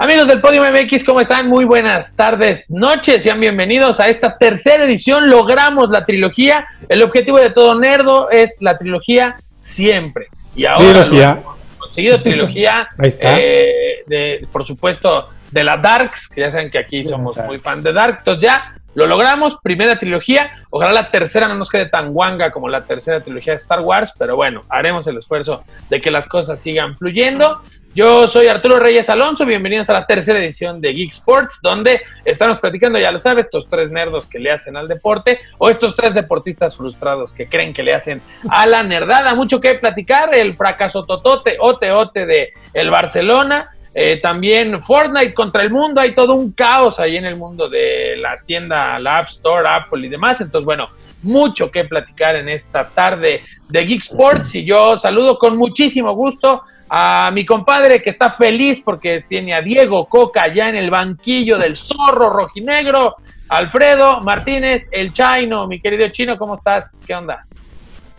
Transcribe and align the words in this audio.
Amigos 0.00 0.28
del 0.28 0.40
Podio 0.40 0.62
MX, 0.62 1.02
¿cómo 1.02 1.20
están? 1.20 1.48
Muy 1.48 1.64
buenas 1.64 2.14
tardes, 2.14 2.70
noches, 2.70 3.20
sean 3.20 3.40
bienvenidos 3.40 3.98
a 3.98 4.06
esta 4.06 4.38
tercera 4.38 4.84
edición. 4.84 5.28
Logramos 5.28 5.90
la 5.90 6.04
trilogía. 6.04 6.68
El 6.88 7.02
objetivo 7.02 7.38
de 7.38 7.50
todo 7.50 7.74
Nerdo 7.74 8.30
es 8.30 8.58
la 8.60 8.78
trilogía 8.78 9.36
siempre. 9.60 10.26
Y 10.54 10.66
ahora 10.66 11.04
trilogía. 11.04 11.38
conseguido 11.78 12.22
trilogía, 12.22 12.88
eh, 13.02 14.04
de, 14.06 14.46
por 14.52 14.64
supuesto, 14.64 15.30
de 15.50 15.64
la 15.64 15.76
Darks, 15.76 16.28
que 16.28 16.42
ya 16.42 16.52
saben 16.52 16.70
que 16.70 16.78
aquí 16.78 17.04
somos 17.04 17.36
muy 17.38 17.58
fan 17.58 17.82
de 17.82 17.92
Dark. 17.92 18.18
Entonces 18.20 18.44
ya 18.44 18.74
lo 18.94 19.06
logramos, 19.08 19.58
primera 19.62 19.98
trilogía. 19.98 20.52
Ojalá 20.70 20.92
la 20.92 21.08
tercera 21.08 21.48
no 21.48 21.54
nos 21.54 21.68
quede 21.68 21.88
tan 21.88 22.12
guanga 22.12 22.52
como 22.52 22.68
la 22.68 22.82
tercera 22.82 23.20
trilogía 23.20 23.54
de 23.54 23.58
Star 23.58 23.80
Wars, 23.80 24.12
pero 24.16 24.36
bueno, 24.36 24.60
haremos 24.68 25.08
el 25.08 25.16
esfuerzo 25.16 25.64
de 25.90 26.00
que 26.00 26.12
las 26.12 26.28
cosas 26.28 26.60
sigan 26.60 26.96
fluyendo. 26.96 27.60
Yo 27.94 28.28
soy 28.28 28.46
Arturo 28.46 28.76
Reyes 28.76 29.08
Alonso, 29.08 29.44
bienvenidos 29.44 29.88
a 29.88 29.94
la 29.94 30.04
tercera 30.04 30.38
edición 30.38 30.80
de 30.80 30.92
Geek 30.92 31.12
Sports, 31.12 31.58
donde 31.62 32.02
estamos 32.24 32.58
platicando, 32.60 32.98
ya 32.98 33.10
lo 33.10 33.18
sabes, 33.18 33.46
estos 33.46 33.68
tres 33.68 33.90
nerdos 33.90 34.28
que 34.28 34.38
le 34.38 34.50
hacen 34.50 34.76
al 34.76 34.86
deporte 34.86 35.38
o 35.56 35.70
estos 35.70 35.96
tres 35.96 36.14
deportistas 36.14 36.76
frustrados 36.76 37.32
que 37.32 37.48
creen 37.48 37.72
que 37.72 37.82
le 37.82 37.94
hacen 37.94 38.20
a 38.50 38.66
la 38.66 38.82
nerdada. 38.82 39.34
Mucho 39.34 39.60
que 39.60 39.74
platicar, 39.76 40.34
el 40.34 40.56
fracaso 40.56 41.02
totote, 41.02 41.56
ote 41.58 41.90
ote 41.90 42.26
de 42.26 42.52
el 42.74 42.90
Barcelona, 42.90 43.70
eh, 43.94 44.20
también 44.22 44.78
Fortnite 44.80 45.34
contra 45.34 45.62
el 45.62 45.70
mundo, 45.70 46.00
hay 46.00 46.14
todo 46.14 46.34
un 46.34 46.52
caos 46.52 47.00
ahí 47.00 47.16
en 47.16 47.24
el 47.24 47.36
mundo 47.36 47.68
de 47.68 48.16
la 48.18 48.38
tienda, 48.46 49.00
la 49.00 49.18
App 49.18 49.28
Store, 49.28 49.66
Apple 49.68 50.06
y 50.06 50.10
demás. 50.10 50.40
Entonces, 50.40 50.64
bueno, 50.64 50.88
mucho 51.22 51.70
que 51.70 51.84
platicar 51.84 52.36
en 52.36 52.48
esta 52.48 52.88
tarde 52.88 53.42
de 53.70 53.84
Geek 53.84 54.02
Sports 54.02 54.54
y 54.54 54.64
yo 54.64 54.98
saludo 54.98 55.38
con 55.38 55.56
muchísimo 55.56 56.12
gusto 56.12 56.62
a 56.88 57.30
mi 57.30 57.44
compadre 57.44 58.02
que 58.02 58.10
está 58.10 58.30
feliz 58.30 58.80
porque 58.84 59.24
tiene 59.28 59.54
a 59.54 59.60
Diego 59.60 60.06
Coca 60.06 60.52
ya 60.52 60.68
en 60.68 60.76
el 60.76 60.90
banquillo 60.90 61.58
del 61.58 61.76
zorro 61.76 62.30
rojinegro, 62.30 63.16
Alfredo 63.48 64.20
Martínez, 64.20 64.88
el 64.90 65.12
Chino, 65.12 65.66
mi 65.66 65.80
querido 65.80 66.08
Chino, 66.08 66.36
¿cómo 66.36 66.56
estás? 66.56 66.86
¿Qué 67.06 67.14
onda? 67.14 67.44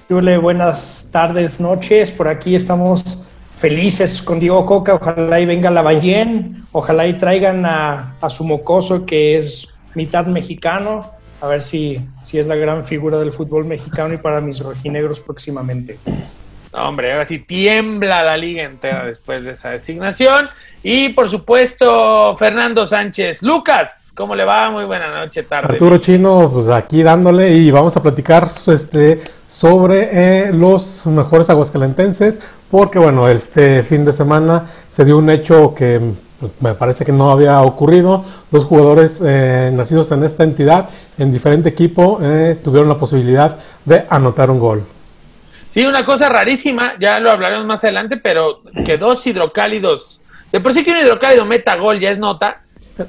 Hola, 0.10 0.38
buenas 0.40 1.10
tardes, 1.12 1.60
noches, 1.60 2.12
por 2.12 2.28
aquí 2.28 2.56
estamos 2.56 3.32
felices 3.58 4.22
con 4.22 4.40
Diego 4.40 4.66
Coca, 4.66 4.96
ojalá 4.96 5.40
y 5.40 5.46
venga 5.46 5.70
la 5.70 5.82
Ballén, 5.82 6.64
ojalá 6.72 7.08
y 7.08 7.14
traigan 7.14 7.66
a, 7.66 8.16
a 8.22 8.30
su 8.30 8.44
mocoso 8.44 9.06
que 9.06 9.36
es 9.36 9.68
mitad 9.96 10.26
mexicano, 10.26 11.12
a 11.42 11.48
ver 11.48 11.62
si, 11.62 12.00
si 12.22 12.40
es 12.40 12.48
la 12.48 12.56
gran 12.56 12.84
figura 12.84 13.20
del 13.20 13.32
fútbol 13.32 13.66
mexicano 13.66 14.14
y 14.14 14.18
para 14.18 14.42
mis 14.42 14.60
rojinegros 14.60 15.20
próximamente 15.20 15.98
hombre, 16.74 17.12
ahora 17.12 17.28
sí 17.28 17.40
tiembla 17.40 18.24
la 18.24 18.38
liga 18.38 18.64
entera 18.64 19.06
después 19.06 19.44
de 19.44 19.52
esa 19.52 19.70
designación. 19.70 20.50
Y 20.84 21.10
por 21.10 21.30
supuesto, 21.30 22.36
Fernando 22.38 22.86
Sánchez. 22.88 23.42
Lucas, 23.42 23.92
¿cómo 24.16 24.36
le 24.36 24.46
va? 24.46 24.70
Muy 24.70 24.86
buena 24.86 25.08
noche, 25.08 25.44
tarde. 25.44 25.74
Arturo 25.74 25.98
Chino, 25.98 26.50
pues 26.54 26.68
aquí 26.70 27.04
dándole 27.04 27.52
y 27.52 27.72
vamos 27.72 27.96
a 27.98 28.02
platicar 28.02 28.48
este, 28.68 29.22
sobre 29.52 30.10
eh, 30.12 30.54
los 30.54 31.06
mejores 31.08 31.50
aguascalentenses, 31.50 32.40
porque 32.70 33.00
bueno, 33.00 33.28
este 33.28 33.84
fin 33.84 34.06
de 34.06 34.14
semana 34.14 34.66
se 34.90 35.06
dio 35.06 35.18
un 35.18 35.30
hecho 35.30 35.74
que 35.74 36.00
pues, 36.40 36.52
me 36.62 36.74
parece 36.74 37.04
que 37.04 37.12
no 37.12 37.32
había 37.32 37.62
ocurrido. 37.62 38.24
Dos 38.52 38.66
jugadores 38.66 39.20
eh, 39.24 39.72
nacidos 39.74 40.12
en 40.12 40.24
esta 40.24 40.44
entidad, 40.44 40.90
en 41.18 41.34
diferente 41.34 41.70
equipo, 41.70 42.20
eh, 42.22 42.58
tuvieron 42.64 42.88
la 42.88 42.98
posibilidad 42.98 43.58
de 43.86 44.06
anotar 44.10 44.50
un 44.50 44.60
gol. 44.60 44.84
Sí, 45.80 45.86
una 45.86 46.04
cosa 46.04 46.28
rarísima, 46.28 46.96
ya 47.00 47.22
lo 47.22 47.32
hablaremos 47.32 47.66
más 47.66 47.82
adelante, 47.86 48.18
pero 48.18 48.64
que 48.86 48.98
dos 48.98 49.26
hidrocálidos, 49.26 50.20
de 50.52 50.60
por 50.60 50.74
sí 50.74 50.84
que 50.84 50.92
un 50.92 50.98
hidrocálido 50.98 51.46
meta 51.46 51.78
gol 51.78 52.02
ya 52.02 52.12
es 52.12 52.20
nota. 52.20 52.60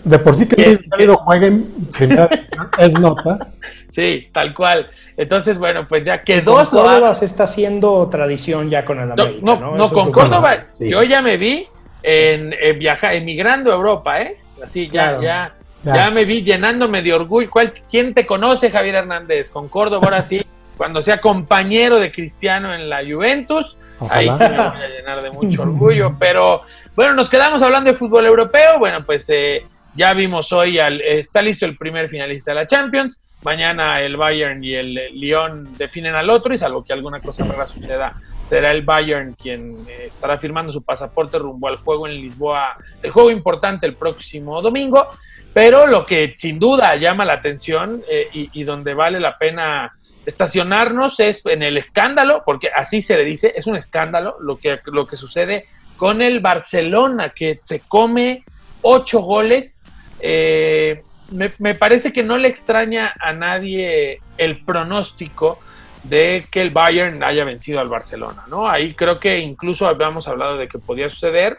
De 0.04 0.20
por 0.20 0.36
sí 0.36 0.46
que 0.46 0.54
un 0.54 0.70
hidrocálido 0.74 1.16
juegue 1.16 1.46
en 1.48 1.64
primera 1.90 2.30
es 2.78 2.92
nota. 2.92 3.38
Sí, 3.92 4.28
tal 4.32 4.54
cual. 4.54 4.86
Entonces, 5.16 5.58
bueno, 5.58 5.84
pues 5.88 6.06
ya 6.06 6.22
que 6.22 6.42
dos. 6.42 6.68
Córdoba 6.68 7.12
se 7.12 7.24
está 7.24 7.42
haciendo 7.42 8.08
tradición 8.08 8.70
ya 8.70 8.84
con 8.84 9.00
el 9.00 9.10
América, 9.10 9.40
¿no? 9.42 9.58
No, 9.58 9.76
no, 9.76 9.90
con 9.90 10.12
Córdoba, 10.12 10.58
yo 10.78 11.02
ya 11.02 11.20
me 11.20 11.36
vi 11.36 11.66
en, 12.04 12.54
viajar, 12.78 13.16
emigrando 13.16 13.72
a 13.72 13.74
Europa, 13.74 14.22
¿eh? 14.22 14.36
Así, 14.64 14.88
ya, 14.88 15.20
ya, 15.20 15.56
ya, 15.82 16.08
me 16.10 16.24
vi 16.24 16.44
llenándome 16.44 17.02
de 17.02 17.12
orgullo. 17.12 17.50
¿Cuál, 17.50 17.72
¿Quién 17.90 18.14
te 18.14 18.24
conoce, 18.24 18.70
Javier 18.70 18.94
Hernández? 18.94 19.50
Con 19.50 19.68
Córdoba, 19.68 20.04
ahora 20.04 20.22
sí 20.22 20.40
cuando 20.80 21.02
sea 21.02 21.20
compañero 21.20 21.98
de 21.98 22.10
Cristiano 22.10 22.74
en 22.74 22.88
la 22.88 23.02
Juventus, 23.04 23.76
ahí 24.08 24.30
se 24.38 24.48
me 24.48 24.56
voy 24.56 24.82
a 24.82 24.88
llenar 24.88 25.20
de 25.20 25.30
mucho 25.30 25.60
orgullo. 25.68 26.16
Pero 26.18 26.62
bueno, 26.96 27.12
nos 27.12 27.28
quedamos 27.28 27.60
hablando 27.60 27.92
de 27.92 27.98
fútbol 27.98 28.24
europeo. 28.24 28.78
Bueno, 28.78 29.04
pues 29.04 29.26
eh, 29.28 29.62
ya 29.94 30.14
vimos 30.14 30.50
hoy, 30.52 30.78
al, 30.78 31.02
está 31.02 31.42
listo 31.42 31.66
el 31.66 31.76
primer 31.76 32.08
finalista 32.08 32.52
de 32.52 32.54
la 32.54 32.66
Champions. 32.66 33.20
Mañana 33.42 34.00
el 34.00 34.16
Bayern 34.16 34.64
y 34.64 34.72
el 34.72 34.94
Lyon 35.12 35.76
definen 35.76 36.14
al 36.14 36.30
otro 36.30 36.54
y 36.54 36.58
salvo 36.58 36.82
que 36.82 36.94
alguna 36.94 37.20
cosa 37.20 37.44
rara 37.44 37.66
suceda, 37.66 38.14
será 38.48 38.70
el 38.70 38.80
Bayern 38.80 39.34
quien 39.34 39.76
eh, 39.86 40.04
estará 40.06 40.38
firmando 40.38 40.72
su 40.72 40.82
pasaporte 40.82 41.38
rumbo 41.38 41.68
al 41.68 41.76
juego 41.76 42.08
en 42.08 42.14
Lisboa, 42.14 42.78
el 43.02 43.10
juego 43.10 43.30
importante 43.30 43.86
el 43.86 43.96
próximo 43.96 44.62
domingo. 44.62 45.08
Pero 45.52 45.86
lo 45.86 46.06
que 46.06 46.36
sin 46.38 46.58
duda 46.58 46.96
llama 46.96 47.26
la 47.26 47.34
atención 47.34 48.00
eh, 48.08 48.28
y, 48.32 48.48
y 48.54 48.62
donde 48.62 48.94
vale 48.94 49.20
la 49.20 49.36
pena 49.36 49.92
estacionarnos 50.30 51.20
es 51.20 51.42
en 51.44 51.62
el 51.62 51.76
escándalo, 51.76 52.42
porque 52.44 52.68
así 52.74 53.02
se 53.02 53.16
le 53.16 53.24
dice, 53.24 53.52
es 53.56 53.66
un 53.66 53.76
escándalo 53.76 54.36
lo 54.40 54.56
que, 54.56 54.78
lo 54.86 55.06
que 55.06 55.16
sucede 55.16 55.66
con 55.96 56.22
el 56.22 56.40
Barcelona, 56.40 57.28
que 57.30 57.58
se 57.62 57.80
come 57.80 58.42
ocho 58.80 59.20
goles. 59.20 59.82
Eh, 60.20 61.02
me, 61.32 61.74
parece 61.74 62.12
que 62.12 62.22
no 62.22 62.38
le 62.38 62.48
extraña 62.48 63.12
a 63.20 63.32
nadie 63.32 64.18
el 64.38 64.64
pronóstico 64.64 65.58
de 66.04 66.44
que 66.50 66.62
el 66.62 66.70
Bayern 66.70 67.22
haya 67.22 67.44
vencido 67.44 67.80
al 67.80 67.88
Barcelona, 67.88 68.44
¿no? 68.48 68.68
Ahí 68.68 68.94
creo 68.94 69.20
que 69.20 69.38
incluso 69.38 69.86
habíamos 69.86 70.26
hablado 70.26 70.56
de 70.56 70.66
que 70.66 70.78
podía 70.78 71.10
suceder, 71.10 71.58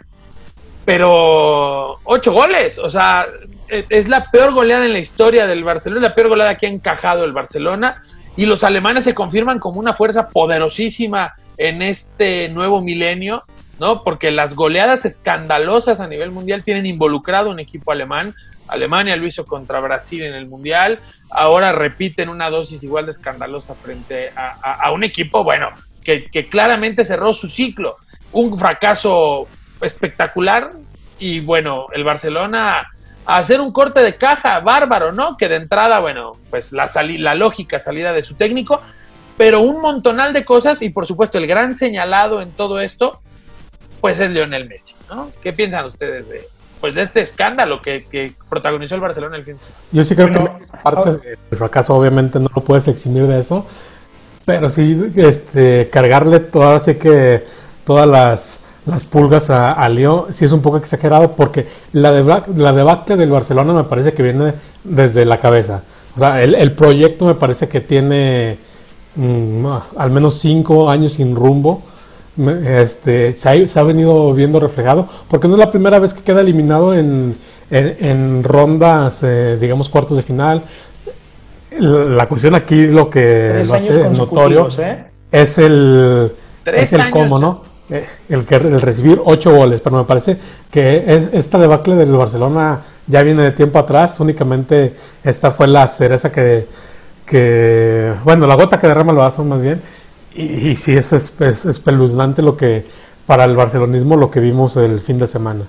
pero 0.84 2.00
ocho 2.04 2.32
goles, 2.34 2.80
o 2.80 2.90
sea, 2.90 3.28
es 3.70 4.10
la 4.10 4.26
peor 4.32 4.54
goleada 4.54 4.86
en 4.86 4.94
la 4.94 5.00
historia 5.00 5.46
del 5.46 5.64
Barcelona, 5.64 6.10
la 6.10 6.16
peor 6.16 6.30
goleada 6.30 6.58
que 6.58 6.66
ha 6.66 6.70
encajado 6.70 7.24
el 7.24 7.32
Barcelona 7.32 8.04
y 8.36 8.46
los 8.46 8.64
alemanes 8.64 9.04
se 9.04 9.14
confirman 9.14 9.60
como 9.60 9.80
una 9.80 9.94
fuerza 9.94 10.30
poderosísima 10.30 11.36
en 11.58 11.82
este 11.82 12.50
nuevo 12.50 12.82
milenio, 12.82 13.44
¿no? 13.80 14.04
Porque 14.04 14.32
las 14.32 14.56
goleadas 14.56 15.06
escandalosas 15.06 16.00
a 16.00 16.08
nivel 16.08 16.32
mundial 16.32 16.64
tienen 16.64 16.86
involucrado 16.86 17.50
un 17.50 17.60
equipo 17.60 17.92
alemán. 17.92 18.34
Alemania 18.68 19.18
lo 19.18 19.28
hizo 19.28 19.44
contra 19.44 19.82
Brasil 19.82 20.24
en 20.24 20.34
el 20.34 20.48
Mundial, 20.48 21.00
ahora 21.30 21.74
repiten 21.74 22.30
una 22.30 22.50
dosis 22.50 22.82
igual 22.84 23.06
de 23.06 23.12
escandalosa 23.12 23.76
frente 23.76 24.32
a, 24.34 24.90
un 24.92 25.04
equipo, 25.04 25.44
bueno, 25.44 25.72
que, 26.04 26.26
que 26.32 26.48
claramente 26.48 27.04
cerró 27.04 27.34
su 27.34 27.50
ciclo. 27.50 27.96
Un 28.32 28.58
fracaso 28.58 29.46
espectacular 29.82 30.70
y 31.20 31.42
bueno, 31.42 31.88
el 31.94 32.06
Barcelona 32.06 32.88
hacer 33.26 33.62
un 33.62 33.72
corte 33.72 34.02
de 34.02 34.16
caja 34.16 34.60
bárbaro, 34.60 35.12
¿no? 35.12 35.38
Que 35.38 35.48
de 35.48 35.56
entrada, 35.56 36.00
bueno, 36.00 36.32
pues 36.50 36.72
la, 36.72 36.90
la 37.18 37.36
lógica 37.36 37.80
salida 37.80 38.14
de 38.14 38.24
su 38.24 38.36
técnico, 38.36 38.82
pero 39.38 39.62
un 39.62 39.82
montonal 39.82 40.34
de 40.34 40.46
cosas 40.46 40.82
y 40.82 40.90
por 40.90 41.08
supuesto 41.08 41.38
el 41.38 41.48
gran 41.48 41.76
señalado 41.78 42.42
en 42.42 42.52
todo 42.52 42.80
esto, 42.80 43.22
pues 44.00 44.20
es 44.20 44.32
Lionel 44.32 44.68
Messi, 44.68 44.96
¿no? 45.10 45.30
¿Qué 45.42 45.54
piensan 45.54 45.86
ustedes 45.86 46.28
de, 46.28 46.48
pues 46.80 46.96
de 46.96 47.04
este 47.04 47.22
escándalo 47.22 47.80
que, 47.82 48.34
protagonizó 48.50 48.96
el 48.96 49.02
Barcelona 49.02 49.38
el 49.38 49.46
fin 49.46 49.58
Yo 49.92 50.04
sí 50.04 50.16
creo 50.16 50.34
que 50.34 50.66
parte 50.84 51.12
del 51.12 51.58
fracaso 51.58 51.96
obviamente 51.96 52.40
no 52.40 52.50
lo 52.54 52.64
puedes 52.64 52.88
eximir 52.88 53.28
de 53.28 53.40
eso, 53.40 53.68
pero 54.46 54.70
sí 54.70 55.14
este, 55.16 55.90
cargarle 55.92 56.40
todo, 56.40 56.72
así 56.72 56.96
que 56.96 57.44
todas 57.86 58.08
las 58.08 58.61
las 58.86 59.04
pulgas 59.04 59.50
a, 59.50 59.74
a 59.74 59.90
Leo 59.90 60.28
sí 60.32 60.46
es 60.46 60.52
un 60.52 60.62
poco 60.62 60.78
exagerado 60.78 61.34
porque 61.34 61.68
la, 61.94 62.12
de, 62.12 62.24
la 62.56 62.74
debacle 62.74 63.16
del 63.16 63.30
Barcelona 63.30 63.74
me 63.74 63.84
parece 63.84 64.14
que 64.14 64.24
viene 64.24 64.54
desde 64.84 65.26
la 65.26 65.40
cabeza. 65.40 65.84
O 66.16 66.20
sea, 66.20 66.42
el, 66.42 66.56
el 66.56 66.74
proyecto 66.74 67.26
me 67.26 67.36
parece 67.36 67.68
que 67.68 67.80
tiene 67.82 68.58
mm, 69.16 69.66
al 69.98 70.12
menos 70.12 70.40
cinco 70.40 70.90
años 70.90 71.14
sin 71.14 71.36
rumbo. 71.36 71.84
Este, 72.66 73.34
se, 73.34 73.50
ha, 73.50 73.68
se 73.68 73.80
ha 73.80 73.84
venido 73.84 74.34
viendo 74.34 74.60
reflejado 74.60 75.08
porque 75.30 75.48
no 75.50 75.56
es 75.56 75.60
la 75.60 75.70
primera 75.70 76.00
vez 76.00 76.14
que 76.14 76.24
queda 76.24 76.40
eliminado 76.40 76.96
en, 76.96 77.36
en, 77.70 78.44
rondas, 78.44 79.20
eh, 79.22 79.58
digamos, 79.60 79.90
cuartos 79.90 80.18
de 80.18 80.24
final. 80.24 80.64
La, 81.80 82.28
cuestión 82.28 82.56
aquí, 82.56 82.88
lo 82.88 83.10
que 83.10 83.60
hace 83.62 84.10
notorio, 84.10 84.70
¿eh? 84.80 85.06
es 85.32 85.58
el, 85.58 86.32
es 86.66 86.94
el 86.94 87.10
cómo, 87.10 87.38
¿no? 87.38 87.71
Eh, 87.92 88.08
el, 88.30 88.46
que, 88.46 88.56
el 88.56 88.80
recibir 88.80 89.20
ocho 89.24 89.54
goles, 89.54 89.82
pero 89.82 89.98
me 89.98 90.06
parece 90.06 90.38
que 90.72 91.04
es, 91.06 91.34
esta 91.34 91.58
debacle 91.58 91.96
del 91.96 92.14
Barcelona 92.14 92.80
ya 93.06 93.22
viene 93.22 93.44
de 93.44 93.52
tiempo 93.52 93.80
atrás, 93.80 94.18
únicamente 94.22 94.94
esta 95.26 95.52
fue 95.52 95.68
la 95.68 95.86
cereza 95.90 96.32
que, 96.32 96.66
bueno, 98.24 98.48
la 98.48 98.56
gota 98.56 98.80
que 98.80 98.88
derrama 98.88 99.12
lo 99.12 99.20
vaso 99.20 99.44
más 99.44 99.62
bien, 99.62 99.82
y, 100.34 100.70
y 100.70 100.78
sí, 100.78 100.94
es, 100.94 101.12
espeluznante 101.12 102.42
lo 102.42 102.56
que, 102.56 102.86
para 103.26 103.44
el 103.44 103.58
barcelonismo, 103.58 104.16
lo 104.16 104.32
que 104.32 104.40
vimos 104.40 104.78
el 104.78 105.02
fin 105.02 105.20
de 105.20 105.28
semana. 105.28 105.66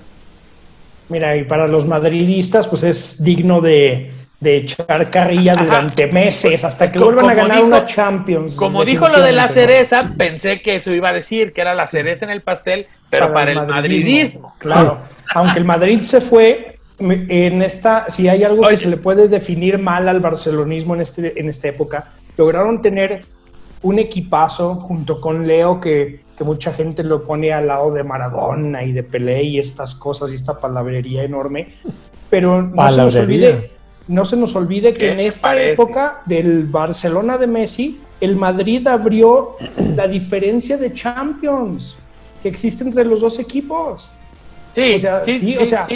Mira, 1.09 1.35
y 1.35 1.43
para 1.43 1.67
los 1.67 1.85
madridistas, 1.85 2.67
pues 2.67 2.83
es 2.83 3.21
digno 3.21 3.59
de, 3.59 4.13
echar 4.57 5.09
carrilla 5.09 5.55
durante 5.55 6.07
meses 6.07 6.63
hasta 6.63 6.91
que 6.91 6.99
vuelvan 6.99 7.29
a 7.29 7.33
ganar 7.33 7.63
una 7.63 7.85
Champions. 7.85 8.55
Como 8.55 8.85
dijo 8.85 9.07
lo 9.07 9.21
de 9.21 9.31
la 9.31 9.47
cereza, 9.49 10.11
pensé 10.17 10.61
que 10.61 10.75
eso 10.75 10.91
iba 10.91 11.09
a 11.09 11.13
decir, 11.13 11.53
que 11.53 11.61
era 11.61 11.73
la 11.73 11.87
cereza 11.87 12.25
en 12.25 12.31
el 12.31 12.41
pastel, 12.41 12.87
pero 13.09 13.33
para, 13.33 13.51
el, 13.51 13.67
madridismo. 13.67 14.53
Claro, 14.57 14.97
aunque 15.33 15.59
el 15.59 15.65
Madrid 15.65 16.01
se 16.01 16.21
fue, 16.21 16.75
en 16.99 17.61
esta, 17.61 18.09
si 18.09 18.27
hay 18.27 18.43
algo 18.43 18.67
que 18.67 18.77
se 18.77 18.89
le 18.89 18.97
puede 18.97 19.27
definir 19.27 19.77
mal 19.77 20.07
al 20.07 20.19
barcelonismo 20.19 20.95
en, 20.95 21.01
este, 21.01 21.39
en 21.39 21.49
esta 21.49 21.67
época, 21.67 22.11
lograron 22.37 22.81
tener 22.81 23.25
un 23.81 23.99
equipazo 23.99 24.75
junto 24.75 25.19
con 25.19 25.45
Leo 25.45 25.81
que, 25.81 26.21
que, 26.37 26.43
mucha 26.43 26.71
gente 26.71 27.03
lo 27.03 27.23
pone 27.23 27.51
al 27.51 27.67
lado 27.67 27.93
de 27.93 28.03
Maradona 28.03 28.83
y 28.83 28.93
de 28.93 29.03
Pelé 29.03 29.43
y 29.43 29.59
estas 29.59 29.93
cosas 29.95 30.31
y 30.31 30.35
esta 30.35 30.59
palabrería 30.59 31.23
enorme, 31.23 31.73
pero 32.29 32.61
no 32.61 32.89
se 32.89 32.97
nos 32.97 33.15
olvide, 33.15 33.71
no 34.07 34.25
se 34.25 34.35
nos 34.35 34.55
olvide 34.55 34.93
que 34.93 35.11
en 35.11 35.19
esta 35.19 35.61
época 35.61 36.21
del 36.25 36.65
Barcelona 36.65 37.37
de 37.37 37.47
Messi, 37.47 37.99
el 38.19 38.35
Madrid 38.35 38.85
abrió 38.87 39.55
la 39.95 40.07
diferencia 40.07 40.77
de 40.77 40.93
Champions 40.93 41.97
que 42.41 42.49
existe 42.49 42.83
entre 42.83 43.05
los 43.05 43.21
dos 43.21 43.39
equipos. 43.39 44.11
Sí, 44.75 44.97
sí, 44.97 45.57
o 45.57 45.65
sea, 45.65 45.87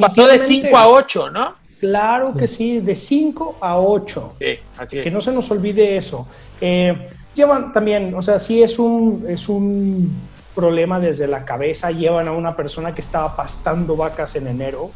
Pasó 0.00 0.26
de 0.26 0.46
5 0.46 0.76
a 0.76 0.88
8, 0.88 1.30
¿no? 1.30 1.54
Claro 1.80 2.34
que 2.34 2.46
sí, 2.46 2.80
de 2.80 2.96
5 2.96 3.58
a 3.60 3.78
8. 3.78 4.34
Sí, 4.38 4.46
así 4.78 4.98
es. 4.98 5.04
Que 5.04 5.10
no 5.10 5.20
se 5.20 5.32
nos 5.32 5.50
olvide 5.50 5.96
eso. 5.96 6.26
Eh, 6.60 7.10
llevan 7.34 7.72
también, 7.72 8.14
o 8.14 8.22
sea, 8.22 8.38
sí 8.38 8.62
es 8.62 8.78
un, 8.78 9.24
es 9.28 9.48
un 9.48 10.14
problema 10.54 11.00
desde 11.00 11.26
la 11.26 11.44
cabeza. 11.44 11.90
Llevan 11.90 12.28
a 12.28 12.32
una 12.32 12.56
persona 12.56 12.94
que 12.94 13.00
estaba 13.00 13.34
pastando 13.36 13.96
vacas 13.96 14.36
en 14.36 14.46
enero. 14.46 14.90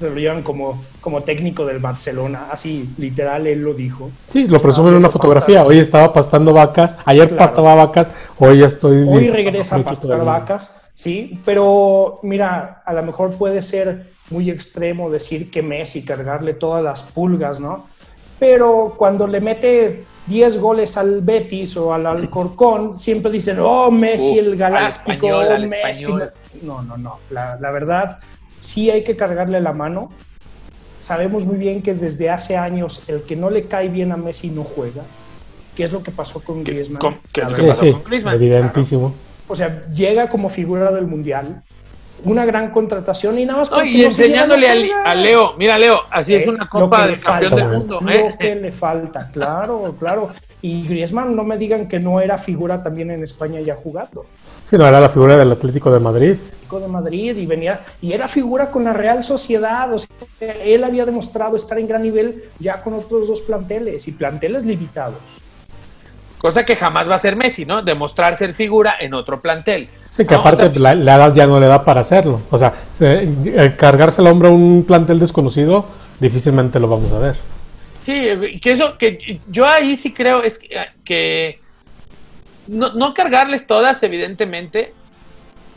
Se 0.00 0.08
lo 0.08 0.16
llevan 0.16 0.42
como, 0.42 0.82
como 1.02 1.20
técnico 1.24 1.66
del 1.66 1.78
Barcelona, 1.78 2.46
así 2.50 2.88
literal 2.96 3.46
él 3.46 3.60
lo 3.60 3.74
dijo. 3.74 4.10
Sí, 4.30 4.48
lo 4.48 4.58
presumen 4.58 4.92
en 4.92 5.00
una 5.00 5.10
fotografía. 5.10 5.62
Hoy 5.62 5.78
estaba 5.78 6.10
pastando 6.10 6.54
vacas, 6.54 6.96
ayer 7.04 7.36
pastaba 7.36 7.74
vacas, 7.74 8.10
hoy 8.38 8.62
estoy. 8.62 9.06
Hoy 9.06 9.28
regresa 9.28 9.76
a 9.76 9.80
pastar 9.80 10.24
vacas, 10.24 10.80
sí, 10.94 11.38
pero 11.44 12.18
mira, 12.22 12.82
a 12.86 12.94
lo 12.94 13.02
mejor 13.02 13.34
puede 13.34 13.60
ser 13.60 14.06
muy 14.30 14.48
extremo 14.48 15.10
decir 15.10 15.50
que 15.50 15.60
Messi, 15.60 16.02
cargarle 16.02 16.54
todas 16.54 16.82
las 16.82 17.02
pulgas, 17.02 17.60
¿no? 17.60 17.86
Pero 18.38 18.94
cuando 18.96 19.26
le 19.26 19.42
mete 19.42 20.06
10 20.28 20.60
goles 20.62 20.96
al 20.96 21.20
Betis 21.20 21.76
o 21.76 21.92
al 21.92 22.06
Alcorcón, 22.06 22.94
siempre 22.94 23.30
dicen, 23.30 23.58
oh, 23.60 23.90
Messi 23.90 24.38
el 24.38 24.56
galáctico, 24.56 25.26
oh, 25.26 25.58
Messi. 25.58 26.10
No, 26.62 26.80
no, 26.82 26.96
no. 26.96 27.18
La, 27.28 27.58
la, 27.60 27.70
verdad, 27.70 28.18
sí 28.60 28.90
hay 28.90 29.02
que 29.02 29.16
cargarle 29.16 29.60
la 29.60 29.72
mano. 29.72 30.10
Sabemos 31.00 31.44
muy 31.46 31.56
bien 31.56 31.82
que 31.82 31.94
desde 31.94 32.30
hace 32.30 32.56
años 32.56 33.02
el 33.08 33.22
que 33.22 33.34
no 33.34 33.50
le 33.50 33.64
cae 33.64 33.88
bien 33.88 34.12
a 34.12 34.16
Messi 34.16 34.50
no 34.50 34.62
juega. 34.62 35.02
¿Qué 35.74 35.84
es 35.84 35.92
lo 35.92 36.02
que 36.02 36.10
pasó 36.10 36.40
con 36.40 36.62
Griezmann? 36.62 37.16
¿Qué, 37.32 37.40
es 37.40 37.50
lo 37.50 37.56
que 37.56 37.62
pasó 37.64 37.92
con 37.92 38.04
Griezmann? 38.04 38.34
Evidentísimo. 38.34 39.14
O 39.48 39.56
sea, 39.56 39.82
llega 39.92 40.28
como 40.28 40.48
figura 40.48 40.92
del 40.92 41.06
Mundial, 41.06 41.62
una 42.24 42.44
gran 42.44 42.70
contratación 42.70 43.38
y 43.38 43.46
nada 43.46 43.60
más. 43.60 43.70
y 43.84 44.04
enseñándole 44.04 44.68
a, 44.68 45.14
Leo, 45.14 45.54
mira 45.56 45.78
Leo, 45.78 46.00
así 46.10 46.34
es 46.34 46.46
eh, 46.46 46.50
una 46.50 46.68
copa 46.68 47.06
de 47.06 47.18
campeón 47.18 47.56
del 47.56 47.68
mundo. 47.68 47.98
Lo 48.00 48.10
¿eh? 48.10 48.36
que 48.38 48.54
le 48.56 48.70
falta, 48.70 49.28
claro, 49.32 49.96
claro. 49.98 50.30
Y 50.62 50.86
Griezmann, 50.86 51.34
no 51.34 51.42
me 51.44 51.56
digan 51.56 51.88
que 51.88 51.98
no 51.98 52.20
era 52.20 52.36
figura 52.36 52.82
también 52.82 53.10
en 53.10 53.24
España 53.24 53.60
ya 53.60 53.74
jugando. 53.74 54.26
Sí, 54.70 54.78
no, 54.78 54.86
era 54.86 55.00
la 55.00 55.10
figura 55.10 55.36
del 55.36 55.50
Atlético 55.50 55.90
de 55.90 55.98
Madrid. 55.98 56.30
Atlético 56.32 56.78
de 56.78 56.88
Madrid 56.88 57.36
y 57.36 57.44
venía, 57.44 57.80
y 58.00 58.12
era 58.12 58.28
figura 58.28 58.70
con 58.70 58.84
la 58.84 58.92
Real 58.92 59.24
Sociedad, 59.24 59.92
o 59.92 59.98
sea, 59.98 60.16
él 60.64 60.84
había 60.84 61.04
demostrado 61.04 61.56
estar 61.56 61.76
en 61.78 61.88
gran 61.88 62.02
nivel 62.02 62.44
ya 62.60 62.80
con 62.80 62.94
otros 62.94 63.26
dos 63.26 63.40
planteles 63.40 64.06
y 64.06 64.12
planteles 64.12 64.64
limitados. 64.64 65.18
Cosa 66.38 66.64
que 66.64 66.76
jamás 66.76 67.06
va 67.06 67.16
a 67.16 67.18
ser 67.18 67.36
Messi, 67.36 67.66
¿no? 67.66 67.82
Demostrar 67.82 68.38
ser 68.38 68.54
figura 68.54 68.94
en 68.98 69.12
otro 69.12 69.40
plantel. 69.42 69.88
Sí, 70.16 70.24
que 70.24 70.34
aparte 70.34 70.78
la, 70.78 70.92
edad 70.92 71.34
ya 71.34 71.46
no 71.46 71.60
le 71.60 71.66
da 71.66 71.84
para 71.84 72.00
hacerlo. 72.00 72.40
O 72.50 72.56
sea, 72.56 72.72
eh, 73.00 73.74
cargarse 73.76 74.20
al 74.20 74.28
hombre 74.28 74.48
a 74.48 74.50
un 74.52 74.84
plantel 74.86 75.18
desconocido, 75.18 75.84
difícilmente 76.18 76.80
lo 76.80 76.88
vamos 76.88 77.12
a 77.12 77.18
ver. 77.18 77.36
Sí, 78.06 78.58
que 78.60 78.72
eso, 78.72 78.96
que 78.98 79.40
yo 79.48 79.66
ahí 79.66 79.96
sí 79.96 80.12
creo 80.12 80.42
es 80.42 80.58
que, 81.04 81.58
no, 82.70 82.92
no, 82.94 83.14
cargarles 83.14 83.66
todas, 83.66 84.02
evidentemente, 84.02 84.92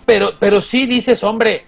pero, 0.05 0.31
pero 0.39 0.61
sí 0.61 0.85
dices, 0.85 1.23
hombre, 1.23 1.65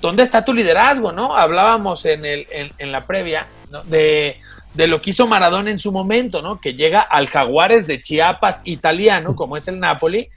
¿dónde 0.00 0.24
está 0.24 0.44
tu 0.44 0.52
liderazgo? 0.52 1.12
¿No? 1.12 1.36
Hablábamos 1.36 2.04
en, 2.04 2.24
el, 2.24 2.46
en, 2.50 2.92
la 2.92 3.06
previa 3.06 3.46
¿no? 3.70 3.82
de 3.84 4.36
de 4.74 4.86
lo 4.86 5.00
que 5.00 5.10
hizo 5.10 5.26
Maradona 5.26 5.70
en 5.70 5.78
su 5.78 5.92
momento, 5.92 6.40
¿no? 6.40 6.60
Que 6.60 6.74
llega 6.74 7.00
al 7.00 7.28
Jaguares 7.28 7.86
de 7.86 8.02
Chiapas 8.02 8.62
italiano, 8.64 9.36
como 9.36 9.56
es 9.56 9.68
el 9.68 9.78
Napoli, 9.78 10.28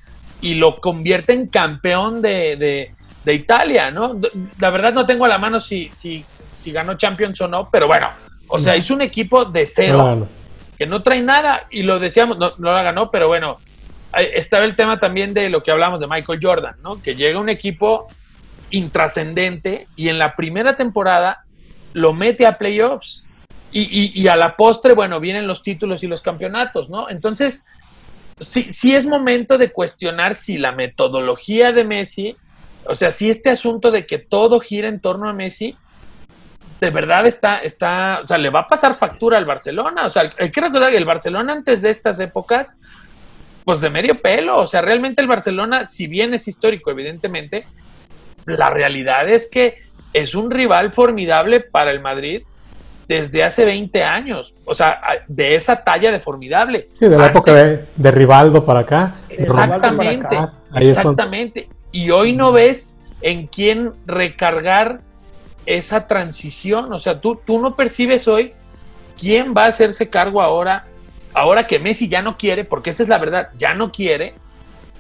y 0.42 0.56
lo 0.56 0.80
convierte 0.82 1.34
en 1.34 1.48
campeón 1.48 2.22
de, 2.22 2.92
de, 3.24 3.34
Italia, 3.34 3.90
¿no? 3.90 4.20
La 4.60 4.70
verdad 4.70 4.94
no 4.94 5.06
tengo 5.06 5.26
a 5.26 5.28
la 5.28 5.40
mano 5.40 5.60
si, 5.60 5.90
si, 5.90 6.24
si 6.60 6.72
ganó 6.72 6.96
Champions 6.96 7.42
o 7.42 7.48
no, 7.48 7.70
pero 7.72 7.88
bueno, 7.88 8.10
o 8.50 8.60
sea, 8.60 8.76
hizo 8.76 8.94
un 8.94 9.02
equipo 9.02 9.46
de 9.46 9.66
cero, 9.66 10.28
que 10.78 10.86
no 10.86 11.02
trae 11.02 11.22
nada, 11.22 11.66
y 11.72 11.82
lo 11.82 11.98
decíamos, 11.98 12.38
no, 12.38 12.52
no 12.60 12.72
la 12.72 12.84
ganó, 12.84 13.10
pero 13.10 13.28
bueno, 13.28 13.58
estaba 14.22 14.66
el 14.66 14.76
tema 14.76 15.00
también 15.00 15.34
de 15.34 15.50
lo 15.50 15.62
que 15.62 15.72
hablamos 15.72 16.00
de 16.00 16.08
Michael 16.08 16.40
Jordan, 16.42 16.76
¿no? 16.84 17.02
Que 17.02 17.16
llega 17.16 17.40
un 17.40 17.50
equipo 17.50 18.08
intrascendente 18.72 19.88
y 19.96 20.10
en 20.10 20.20
la 20.20 20.36
primera 20.36 20.76
temporada 20.76 21.44
lo 21.94 22.14
mete 22.14 22.46
a 22.46 22.58
playoffs 22.58 23.24
y, 23.72 24.28
a 24.30 24.38
la 24.38 24.56
postre, 24.56 24.94
bueno, 24.94 25.20
vienen 25.20 25.48
los 25.48 25.62
títulos 25.62 26.02
y 26.02 26.08
los 26.08 26.22
campeonatos, 26.22 26.90
¿no? 26.90 27.10
Entonces, 27.10 27.62
sí, 28.40 28.74
sí 28.74 28.96
es 28.96 29.06
momento 29.06 29.58
de 29.58 29.74
cuestionar 29.74 30.38
si 30.38 30.58
la 30.58 30.72
metodología 30.72 31.74
de 31.74 31.84
Messi, 31.84 32.38
o 32.88 32.96
sea, 32.96 33.12
si 33.12 33.30
este 33.30 33.50
asunto 33.50 33.92
de 33.92 34.06
que 34.06 34.18
todo 34.18 34.62
gira 34.62 34.88
en 34.88 35.02
torno 35.02 35.28
a 35.28 35.34
Messi, 35.34 35.76
de 36.80 36.90
verdad 36.90 37.26
está, 37.26 37.60
está, 37.60 38.22
o 38.24 38.28
sea, 38.28 38.38
le 38.38 38.50
va 38.50 38.62
a 38.62 38.68
pasar 38.68 38.98
factura 38.98 39.38
al 39.38 39.46
Barcelona. 39.46 40.08
O 40.08 40.12
sea, 40.12 40.32
hay 40.38 40.52
que 40.52 40.62
recordar 40.62 40.92
que 40.92 40.98
el 40.98 41.06
Barcelona 41.06 41.54
antes 41.54 41.82
de 41.82 41.90
estas 41.90 42.20
épocas, 42.20 42.68
pues 43.66 43.82
de 43.82 43.90
medio 43.90 44.22
pelo, 44.22 44.60
o 44.60 44.68
sea, 44.68 44.82
realmente 44.82 45.22
el 45.22 45.28
Barcelona, 45.28 45.88
si 45.88 46.08
bien 46.08 46.34
es 46.34 46.48
histórico, 46.48 46.92
evidentemente, 46.92 47.66
la 48.46 48.70
realidad 48.70 49.28
es 49.28 49.48
que 49.48 49.82
es 50.14 50.36
un 50.36 50.52
rival 50.52 50.94
formidable 50.94 51.60
para 51.60 51.92
el 51.92 52.00
Madrid 52.00 52.44
desde 53.08 53.44
hace 53.44 53.66
20 53.66 54.04
años. 54.04 54.54
O 54.66 54.74
sea, 54.74 55.00
de 55.28 55.56
esa 55.56 55.84
talla 55.84 56.12
de 56.12 56.20
formidable. 56.20 56.90
Sí, 56.94 57.08
de 57.08 57.18
la 57.18 57.28
época 57.28 57.54
de, 57.54 58.12
Rivaldo 58.12 58.66
para 58.66 58.82
acá. 58.82 59.16
Exactamente. 59.30 60.38
exactamente. 60.76 61.70
Y 61.92 62.10
hoy 62.12 62.36
no 62.36 62.52
ves 62.52 62.96
en 63.22 63.48
quién 63.48 63.92
recargar 64.06 65.02
esa 65.66 66.08
transición. 66.08 66.94
O 66.94 67.00
sea, 67.00 67.20
tú, 67.20 67.40
tú 67.46 67.60
no 67.60 67.76
percibes 67.76 68.28
hoy 68.28 68.54
quién 69.20 69.54
va 69.56 69.66
a 69.66 69.70
hacerse 69.70 70.10
cargo 70.10 70.42
ahora. 70.42 70.86
Ahora 71.36 71.68
que 71.68 71.80
Messi 71.80 72.08
ya 72.08 72.22
no 72.22 72.38
quiere, 72.38 72.64
porque 72.64 72.90
esa 72.90 73.04
es 73.04 73.10
la 73.10 73.18
verdad, 73.18 73.50
ya 73.58 73.74
no 73.74 73.92
quiere, 73.92 74.34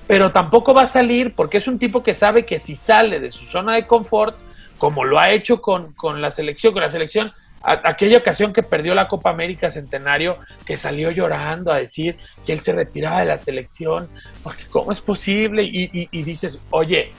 pero 0.07 0.31
tampoco 0.31 0.73
va 0.73 0.83
a 0.83 0.87
salir 0.87 1.33
porque 1.33 1.57
es 1.57 1.67
un 1.67 1.79
tipo 1.79 2.03
que 2.03 2.13
sabe 2.13 2.45
que 2.45 2.59
si 2.59 2.75
sale 2.75 3.19
de 3.19 3.31
su 3.31 3.45
zona 3.45 3.75
de 3.75 3.87
confort, 3.87 4.35
como 4.77 5.03
lo 5.03 5.19
ha 5.19 5.31
hecho 5.31 5.61
con, 5.61 5.93
con 5.93 6.21
la 6.21 6.31
selección, 6.31 6.73
con 6.73 6.83
la 6.83 6.91
selección 6.91 7.31
aquella 7.65 8.19
ocasión 8.19 8.53
que 8.53 8.63
perdió 8.63 8.93
la 8.93 9.07
Copa 9.07 9.31
América 9.31 9.71
Centenario, 9.71 10.37
que 10.65 10.77
salió 10.77 11.11
llorando 11.11 11.71
a 11.71 11.77
decir 11.77 12.17
que 12.45 12.53
él 12.53 12.59
se 12.59 12.73
retiraba 12.73 13.19
de 13.19 13.25
la 13.25 13.39
selección, 13.39 14.07
porque 14.43 14.65
¿cómo 14.69 14.91
es 14.91 15.01
posible? 15.01 15.63
Y, 15.63 16.21
dices, 16.23 16.61
oye, 16.69 17.11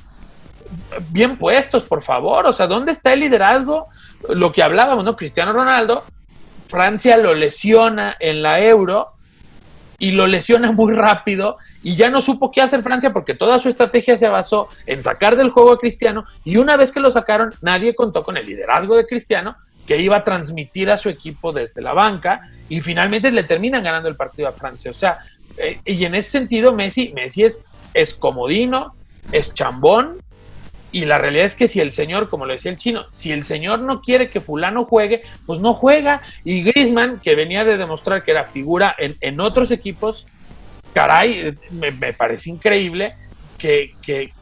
bien 1.11 1.37
puestos, 1.37 1.82
por 1.85 2.04
favor, 2.04 2.46
o 2.46 2.52
sea, 2.52 2.66
¿dónde 2.66 2.92
está 2.92 3.12
el 3.12 3.20
liderazgo? 3.20 3.88
Lo 4.28 4.52
que 4.52 4.62
hablábamos, 4.62 5.04
¿no? 5.04 5.16
Cristiano 5.16 5.52
Ronaldo, 5.52 6.04
Francia 6.68 7.16
lo 7.16 7.35
lesiona 7.35 8.16
en 8.18 8.42
la 8.42 8.61
Euro 8.61 9.12
y 9.99 10.11
lo 10.11 10.26
lesiona 10.26 10.73
muy 10.73 10.92
rápido 10.92 11.56
y 11.82 11.96
ya 11.96 12.11
no 12.11 12.20
supo 12.20 12.50
qué 12.50 12.61
hacer 12.61 12.82
Francia 12.82 13.12
porque 13.12 13.35
toda 13.35 13.58
su 13.58 13.68
estrategia 13.68 14.16
se 14.16 14.28
basó 14.28 14.68
en 14.87 15.02
sacar 15.02 15.37
del 15.37 15.50
juego 15.50 15.73
a 15.73 15.78
Cristiano 15.78 16.25
y 16.44 16.56
una 16.56 16.76
vez 16.76 16.92
que 16.92 17.00
lo 17.00 17.11
sacaron 17.11 17.54
nadie 17.62 17.94
contó 17.94 18.23
con 18.23 18.37
el 18.37 18.46
liderazgo 18.46 18.96
de 18.96 19.06
Cristiano 19.06 19.56
que 19.87 19.99
iba 19.99 20.16
a 20.16 20.25
transmitir 20.25 20.90
a 20.90 20.99
su 20.99 21.08
equipo 21.08 21.52
desde 21.52 21.80
la 21.80 21.94
banca 21.94 22.50
y 22.68 22.80
finalmente 22.80 23.30
le 23.30 23.44
terminan 23.44 23.85
ganando 23.85 24.08
el 24.08 24.16
partido 24.16 24.49
a 24.49 24.52
Francia. 24.52 24.90
O 24.90 24.94
sea, 24.94 25.18
eh, 25.58 25.78
y 25.85 26.04
en 26.04 26.16
ese 26.16 26.30
sentido 26.30 26.73
Messi, 26.73 27.12
Messi 27.14 27.44
es, 27.44 27.62
es 27.94 28.12
comodino, 28.12 28.96
es 29.32 29.54
chambón 29.54 30.18
y 30.92 31.04
la 31.04 31.18
realidad 31.18 31.46
es 31.46 31.56
que 31.56 31.68
si 31.68 31.80
el 31.80 31.92
señor, 31.92 32.28
como 32.28 32.46
lo 32.46 32.52
decía 32.52 32.70
el 32.70 32.78
chino, 32.78 33.04
si 33.14 33.32
el 33.32 33.44
señor 33.44 33.80
no 33.80 34.00
quiere 34.00 34.30
que 34.30 34.40
fulano 34.40 34.84
juegue, 34.84 35.22
pues 35.44 35.60
no 35.60 35.74
juega. 35.74 36.22
Y 36.44 36.62
Griezmann, 36.62 37.20
que 37.20 37.34
venía 37.34 37.64
de 37.64 37.76
demostrar 37.76 38.24
que 38.24 38.30
era 38.30 38.44
figura 38.44 38.94
en, 38.98 39.16
en 39.20 39.40
otros 39.40 39.70
equipos, 39.70 40.24
caray, 40.94 41.56
me, 41.72 41.90
me 41.90 42.12
parece 42.12 42.50
increíble 42.50 43.12
que, 43.56 43.92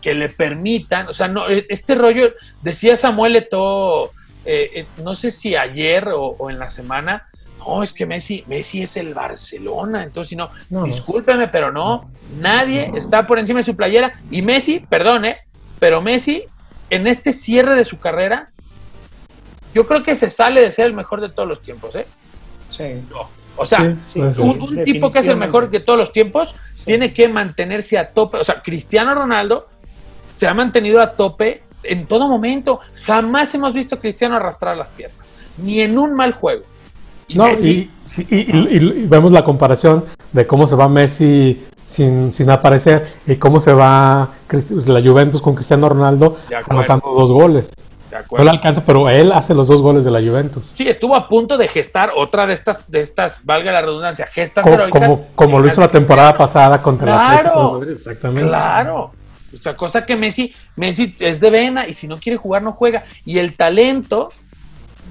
que, 0.00 0.14
le 0.14 0.28
permitan, 0.28 1.08
o 1.08 1.14
sea, 1.14 1.28
no, 1.28 1.48
e, 1.48 1.66
este 1.68 1.94
rollo, 1.94 2.32
decía 2.62 2.96
Samuel 2.96 3.36
Eto'o, 3.36 4.10
eh, 4.44 4.70
eh, 4.74 4.86
no 5.02 5.14
sé 5.14 5.30
si 5.30 5.56
ayer 5.56 6.08
o, 6.14 6.50
en 6.50 6.58
la 6.58 6.70
semana, 6.70 7.28
no, 7.58 7.82
es 7.82 7.92
que 7.92 8.06
Messi, 8.06 8.44
Messi 8.46 8.82
es 8.82 8.96
el 8.96 9.14
Barcelona, 9.14 10.04
entonces 10.04 10.36
no, 10.36 10.50
no 10.70 10.84
discúlpeme, 10.84 11.48
pero 11.48 11.72
no, 11.72 12.10
nadie 12.38 12.90
está 12.94 13.26
por 13.26 13.38
encima 13.38 13.60
de 13.60 13.64
su 13.64 13.76
playera, 13.76 14.12
y 14.30 14.42
Messi, 14.42 14.80
perdone, 14.80 15.38
pero 15.84 16.00
Messi, 16.00 16.42
en 16.88 17.06
este 17.06 17.34
cierre 17.34 17.76
de 17.76 17.84
su 17.84 17.98
carrera, 17.98 18.48
yo 19.74 19.86
creo 19.86 20.02
que 20.02 20.14
se 20.14 20.30
sale 20.30 20.62
de 20.62 20.70
ser 20.70 20.86
el 20.86 20.94
mejor 20.94 21.20
de 21.20 21.28
todos 21.28 21.46
los 21.46 21.60
tiempos, 21.60 21.94
¿eh? 21.94 22.06
Sí. 22.70 22.84
O 23.58 23.66
sea, 23.66 23.82
un, 23.82 24.82
tipo 24.82 25.12
que 25.12 25.18
es 25.18 25.26
el 25.26 25.36
mejor 25.36 25.68
de 25.68 25.80
todos 25.80 25.98
los 25.98 26.10
tiempos 26.10 26.54
tiene 26.86 27.12
que 27.12 27.28
mantenerse 27.28 27.98
a 27.98 28.08
tope. 28.08 28.38
O 28.38 28.44
sea, 28.44 28.62
Cristiano 28.62 29.12
Ronaldo 29.12 29.68
se 30.38 30.46
ha 30.46 30.54
mantenido 30.54 31.02
a 31.02 31.12
tope 31.12 31.60
en 31.82 32.06
todo 32.06 32.28
momento. 32.28 32.80
Jamás 33.02 33.54
hemos 33.54 33.74
visto 33.74 33.96
a 33.96 34.00
Cristiano 34.00 34.36
arrastrar 34.36 34.78
las 34.78 34.88
piernas, 34.88 35.26
ni 35.58 35.82
en 35.82 35.98
un 35.98 36.14
mal 36.14 36.32
juego. 36.32 36.62
no, 37.34 37.50
y, 37.60 37.90
vemos 39.06 39.32
la 39.32 39.44
comparación 39.44 40.02
de 40.32 40.46
cómo 40.46 40.66
se 40.66 40.76
va 40.76 40.88
Messi 40.88 41.62
sin, 41.94 42.34
sin 42.34 42.50
aparecer 42.50 43.06
y 43.24 43.36
cómo 43.36 43.60
se 43.60 43.72
va 43.72 44.28
la 44.86 45.00
Juventus 45.00 45.40
con 45.40 45.54
Cristiano 45.54 45.88
Ronaldo 45.88 46.38
anotando 46.68 47.12
dos 47.12 47.30
goles. 47.30 47.70
No 48.36 48.44
le 48.44 48.50
alcanza, 48.50 48.84
pero 48.84 49.08
él 49.08 49.32
hace 49.32 49.54
los 49.54 49.68
dos 49.68 49.80
goles 49.80 50.04
de 50.04 50.10
la 50.10 50.20
Juventus. 50.20 50.72
Sí, 50.76 50.88
estuvo 50.88 51.16
a 51.16 51.28
punto 51.28 51.56
de 51.56 51.68
gestar 51.68 52.10
otra 52.16 52.46
de 52.46 52.54
estas, 52.54 52.90
de 52.90 53.02
estas, 53.02 53.44
valga 53.44 53.72
la 53.72 53.82
redundancia, 53.82 54.26
gestas 54.26 54.64
Como, 54.90 55.24
como, 55.34 55.60
lo 55.60 55.68
hizo 55.68 55.80
la 55.80 55.88
temporada 55.88 56.36
pasada 56.36 56.82
contra 56.82 57.36
Atlético 57.36 57.82
Exactamente. 57.82 58.48
Claro. 58.48 59.12
O 59.52 59.58
sea, 59.58 59.76
cosa 59.76 60.04
que 60.04 60.16
Messi, 60.16 60.52
Messi 60.76 61.14
es 61.20 61.38
de 61.38 61.50
vena 61.50 61.86
y 61.86 61.94
si 61.94 62.08
no 62.08 62.18
quiere 62.18 62.38
jugar 62.38 62.62
no 62.62 62.72
juega. 62.72 63.04
Y 63.24 63.38
el 63.38 63.54
talento 63.54 64.32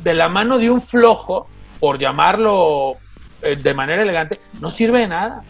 de 0.03 0.13
la 0.13 0.27
mano 0.27 0.57
de 0.57 0.69
un 0.69 0.81
flojo, 0.81 1.47
por 1.79 1.97
llamarlo 1.97 2.93
eh, 3.41 3.55
de 3.55 3.73
manera 3.73 4.01
elegante, 4.01 4.39
no 4.59 4.69
sirve 4.69 4.99
de 4.99 5.07
nada. 5.07 5.43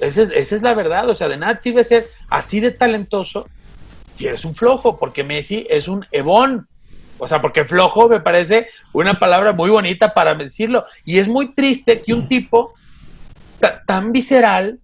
Esa 0.00 0.22
es, 0.22 0.30
esa 0.34 0.56
es 0.56 0.62
la 0.62 0.74
verdad. 0.74 1.08
O 1.08 1.14
sea, 1.14 1.28
de 1.28 1.36
nada 1.36 1.60
sirve 1.60 1.84
ser 1.84 2.08
así 2.30 2.60
de 2.60 2.72
talentoso 2.72 3.46
si 4.16 4.26
eres 4.26 4.44
un 4.44 4.54
flojo, 4.54 4.98
porque 4.98 5.22
Messi 5.22 5.66
es 5.68 5.88
un 5.88 6.06
ebón. 6.10 6.66
O 7.18 7.28
sea, 7.28 7.40
porque 7.40 7.64
flojo 7.64 8.08
me 8.08 8.20
parece 8.20 8.68
una 8.92 9.14
palabra 9.14 9.52
muy 9.52 9.70
bonita 9.70 10.12
para 10.12 10.34
decirlo. 10.34 10.84
Y 11.04 11.18
es 11.18 11.28
muy 11.28 11.54
triste 11.54 12.02
que 12.04 12.14
un 12.14 12.28
tipo 12.28 12.74
tan 13.86 14.12
visceral, 14.12 14.78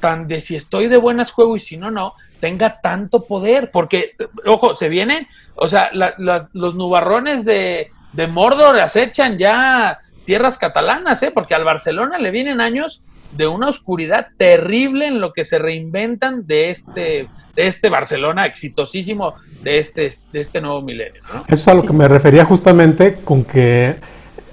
tan 0.00 0.26
de 0.26 0.40
si 0.40 0.56
estoy 0.56 0.88
de 0.88 0.96
buenas 0.96 1.30
juego 1.30 1.56
y 1.56 1.60
si 1.60 1.76
no, 1.76 1.90
no, 1.90 2.14
tenga 2.40 2.80
tanto 2.80 3.24
poder. 3.24 3.70
Porque, 3.72 4.14
ojo, 4.46 4.76
se 4.76 4.88
vienen, 4.88 5.26
o 5.56 5.68
sea, 5.68 5.90
los 5.92 6.74
nubarrones 6.74 7.44
de, 7.44 7.88
de 8.12 8.26
Mordor 8.26 8.80
acechan 8.80 9.38
ya 9.38 9.98
tierras 10.24 10.58
catalanas, 10.58 11.22
¿eh? 11.22 11.30
Porque 11.32 11.54
al 11.54 11.64
Barcelona 11.64 12.18
le 12.18 12.30
vienen 12.30 12.60
años 12.60 13.00
de 13.38 13.46
una 13.46 13.68
oscuridad 13.68 14.26
terrible 14.36 15.06
en 15.06 15.20
lo 15.20 15.32
que 15.32 15.44
se 15.44 15.58
reinventan 15.58 16.46
de 16.46 16.72
este 16.72 17.26
de 17.58 17.66
este 17.66 17.88
Barcelona 17.88 18.46
exitosísimo 18.46 19.34
de 19.62 19.78
este, 19.78 20.16
de 20.32 20.40
este 20.40 20.60
nuevo 20.60 20.80
milenio. 20.80 21.20
Eso 21.48 21.54
es 21.54 21.68
a 21.68 21.74
lo 21.74 21.82
que 21.82 21.92
me 21.92 22.06
refería 22.06 22.44
justamente 22.44 23.16
con 23.24 23.42
que 23.42 23.96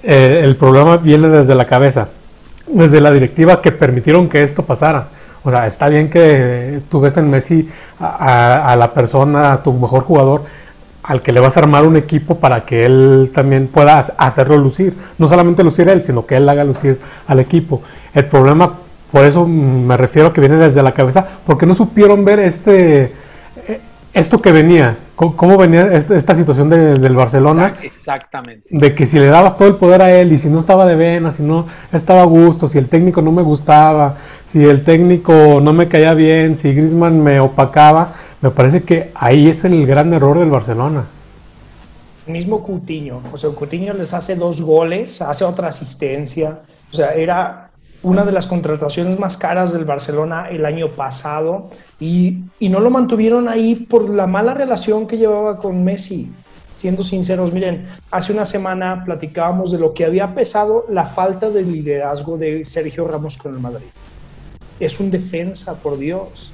eh, 0.02 0.40
el 0.42 0.56
problema 0.56 0.96
viene 0.96 1.28
desde 1.28 1.54
la 1.54 1.66
cabeza, 1.66 2.08
desde 2.66 3.00
la 3.00 3.12
directiva 3.12 3.62
que 3.62 3.70
permitieron 3.70 4.28
que 4.28 4.42
esto 4.42 4.64
pasara. 4.64 5.08
O 5.44 5.50
sea, 5.52 5.68
está 5.68 5.88
bien 5.88 6.10
que 6.10 6.80
tú 6.90 7.00
ves 7.00 7.16
en 7.16 7.30
Messi 7.30 7.68
a, 8.00 8.74
la 8.76 8.92
persona, 8.92 9.52
a 9.52 9.62
tu 9.62 9.72
mejor 9.72 10.02
jugador, 10.02 10.42
al 11.04 11.22
que 11.22 11.30
le 11.30 11.38
vas 11.38 11.56
a 11.56 11.60
armar 11.60 11.86
un 11.86 11.96
equipo 11.96 12.40
para 12.40 12.62
que 12.62 12.84
él 12.84 13.30
también 13.32 13.68
pueda 13.68 14.00
hacerlo 14.00 14.58
lucir. 14.58 14.94
No 15.18 15.28
solamente 15.28 15.62
lucir 15.62 15.88
él, 15.88 16.02
sino 16.02 16.26
que 16.26 16.38
él 16.38 16.48
haga 16.48 16.64
lucir 16.64 16.98
al 17.28 17.38
equipo. 17.38 17.80
El 18.16 18.24
problema 18.24 18.72
por 19.12 19.24
eso 19.24 19.46
me 19.46 19.96
refiero 19.96 20.28
a 20.28 20.32
que 20.32 20.40
viene 20.40 20.56
desde 20.56 20.82
la 20.82 20.92
cabeza, 20.92 21.26
porque 21.46 21.64
no 21.64 21.74
supieron 21.74 22.24
ver 22.24 22.40
este 22.40 23.12
eh, 23.68 23.80
esto 24.12 24.40
que 24.40 24.50
venía, 24.50 24.96
cómo, 25.14 25.56
venía 25.56 25.92
esta 25.92 26.34
situación 26.34 26.68
del 26.70 27.14
Barcelona. 27.14 27.74
Exactamente. 27.82 28.66
De 28.70 28.94
que 28.94 29.06
si 29.06 29.18
le 29.18 29.26
dabas 29.26 29.56
todo 29.56 29.68
el 29.68 29.76
poder 29.76 30.02
a 30.02 30.10
él 30.10 30.32
y 30.32 30.38
si 30.38 30.48
no 30.48 30.58
estaba 30.58 30.86
de 30.86 30.96
vena, 30.96 31.30
si 31.32 31.42
no 31.42 31.66
estaba 31.92 32.22
a 32.22 32.24
gusto, 32.24 32.66
si 32.66 32.78
el 32.78 32.88
técnico 32.88 33.22
no 33.22 33.30
me 33.30 33.42
gustaba, 33.42 34.16
si 34.50 34.64
el 34.64 34.84
técnico 34.84 35.60
no 35.62 35.72
me 35.72 35.86
caía 35.86 36.14
bien, 36.14 36.56
si 36.56 36.72
Grisman 36.72 37.22
me 37.22 37.40
opacaba, 37.40 38.14
me 38.40 38.50
parece 38.50 38.82
que 38.82 39.12
ahí 39.14 39.48
es 39.48 39.64
el 39.64 39.86
gran 39.86 40.12
error 40.14 40.38
del 40.38 40.50
Barcelona. 40.50 41.04
Mismo 42.26 42.64
Coutinho, 42.64 43.22
o 43.32 43.38
sea, 43.38 43.50
Coutinho 43.50 43.92
les 43.92 44.12
hace 44.12 44.34
dos 44.34 44.60
goles, 44.60 45.22
hace 45.22 45.44
otra 45.44 45.68
asistencia, 45.68 46.58
o 46.92 46.96
sea, 46.96 47.12
era 47.12 47.65
una 48.02 48.24
de 48.24 48.32
las 48.32 48.46
contrataciones 48.46 49.18
más 49.18 49.36
caras 49.36 49.72
del 49.72 49.84
Barcelona 49.84 50.48
el 50.50 50.64
año 50.64 50.90
pasado 50.92 51.70
y, 52.00 52.44
no 52.60 52.80
lo 52.80 52.90
mantuvieron 52.90 53.48
ahí 53.48 53.74
por 53.74 54.10
la 54.10 54.26
mala 54.26 54.54
relación 54.54 55.06
que 55.06 55.18
llevaba 55.18 55.58
con 55.58 55.84
Messi. 55.84 56.32
Siendo 56.76 57.04
sinceros, 57.04 57.52
miren, 57.52 57.88
hace 58.10 58.32
una 58.32 58.44
semana 58.44 59.02
platicábamos 59.04 59.72
de 59.72 59.78
lo 59.78 59.94
que 59.94 60.04
había 60.04 60.34
pesado 60.34 60.84
la 60.90 61.06
falta 61.06 61.50
de 61.50 61.62
liderazgo 61.62 62.36
de 62.36 62.66
Sergio 62.66 63.08
Ramos 63.08 63.38
con 63.38 63.54
el 63.54 63.60
Madrid. 63.60 63.86
Es 64.78 65.00
un 65.00 65.10
defensa, 65.10 65.80
por 65.80 65.96
Dios. 65.96 66.52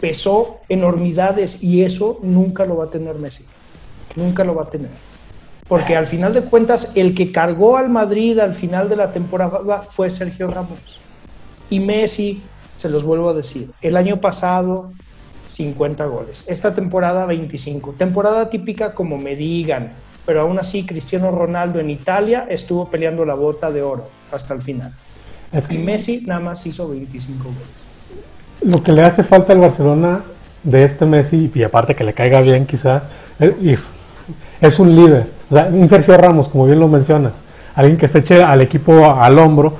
Pesó 0.00 0.60
enormidades 0.68 1.62
y 1.62 1.84
eso 1.84 2.18
nunca 2.22 2.66
lo 2.66 2.76
va 2.76 2.84
a 2.84 2.90
tener 2.90 3.14
Messi. 3.14 3.46
Nunca 4.14 4.44
lo 4.44 4.54
va 4.54 4.64
a 4.64 4.70
tener 4.70 5.09
porque 5.70 5.96
al 5.96 6.08
final 6.08 6.34
de 6.34 6.40
cuentas 6.40 6.96
el 6.96 7.14
que 7.14 7.30
cargó 7.30 7.76
al 7.76 7.88
Madrid 7.90 8.40
al 8.40 8.56
final 8.56 8.88
de 8.88 8.96
la 8.96 9.12
temporada 9.12 9.84
fue 9.88 10.10
Sergio 10.10 10.48
Ramos. 10.48 10.80
Y 11.70 11.78
Messi, 11.78 12.42
se 12.76 12.88
los 12.88 13.04
vuelvo 13.04 13.28
a 13.28 13.34
decir, 13.34 13.70
el 13.80 13.96
año 13.96 14.20
pasado 14.20 14.90
50 15.46 16.04
goles, 16.06 16.44
esta 16.48 16.74
temporada 16.74 17.24
25, 17.24 17.94
temporada 17.96 18.50
típica 18.50 18.94
como 18.94 19.16
me 19.16 19.36
digan, 19.36 19.92
pero 20.26 20.40
aún 20.40 20.58
así 20.58 20.84
Cristiano 20.84 21.30
Ronaldo 21.30 21.78
en 21.78 21.90
Italia 21.90 22.48
estuvo 22.50 22.90
peleando 22.90 23.24
la 23.24 23.34
bota 23.34 23.70
de 23.70 23.82
oro 23.82 24.08
hasta 24.32 24.54
el 24.54 24.62
final. 24.62 24.92
y 25.70 25.78
Messi 25.78 26.24
nada 26.26 26.40
más 26.40 26.66
hizo 26.66 26.88
25 26.88 27.44
goles. 27.44 27.58
Lo 28.62 28.82
que 28.82 28.90
le 28.90 29.04
hace 29.04 29.22
falta 29.22 29.52
al 29.52 29.60
Barcelona 29.60 30.20
de 30.64 30.82
este 30.82 31.06
Messi, 31.06 31.48
y 31.54 31.62
aparte 31.62 31.94
que 31.94 32.02
le 32.02 32.12
caiga 32.12 32.40
bien 32.40 32.66
quizá, 32.66 33.04
es 34.60 34.78
un 34.80 34.96
líder 34.96 35.39
un 35.50 35.88
Sergio 35.88 36.16
Ramos, 36.16 36.48
como 36.48 36.66
bien 36.66 36.78
lo 36.78 36.88
mencionas, 36.88 37.32
alguien 37.74 37.96
que 37.96 38.08
se 38.08 38.18
eche 38.18 38.42
al 38.42 38.60
equipo 38.60 39.10
al 39.10 39.38
hombro, 39.38 39.76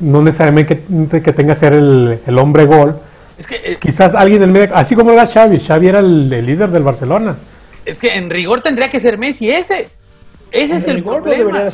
no 0.00 0.22
necesariamente 0.22 0.82
que, 1.22 1.32
tenga 1.32 1.54
que 1.54 1.58
ser 1.58 1.72
el, 1.72 2.38
hombre 2.38 2.64
gol. 2.64 2.96
Eh, 3.38 3.76
Quizás 3.80 4.14
alguien 4.14 4.40
del 4.40 4.50
medio, 4.50 4.74
así 4.74 4.94
como 4.94 5.12
era 5.12 5.26
Xavi, 5.26 5.58
Xavi 5.58 5.88
era 5.88 6.00
el, 6.00 6.28
líder 6.28 6.70
del 6.70 6.82
Barcelona. 6.82 7.36
Es 7.84 7.98
que 7.98 8.14
en 8.14 8.30
rigor 8.30 8.62
tendría 8.62 8.90
que 8.90 9.00
ser 9.00 9.18
Messi 9.18 9.50
ese. 9.50 9.88
Ese 10.50 10.76
es 10.76 10.86
el 10.86 11.02
problema. 11.02 11.70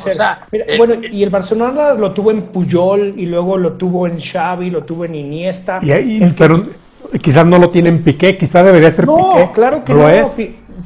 bueno, 0.76 0.94
y 1.10 1.22
el 1.24 1.30
Barcelona 1.30 1.94
lo 1.94 2.12
tuvo 2.12 2.30
en 2.30 2.42
Puyol 2.42 3.14
y 3.16 3.26
luego 3.26 3.58
lo 3.58 3.72
tuvo 3.72 4.06
en 4.06 4.20
Xavi, 4.20 4.70
lo 4.70 4.84
tuvo 4.84 5.04
en 5.04 5.16
Iniesta. 5.16 5.80
pero 6.36 6.62
quizás 7.20 7.44
no 7.44 7.58
lo 7.58 7.70
tiene 7.70 7.88
en 7.88 8.02
Piqué, 8.02 8.36
quizás 8.36 8.64
debería 8.64 8.92
ser 8.92 9.06
no, 9.06 9.50
claro 9.52 9.84
que 9.84 9.94
no. 9.94 10.08
Es. 10.08 10.30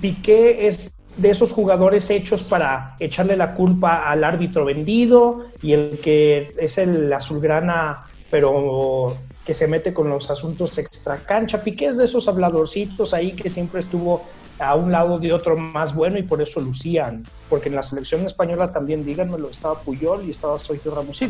Piqué 0.00 0.66
es 0.66 0.94
de 1.16 1.30
esos 1.30 1.52
jugadores 1.52 2.08
hechos 2.10 2.42
para 2.42 2.96
echarle 2.98 3.36
la 3.36 3.54
culpa 3.54 4.08
al 4.10 4.24
árbitro 4.24 4.64
vendido 4.64 5.46
y 5.62 5.72
el 5.72 5.98
que 6.02 6.52
es 6.58 6.78
el 6.78 7.12
azulgrana, 7.12 8.06
pero 8.30 9.16
que 9.44 9.54
se 9.54 9.66
mete 9.66 9.92
con 9.92 10.08
los 10.08 10.30
asuntos 10.30 10.78
extra 10.78 11.18
cancha. 11.18 11.62
Piqué 11.62 11.86
es 11.86 11.98
de 11.98 12.04
esos 12.04 12.28
habladorcitos 12.28 13.12
ahí 13.12 13.32
que 13.32 13.50
siempre 13.50 13.80
estuvo 13.80 14.24
a 14.58 14.74
un 14.74 14.92
lado 14.92 15.18
de 15.18 15.32
otro 15.32 15.56
más 15.56 15.94
bueno 15.94 16.18
y 16.18 16.22
por 16.22 16.40
eso 16.40 16.60
lucían. 16.60 17.24
Porque 17.48 17.68
en 17.68 17.74
la 17.74 17.82
selección 17.82 18.24
española 18.24 18.72
también, 18.72 19.04
díganmelo, 19.04 19.50
estaba 19.50 19.80
Puyol 19.80 20.24
y 20.26 20.30
estaba 20.30 20.58
Sergio 20.58 20.94
Ramos. 20.94 21.20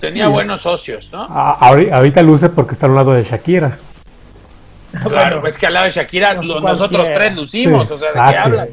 tenía 0.00 0.28
buenos 0.28 0.62
socios, 0.62 1.10
¿no? 1.12 1.24
ahorita 1.24 2.22
luce 2.22 2.48
porque 2.48 2.74
está 2.74 2.86
al 2.86 2.94
lado 2.94 3.12
de 3.12 3.24
Shakira. 3.24 3.78
Claro, 5.04 5.46
es 5.46 5.58
que 5.58 5.66
al 5.66 5.74
lado 5.74 5.84
de 5.84 5.92
Shakira 5.92 6.34
nosotros 6.34 7.06
tres 7.14 7.36
lucimos, 7.36 7.90
o 7.90 7.98
sea, 7.98 8.08
¿de 8.08 8.14
qué 8.14 8.38
ah, 8.38 8.42
hablan? 8.44 8.68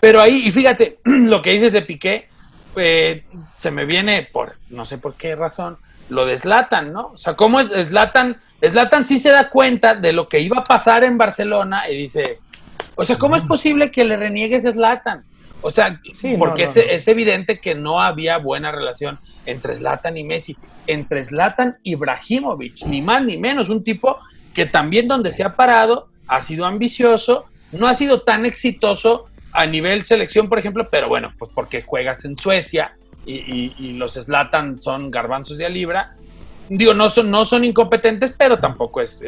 Pero 0.00 0.20
ahí, 0.20 0.46
y 0.46 0.52
fíjate, 0.52 0.98
lo 1.04 1.42
que 1.42 1.50
dices 1.50 1.72
de 1.72 1.82
Piqué, 1.82 2.28
eh, 2.76 3.24
se 3.58 3.70
me 3.70 3.84
viene 3.84 4.28
por, 4.32 4.56
no 4.70 4.84
sé 4.84 4.98
por 4.98 5.14
qué 5.14 5.34
razón, 5.36 5.76
lo 6.08 6.26
deslatan, 6.26 6.92
¿no? 6.92 7.12
O 7.14 7.18
sea, 7.18 7.34
¿cómo 7.34 7.60
es 7.60 7.68
Slatan? 7.88 8.36
Slatan 8.60 9.06
sí 9.06 9.18
se 9.18 9.30
da 9.30 9.48
cuenta 9.48 9.94
de 9.94 10.12
lo 10.12 10.28
que 10.28 10.40
iba 10.40 10.58
a 10.58 10.64
pasar 10.64 11.04
en 11.04 11.16
Barcelona 11.16 11.88
y 11.88 11.96
dice, 11.96 12.38
o 12.96 13.04
sea, 13.04 13.16
¿cómo 13.16 13.36
es 13.36 13.42
posible 13.44 13.90
que 13.90 14.04
le 14.04 14.16
reniegues 14.16 14.64
a 14.66 14.72
Slatan? 14.72 15.24
O 15.62 15.70
sea, 15.70 16.00
porque 16.38 16.64
es, 16.64 16.76
es, 16.76 17.06
evidente 17.08 17.58
que 17.58 17.74
no 17.74 18.00
había 18.00 18.38
buena 18.38 18.72
relación 18.72 19.18
entre 19.44 19.74
Slatan 19.74 20.16
y 20.16 20.24
Messi, 20.24 20.56
entre 20.86 21.22
Slatan 21.22 21.76
y 21.82 21.92
Ibrahimovic, 21.92 22.86
ni 22.86 23.02
más 23.02 23.24
ni 23.24 23.36
menos, 23.36 23.68
un 23.68 23.84
tipo 23.84 24.18
que 24.54 24.66
también 24.66 25.06
donde 25.06 25.32
se 25.32 25.44
ha 25.44 25.50
parado 25.50 26.08
ha 26.28 26.42
sido 26.42 26.64
ambicioso, 26.64 27.46
no 27.72 27.86
ha 27.86 27.94
sido 27.94 28.22
tan 28.22 28.46
exitoso 28.46 29.26
a 29.52 29.66
nivel 29.66 30.04
selección, 30.04 30.48
por 30.48 30.58
ejemplo, 30.58 30.86
pero 30.90 31.08
bueno, 31.08 31.32
pues 31.38 31.50
porque 31.54 31.82
juegas 31.82 32.24
en 32.24 32.36
Suecia 32.36 32.92
y, 33.26 33.96
los 33.98 34.14
Slatan 34.14 34.80
son 34.80 35.10
garbanzos 35.10 35.58
de 35.58 35.66
a 35.66 35.68
libra. 35.68 36.14
Digo, 36.68 36.94
no 36.94 37.08
son, 37.08 37.30
no 37.30 37.44
son 37.44 37.64
incompetentes, 37.64 38.32
pero 38.38 38.58
tampoco 38.58 39.00
es, 39.00 39.20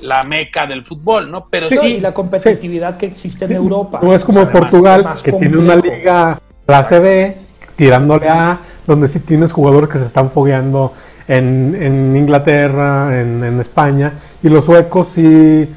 la 0.00 0.22
meca 0.22 0.66
del 0.66 0.84
fútbol, 0.84 1.30
¿no? 1.30 1.48
Pero 1.50 1.68
sí, 1.68 2.00
la 2.00 2.12
competitividad 2.12 2.96
que 2.96 3.06
existe 3.06 3.44
en 3.44 3.52
Europa. 3.52 4.00
No 4.02 4.14
es 4.14 4.24
como 4.24 4.48
Portugal, 4.48 5.06
que 5.22 5.32
tiene 5.32 5.56
una 5.56 5.76
liga, 5.76 6.40
la 6.66 6.82
CB, 6.82 7.34
tirándole 7.76 8.28
a, 8.28 8.58
donde 8.86 9.08
sí 9.08 9.20
tienes 9.20 9.52
jugadores 9.52 9.90
que 9.90 9.98
se 9.98 10.06
están 10.06 10.30
fogueando 10.30 10.92
en, 11.28 12.16
Inglaterra, 12.16 13.20
en, 13.20 13.60
España, 13.60 14.12
y 14.42 14.48
los 14.48 14.64
suecos 14.64 15.08
sí 15.08 15.68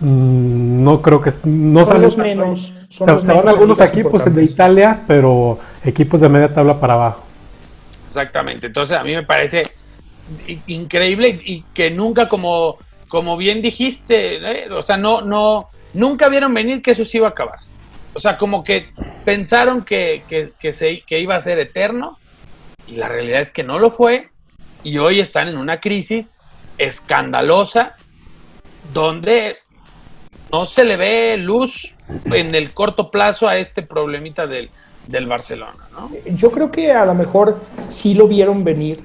no 0.00 1.02
creo 1.02 1.20
que 1.20 1.30
no 1.44 1.84
son 1.84 2.02
los 2.02 2.18
menos. 2.18 2.72
Son 2.88 3.48
algunos 3.48 3.80
equipos 3.80 4.32
de 4.32 4.44
Italia, 4.44 5.00
pero 5.06 5.58
equipos 5.84 6.20
de 6.20 6.28
media 6.28 6.52
tabla 6.52 6.80
para 6.80 6.94
abajo. 6.94 7.24
Exactamente. 8.08 8.68
Entonces 8.68 8.96
a 8.96 9.02
mí 9.02 9.14
me 9.14 9.24
parece 9.24 9.62
increíble 10.66 11.40
y 11.44 11.62
que 11.74 11.90
nunca 11.90 12.28
como 12.28 12.76
como 13.08 13.38
bien 13.38 13.62
dijiste, 13.62 14.36
¿eh? 14.36 14.70
o 14.70 14.82
sea, 14.82 14.96
no 14.96 15.22
no 15.22 15.70
nunca 15.94 16.28
vieron 16.28 16.52
venir 16.52 16.82
que 16.82 16.92
eso 16.92 17.04
se 17.04 17.18
iba 17.18 17.28
a 17.28 17.30
acabar. 17.30 17.58
O 18.14 18.20
sea, 18.20 18.36
como 18.36 18.64
que 18.64 18.86
pensaron 19.24 19.84
que, 19.84 20.22
que, 20.28 20.72
se, 20.72 21.02
que 21.02 21.20
iba 21.20 21.36
a 21.36 21.42
ser 21.42 21.58
eterno 21.58 22.18
y 22.86 22.96
la 22.96 23.08
realidad 23.08 23.42
es 23.42 23.52
que 23.52 23.62
no 23.62 23.78
lo 23.78 23.90
fue 23.90 24.30
y 24.82 24.98
hoy 24.98 25.20
están 25.20 25.48
en 25.48 25.56
una 25.56 25.80
crisis 25.80 26.38
escandalosa 26.78 27.96
donde 28.92 29.58
no 30.52 30.66
se 30.66 30.84
le 30.84 30.96
ve 30.96 31.36
luz 31.36 31.94
en 32.26 32.54
el 32.54 32.72
corto 32.72 33.10
plazo 33.10 33.46
a 33.46 33.56
este 33.56 33.82
problemita 33.82 34.46
del, 34.46 34.70
del 35.06 35.26
Barcelona, 35.26 35.78
¿no? 35.92 36.10
Yo 36.34 36.50
creo 36.50 36.70
que 36.70 36.92
a 36.92 37.04
lo 37.04 37.14
mejor 37.14 37.60
sí 37.88 38.14
lo 38.14 38.28
vieron 38.28 38.64
venir 38.64 39.00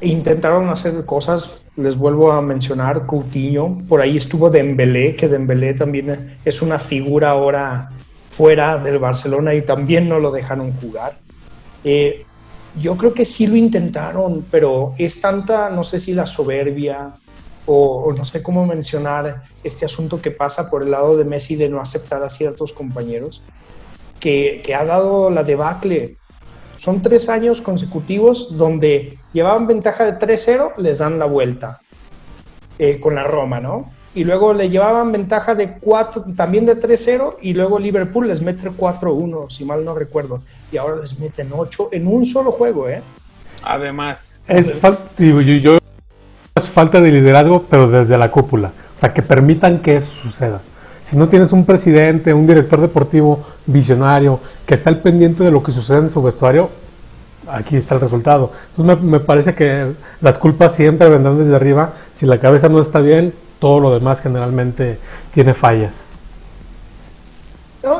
e 0.00 0.08
intentaron 0.08 0.68
hacer 0.70 1.04
cosas, 1.04 1.62
les 1.76 1.96
vuelvo 1.96 2.32
a 2.32 2.40
mencionar 2.40 3.06
Coutinho, 3.06 3.82
por 3.88 4.00
ahí 4.00 4.16
estuvo 4.16 4.48
Dembélé, 4.48 5.14
que 5.14 5.28
Dembélé 5.28 5.74
también 5.74 6.36
es 6.44 6.62
una 6.62 6.78
figura 6.78 7.30
ahora 7.30 7.90
fuera 8.30 8.78
del 8.78 8.98
Barcelona 8.98 9.54
y 9.54 9.62
también 9.62 10.08
no 10.08 10.18
lo 10.18 10.30
dejaron 10.30 10.72
jugar. 10.72 11.14
Eh, 11.84 12.24
yo 12.80 12.96
creo 12.96 13.12
que 13.12 13.24
sí 13.24 13.46
lo 13.46 13.56
intentaron, 13.56 14.44
pero 14.50 14.94
es 14.96 15.20
tanta, 15.20 15.68
no 15.70 15.84
sé 15.84 16.00
si 16.00 16.14
la 16.14 16.26
soberbia 16.26 17.12
o, 17.72 18.12
no 18.12 18.24
sé 18.24 18.42
cómo 18.42 18.66
mencionar 18.66 19.44
este 19.62 19.86
asunto 19.86 20.20
que 20.20 20.32
pasa 20.32 20.68
por 20.68 20.82
el 20.82 20.90
lado 20.90 21.16
de 21.16 21.24
Messi 21.24 21.54
de 21.54 21.68
no 21.68 21.80
aceptar 21.80 22.24
a 22.24 22.28
ciertos 22.28 22.72
compañeros, 22.72 23.44
que, 24.18 24.62
ha 24.76 24.84
dado 24.84 25.30
la 25.30 25.44
debacle. 25.44 26.16
Son 26.78 27.00
tres 27.00 27.28
años 27.28 27.60
consecutivos 27.60 28.56
donde 28.56 29.18
llevaban 29.32 29.68
ventaja 29.68 30.04
de 30.04 30.18
3-0, 30.18 30.78
les 30.78 30.98
dan 30.98 31.20
la 31.20 31.26
vuelta 31.26 31.80
eh, 32.78 32.98
con 32.98 33.14
la 33.14 33.22
Roma, 33.24 33.60
¿no? 33.60 33.92
y 34.12 34.24
luego 34.24 34.52
le 34.52 34.68
llevaban 34.68 35.12
ventaja 35.12 35.54
de 35.54 35.78
4, 35.78 36.24
también 36.34 36.66
de 36.66 36.76
3-0 36.76 37.36
y 37.40 37.54
luego 37.54 37.78
Liverpool 37.78 38.26
les 38.26 38.42
mete 38.42 38.68
4-1, 38.68 39.48
si 39.48 39.64
mal 39.64 39.84
no 39.84 39.94
recuerdo, 39.94 40.42
y 40.72 40.78
ahora 40.78 40.96
les 40.96 41.20
meten 41.20 41.50
8 41.52 41.90
en 41.92 42.08
un 42.08 42.26
solo 42.26 42.50
juego, 42.50 42.88
¿eh? 42.88 43.00
Además. 43.62 44.18
Es, 44.48 44.66
yo, 45.62 45.79
es 46.54 46.68
falta 46.68 47.00
de 47.00 47.10
liderazgo, 47.10 47.64
pero 47.70 47.88
desde 47.88 48.18
la 48.18 48.30
cúpula, 48.30 48.72
o 48.94 48.98
sea, 48.98 49.12
que 49.14 49.22
permitan 49.22 49.78
que 49.78 49.96
eso 49.96 50.10
suceda. 50.10 50.60
Si 51.04 51.16
no 51.16 51.28
tienes 51.28 51.52
un 51.52 51.64
presidente, 51.64 52.34
un 52.34 52.46
director 52.46 52.80
deportivo 52.80 53.44
visionario 53.66 54.38
que 54.66 54.74
está 54.74 54.90
al 54.90 54.98
pendiente 54.98 55.42
de 55.42 55.50
lo 55.50 55.62
que 55.62 55.72
sucede 55.72 55.98
en 55.98 56.10
su 56.10 56.22
vestuario, 56.22 56.70
aquí 57.48 57.76
está 57.76 57.96
el 57.96 58.00
resultado. 58.00 58.52
Entonces 58.70 59.02
me, 59.02 59.10
me 59.10 59.20
parece 59.20 59.54
que 59.54 59.92
las 60.20 60.38
culpas 60.38 60.74
siempre 60.74 61.08
vendrán 61.08 61.38
desde 61.38 61.56
arriba. 61.56 61.92
Si 62.14 62.26
la 62.26 62.38
cabeza 62.38 62.68
no 62.68 62.80
está 62.80 63.00
bien, 63.00 63.32
todo 63.58 63.80
lo 63.80 63.92
demás 63.92 64.20
generalmente 64.20 64.98
tiene 65.32 65.54
fallas. 65.54 66.09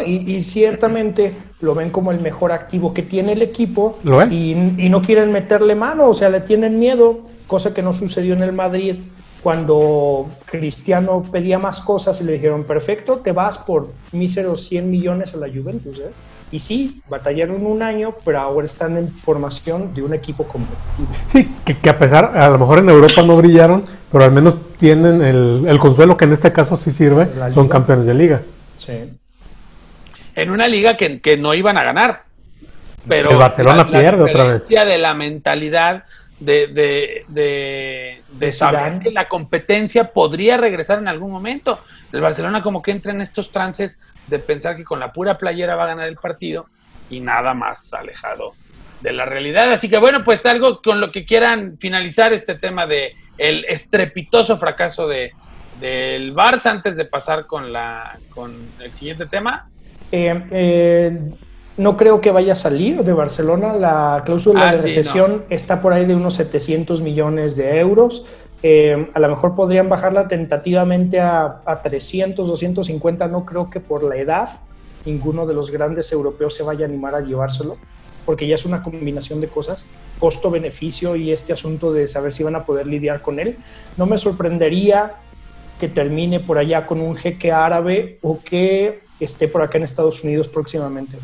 Y, 0.05 0.41
ciertamente 0.41 1.35
lo 1.61 1.75
ven 1.75 1.91
como 1.91 2.11
el 2.11 2.21
mejor 2.21 2.53
activo 2.53 2.93
que 2.93 3.03
tiene 3.03 3.33
el 3.33 3.43
equipo 3.43 3.99
¿Lo 4.03 4.25
y, 4.27 4.53
y, 4.79 4.89
no 4.89 5.03
quieren 5.03 5.33
meterle 5.33 5.75
mano, 5.75 6.09
o 6.09 6.15
sea, 6.15 6.29
le 6.29 6.41
tienen 6.41 6.79
miedo, 6.79 7.21
cosa 7.47 7.73
que 7.73 7.83
no 7.83 7.93
sucedió 7.93 8.35
en 8.35 8.43
el 8.43 8.53
Madrid 8.53 8.97
cuando 9.43 10.27
Cristiano 10.47 11.25
pedía 11.31 11.59
más 11.59 11.81
cosas 11.81 12.21
y 12.21 12.25
le 12.25 12.33
dijeron, 12.33 12.65
perfecto, 12.65 13.17
te 13.17 13.33
vas 13.33 13.59
por 13.59 13.89
míseros 14.13 14.67
100 14.67 14.91
millones 14.91 15.35
a 15.35 15.39
la 15.39 15.49
Juventus. 15.49 15.99
¿eh? 15.99 16.11
Y 16.53 16.59
sí, 16.59 17.01
batallaron 17.09 17.65
un 17.65 17.83
año, 17.83 18.15
pero 18.25 18.41
ahora 18.41 18.67
están 18.67 18.97
en 18.97 19.09
formación 19.09 19.95
de 19.95 20.03
un 20.03 20.13
equipo 20.13 20.45
competitivo. 20.45 21.09
Sí, 21.29 21.49
que, 21.65 21.89
a 21.89 21.99
pesar, 21.99 22.37
a 22.37 22.49
lo 22.51 22.59
mejor 22.59 22.81
en 22.81 22.89
Europa 22.89 23.23
no 23.23 23.37
brillaron, 23.37 23.85
pero 24.11 24.25
al 24.25 24.33
menos 24.33 24.57
tienen 24.79 25.23
el, 25.23 25.79
consuelo 25.79 26.17
que 26.17 26.25
en 26.25 26.33
este 26.33 26.53
caso 26.53 26.77
sí 26.77 26.91
sirve, 26.91 27.29
son 27.53 27.69
campeones 27.69 28.07
de 28.07 28.15
liga. 28.15 28.43
Sí. 28.77 29.20
En 30.41 30.51
una 30.51 30.67
liga 30.69 30.97
que, 30.97 31.21
que 31.21 31.37
no 31.37 31.55
iban 31.55 31.79
a 31.79 31.85
ganar. 31.85 32.23
Pero 33.09 33.31
el 33.31 33.37
Barcelona 33.37 33.89
pierde 33.89 34.23
otra 34.23 34.45
vez. 34.45 34.69
de 34.69 34.99
la 34.99 35.15
mentalidad 35.15 36.05
de, 36.39 36.67
de, 37.29 38.23
de, 38.29 38.53
saber 38.53 39.01
que 39.01 39.11
la 39.11 39.27
competencia 39.27 40.05
podría 40.05 40.57
regresar 40.57 40.99
en 40.99 41.09
algún 41.09 41.31
momento. 41.31 41.79
El 42.13 42.21
Barcelona 42.21 42.63
como 42.63 42.83
que 42.83 42.91
entra 42.91 43.13
en 43.13 43.21
estos 43.21 43.51
trances 43.51 43.99
de 44.27 44.39
pensar 44.39 44.77
que 44.77 44.85
con 44.85 45.01
la 45.01 45.13
pura 45.13 45.37
playera 45.39 45.77
va 45.77 45.85
a 45.85 45.89
ganar 45.89 46.09
el 46.09 46.17
partido 46.17 46.67
y 47.11 47.21
nada 47.21 47.53
más 47.55 47.93
alejado 47.93 48.55
de 49.01 49.13
la 49.13 49.25
realidad. 49.25 49.73
Así 49.73 49.89
que 49.89 49.99
bueno, 49.99 50.25
pues 50.25 50.45
algo 50.47 50.81
con 50.83 51.01
lo 51.01 51.13
que 51.13 51.25
quieran 51.25 51.77
finalizar 51.79 52.33
este 52.33 52.55
tema 52.55 52.87
de 52.87 53.15
el 53.39 53.65
estrepitoso 53.67 54.59
fracaso 54.59 55.07
de 55.07 55.31
del 55.81 56.35
Barça 56.35 56.67
antes 56.67 56.95
de 56.95 57.07
pasar 57.07 57.47
con 57.47 57.73
la 57.73 58.19
con 58.31 58.55
el 58.81 58.91
siguiente 58.93 59.27
tema. 59.27 59.69
Eh, 60.13 60.45
eh, 60.51 61.19
no 61.77 61.97
creo 61.97 62.21
que 62.21 62.31
vaya 62.31 62.53
a 62.53 62.57
salir 62.57 63.03
de 63.05 63.13
Barcelona. 63.13 63.75
La 63.75 64.23
cláusula 64.25 64.69
ah, 64.69 64.77
de 64.77 64.83
recesión 64.83 65.45
está 65.51 65.81
por 65.81 65.93
ahí 65.93 66.05
de 66.05 66.15
unos 66.15 66.35
700 66.35 67.01
millones 67.03 67.57
de 67.57 67.79
euros. 67.79 68.27
Eh, 68.63 69.09
a 69.15 69.21
lo 69.21 69.29
mejor 69.29 69.55
podrían 69.55 69.89
bajarla 69.89 70.29
tentativamente 70.29 71.21
a, 71.21 71.61
a 71.65 71.83
300, 71.83 72.47
250. 72.47 73.29
No 73.29 73.47
creo 73.47 73.71
que 73.71 73.81
por 73.81 74.03
la 74.03 74.17
edad 74.17 74.51
ninguno 75.07 75.47
de 75.47 75.55
los 75.55 75.71
grandes 75.71 76.13
europeos 76.13 76.55
se 76.55 76.63
vaya 76.63 76.85
a 76.85 76.89
animar 76.89 77.15
a 77.15 77.21
llevárselo, 77.21 77.79
porque 78.27 78.47
ya 78.47 78.55
es 78.55 78.65
una 78.65 78.83
combinación 78.83 79.41
de 79.41 79.49
cosas, 79.49 79.87
costo-beneficio 80.19 81.17
y 81.17 81.33
este 81.33 81.53
asunto 81.53 81.93
de 81.93 82.07
saber 82.07 82.33
si 82.33 82.43
van 82.43 82.57
a 82.57 82.65
poder 82.65 82.87
lidiar 82.87 83.23
con 83.23 83.39
él. 83.41 83.57
No 83.97 84.07
me 84.07 84.19
sorprendería 84.19 85.15
que 85.79 85.89
termine 85.89 86.41
por 86.41 86.59
allá 86.59 86.87
con 86.87 87.01
un 87.01 87.17
jeque 87.17 87.53
árabe 87.53 88.19
o 88.21 88.41
que 88.43 89.01
esté 89.25 89.49
por 89.49 89.63
acá 89.63 89.79
en 89.79 89.85
Estados 89.85 90.23
Unidos 90.25 90.49
próximamente. 90.49 91.17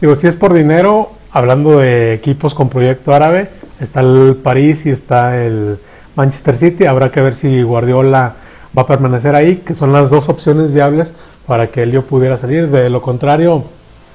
Digo, 0.00 0.16
si 0.16 0.26
es 0.26 0.34
por 0.34 0.54
dinero, 0.54 1.10
hablando 1.30 1.78
de 1.78 2.14
equipos 2.14 2.54
con 2.54 2.68
proyecto 2.68 3.14
árabe, 3.14 3.48
está 3.80 4.00
el 4.00 4.36
París 4.42 4.86
y 4.86 4.90
está 4.90 5.44
el 5.44 5.78
Manchester 6.16 6.56
City. 6.56 6.86
Habrá 6.86 7.10
que 7.10 7.20
ver 7.20 7.36
si 7.36 7.62
Guardiola 7.62 8.34
va 8.76 8.82
a 8.82 8.86
permanecer 8.86 9.34
ahí, 9.34 9.56
que 9.56 9.74
son 9.74 9.92
las 9.92 10.10
dos 10.10 10.28
opciones 10.28 10.72
viables 10.72 11.12
para 11.46 11.66
que 11.66 11.82
Elio 11.82 12.04
pudiera 12.04 12.38
salir. 12.38 12.68
De 12.68 12.88
lo 12.88 13.02
contrario, 13.02 13.64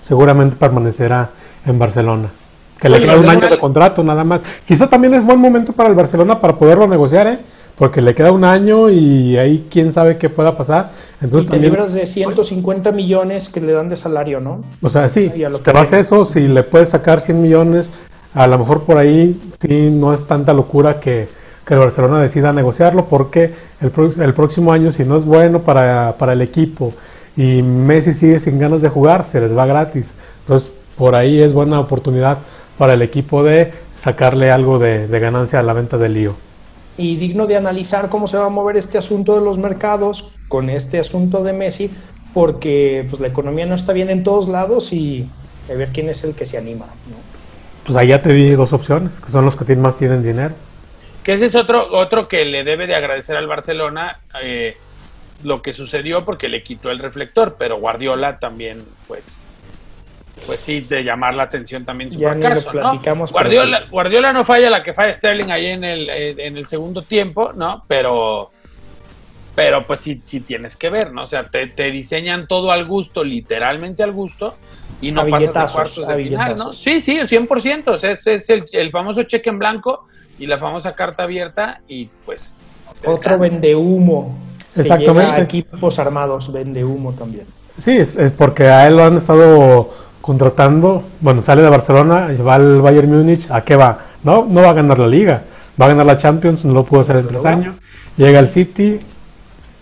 seguramente 0.04 0.56
permanecerá 0.56 1.30
en 1.66 1.78
Barcelona. 1.78 2.30
Que 2.80 2.90
le 2.90 3.02
queda 3.02 3.18
un 3.18 3.30
año 3.30 3.50
de 3.50 3.58
contrato 3.58 4.04
nada 4.04 4.24
más. 4.24 4.42
Quizá 4.68 4.88
también 4.88 5.14
es 5.14 5.24
buen 5.24 5.40
momento 5.40 5.74
para 5.74 5.90
el 5.90 5.96
Barcelona 5.96 6.42
para 6.42 6.56
poderlo 6.56 6.88
negociar, 6.88 7.28
¿eh? 7.28 7.40
Porque 7.78 8.02
le 8.02 8.16
queda 8.16 8.32
un 8.32 8.44
año 8.44 8.90
y 8.90 9.38
ahí 9.38 9.68
quién 9.70 9.94
sabe 9.94 10.18
qué 10.18 10.30
pueda 10.30 10.58
pasar. 10.58 10.92
Entonces, 11.22 11.50
y 11.50 11.52
te 11.52 11.60
libras 11.60 11.94
de 11.94 12.06
150 12.06 12.92
millones 12.92 13.50
que 13.50 13.60
le 13.60 13.74
dan 13.74 13.90
de 13.90 13.96
salario, 13.96 14.40
¿no? 14.40 14.64
O 14.82 14.90
sea, 14.90 15.10
sí, 15.10 15.30
te 15.30 15.72
vas 15.72 15.94
eso, 15.94 16.26
si 16.26 16.48
le 16.48 16.64
puedes 16.64 16.90
sacar 16.90 17.22
100 17.22 17.42
millones, 17.42 17.90
a 18.34 18.48
lo 18.48 18.58
mejor 18.58 18.84
por 18.84 18.98
ahí 18.98 19.40
sí 19.60 19.90
no 19.92 20.14
es 20.14 20.26
tanta 20.26 20.54
locura 20.54 21.00
que, 21.00 21.28
que 21.66 21.74
el 21.74 21.80
Barcelona 21.80 22.22
decida 22.22 22.54
negociarlo, 22.54 23.06
porque 23.06 23.54
el, 23.82 23.92
el 24.22 24.34
próximo 24.34 24.72
año, 24.72 24.92
si 24.92 25.04
no 25.04 25.18
es 25.18 25.26
bueno 25.26 25.60
para, 25.62 26.16
para 26.18 26.34
el 26.34 26.42
equipo 26.42 26.94
y 27.38 27.62
Messi 27.62 28.14
sigue 28.14 28.40
sin 28.40 28.60
ganas 28.60 28.82
de 28.82 28.90
jugar, 28.90 29.26
se 29.26 29.42
les 29.42 29.58
va 29.58 29.66
gratis. 29.66 30.14
Entonces, 30.42 30.72
por 30.98 31.16
ahí 31.16 31.42
es 31.42 31.52
buena 31.52 31.80
oportunidad 31.82 32.38
para 32.78 32.94
el 32.94 33.02
equipo 33.02 33.44
de 33.44 33.74
sacarle 34.02 34.52
algo 34.52 34.80
de, 34.80 35.08
de 35.08 35.20
ganancia 35.20 35.60
a 35.60 35.64
la 35.64 35.74
venta 35.74 35.98
del 35.98 36.14
lío 36.14 36.36
y 36.98 37.18
digno 37.18 37.48
de 37.48 37.58
analizar 37.58 38.10
cómo 38.10 38.28
se 38.28 38.38
va 38.38 38.46
a 38.46 38.50
mover 38.50 38.78
este 38.78 38.98
asunto 38.98 39.36
de 39.36 39.42
los 39.42 39.58
mercados 39.58 40.32
con 40.48 40.70
este 40.70 41.00
asunto 41.00 41.44
de 41.44 41.54
Messi, 41.54 41.92
porque 42.34 43.06
pues 43.10 43.22
la 43.22 43.28
economía 43.28 43.66
no 43.66 43.76
está 43.76 43.94
bien 43.94 44.10
en 44.10 44.24
todos 44.24 44.48
lados 44.48 44.94
y 44.94 45.28
a 45.70 45.74
ver 45.74 45.90
quién 45.90 46.10
es 46.10 46.24
el 46.24 46.36
que 46.36 46.46
se 46.46 46.58
anima. 46.58 46.86
Pues 47.86 47.98
ahí 47.98 48.08
ya 48.08 48.22
te 48.22 48.34
di 48.34 48.52
dos 48.52 48.74
opciones, 48.74 49.20
que 49.20 49.32
son 49.32 49.46
los 49.46 49.56
que 49.56 49.76
más 49.76 49.98
tienen 49.98 50.24
dinero. 50.24 50.56
Que 51.24 51.34
ese 51.34 51.48
es 51.48 51.56
otro, 51.56 51.92
otro 51.92 52.28
que 52.28 52.46
le 52.46 52.64
debe 52.64 52.88
de 52.88 52.96
agradecer 52.96 53.36
al 53.36 53.48
Barcelona, 53.48 54.20
eh, 54.42 54.78
lo 55.44 55.62
que 55.62 55.74
sucedió 55.74 56.22
porque 56.22 56.50
le 56.50 56.64
quitó 56.64 56.92
el 56.92 57.00
reflector, 57.00 57.56
pero 57.58 57.78
Guardiola 57.78 58.40
también, 58.40 58.84
pues, 59.08 59.24
pues 60.45 60.60
sí, 60.60 60.82
de 60.82 61.04
llamar 61.04 61.34
la 61.34 61.43
atención 61.43 61.86
también 61.86 62.12
su 62.12 62.19
fracaso, 62.19 62.71
¿no? 62.74 63.00
Guardiola, 63.28 63.84
Guardiola 63.89 64.34
no 64.34 64.43
falla 64.43 64.69
la 64.69 64.84
que 64.84 64.93
falla 64.93 65.13
Sterling 65.13 65.50
ahí 65.50 65.67
en 65.67 65.84
el, 65.84 66.10
en 66.10 66.58
el 66.58 66.67
segundo 66.67 67.02
tiempo, 67.02 67.54
¿no? 67.54 67.84
Pero, 67.88 68.52
pero 69.56 69.82
pues 69.84 70.02
sí, 70.02 70.21
sí 70.26 70.41
tienes 70.41 70.76
que 70.76 70.89
ver, 70.89 71.13
¿no? 71.13 71.24
O 71.24 71.28
sea, 71.28 71.45
te, 71.48 71.67
te 71.67 71.89
diseñan 71.89 72.48
todo 72.48 72.71
al 72.71 72.86
gusto, 72.86 73.24
literalmente 73.24 74.04
al 74.04 74.12
gusto, 74.12 74.56
y 75.02 75.12
no 75.12 75.26
pasas 75.26 75.54
de 75.54 75.74
cuartos 75.74 76.08
de 76.08 76.24
final, 76.24 76.56
¿no? 76.56 76.74
Sí, 76.74 77.02
sí, 77.02 77.17
100%, 77.17 77.88
o 77.88 77.98
sea, 77.98 78.12
ese 78.12 78.36
es 78.36 78.50
el, 78.50 78.65
el 78.71 78.91
famoso 78.91 79.24
cheque 79.24 79.50
en 79.50 79.60
blanco 79.60 80.08
y 80.38 80.48
la 80.48 80.58
famosa 80.58 80.93
carta 80.95 81.24
abierta 81.24 81.82
y 81.88 82.10
pues... 82.26 82.52
Otro 83.06 83.38
vende 83.38 83.76
humo. 83.76 84.38
Exactamente. 84.76 85.41
equipos 85.41 86.00
armados 86.00 86.52
vende 86.52 86.84
humo 86.84 87.13
también. 87.13 87.45
Sí, 87.78 87.98
es, 87.98 88.15
porque 88.38 88.67
a 88.67 88.88
él 88.88 88.98
lo 88.98 89.06
han 89.06 89.17
estado 89.17 89.93
contratando. 90.26 91.04
Bueno, 91.22 91.44
sale 91.44 91.62
de 91.62 91.70
Barcelona, 91.70 92.30
va 92.46 92.56
al 92.56 92.82
Bayern 92.82 93.16
Múnich. 93.16 93.48
¿A 93.52 93.62
qué 93.62 93.76
va? 93.76 94.00
No, 94.24 94.44
no 94.50 94.64
va 94.64 94.72
a 94.72 94.74
ganar 94.74 94.98
la 94.98 95.06
liga. 95.06 95.44
Va 95.80 95.86
a 95.86 95.90
ganar 95.90 96.08
la 96.08 96.18
Champions, 96.18 96.66
no 96.66 96.74
lo 96.74 96.84
pudo 96.84 97.02
hacer 97.02 97.18
en 97.18 97.28
tres 97.28 97.46
años. 97.46 97.76
Llega 98.18 98.40
al 98.40 98.50
City, 98.50 99.00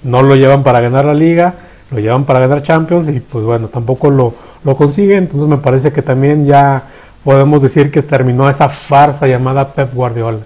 no 0.03 0.21
lo 0.21 0.35
llevan 0.35 0.61
para 0.61 0.81
ganar 0.81 1.05
la 1.05 1.13
liga, 1.13 1.53
lo 1.91 1.99
llevan 1.99 2.25
para 2.25 2.39
ganar 2.39 2.61
Champions 2.61 3.07
y 3.07 3.21
pues 3.21 3.45
bueno, 3.45 3.69
tampoco 3.69 4.09
lo, 4.09 4.33
lo 4.65 4.75
consigue. 4.75 5.15
Entonces 5.15 5.47
me 5.47 5.59
parece 5.59 5.93
que 5.93 6.01
también 6.01 6.45
ya 6.45 6.83
podemos 7.23 7.61
decir 7.61 7.89
que 7.89 8.01
terminó 8.01 8.49
esa 8.49 8.67
farsa 8.67 9.27
llamada 9.27 9.71
Pep 9.71 9.93
Guardiola. 9.93 10.39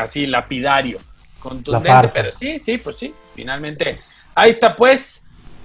Así, 0.00 0.24
lapidario, 0.24 0.98
contundente, 1.40 2.08
pero 2.14 2.30
sí, 2.40 2.58
sí, 2.64 2.78
pues 2.78 2.96
sí, 2.96 3.12
finalmente. 3.34 4.00
Ahí 4.34 4.48
está 4.50 4.74
pues 4.74 5.17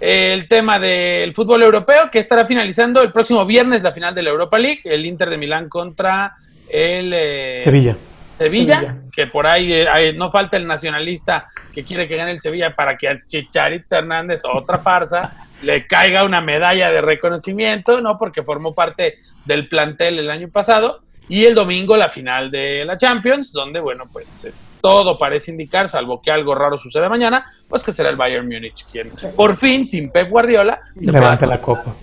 el 0.03 0.49
tema 0.49 0.79
del 0.79 1.33
fútbol 1.33 1.63
europeo 1.63 2.11
que 2.11 2.19
estará 2.19 2.45
finalizando 2.45 3.01
el 3.01 3.13
próximo 3.13 3.45
viernes 3.45 3.83
la 3.83 3.93
final 3.93 4.13
de 4.13 4.21
la 4.21 4.31
Europa 4.31 4.59
League, 4.59 4.81
el 4.83 5.05
Inter 5.05 5.29
de 5.29 5.37
Milán 5.37 5.69
contra 5.69 6.35
el 6.69 7.13
eh, 7.13 7.61
Sevilla. 7.63 7.95
Sevilla. 8.37 8.97
que 9.15 9.27
por 9.27 9.47
ahí 9.47 9.71
eh, 9.71 10.13
no 10.13 10.29
falta 10.29 10.57
el 10.57 10.67
nacionalista 10.67 11.47
que 11.73 11.83
quiere 11.83 12.07
que 12.07 12.17
gane 12.17 12.31
el 12.31 12.41
Sevilla 12.41 12.75
para 12.75 12.97
que 12.97 13.07
a 13.07 13.21
Chicharito 13.25 13.95
Hernández, 13.95 14.41
otra 14.43 14.77
farsa, 14.79 15.31
le 15.63 15.87
caiga 15.87 16.25
una 16.25 16.41
medalla 16.41 16.89
de 16.89 16.99
reconocimiento, 16.99 18.01
¿no? 18.01 18.17
Porque 18.17 18.43
formó 18.43 18.75
parte 18.75 19.19
del 19.45 19.69
plantel 19.69 20.19
el 20.19 20.29
año 20.29 20.49
pasado. 20.49 21.01
Y 21.29 21.45
el 21.45 21.55
domingo 21.55 21.95
la 21.95 22.09
final 22.09 22.51
de 22.51 22.83
la 22.83 22.97
Champions, 22.97 23.53
donde, 23.53 23.79
bueno, 23.79 24.03
pues 24.11 24.27
eh, 24.43 24.51
todo 24.83 25.17
parece 25.17 25.49
indicar, 25.49 25.89
salvo 25.89 26.21
que 26.21 26.29
algo 26.29 26.53
raro 26.53 26.77
suceda 26.77 27.07
mañana, 27.07 27.45
pues 27.69 27.83
que 27.83 27.93
será 27.93 28.09
el 28.09 28.17
Bayern 28.17 28.45
Múnich 28.45 28.85
quien, 28.91 29.09
por 29.33 29.55
fin, 29.55 29.87
sin 29.87 30.09
Pep 30.09 30.29
Guardiola, 30.29 30.77
se 30.93 31.09
levanta 31.09 31.45
la 31.45 31.61
copa. 31.61 31.95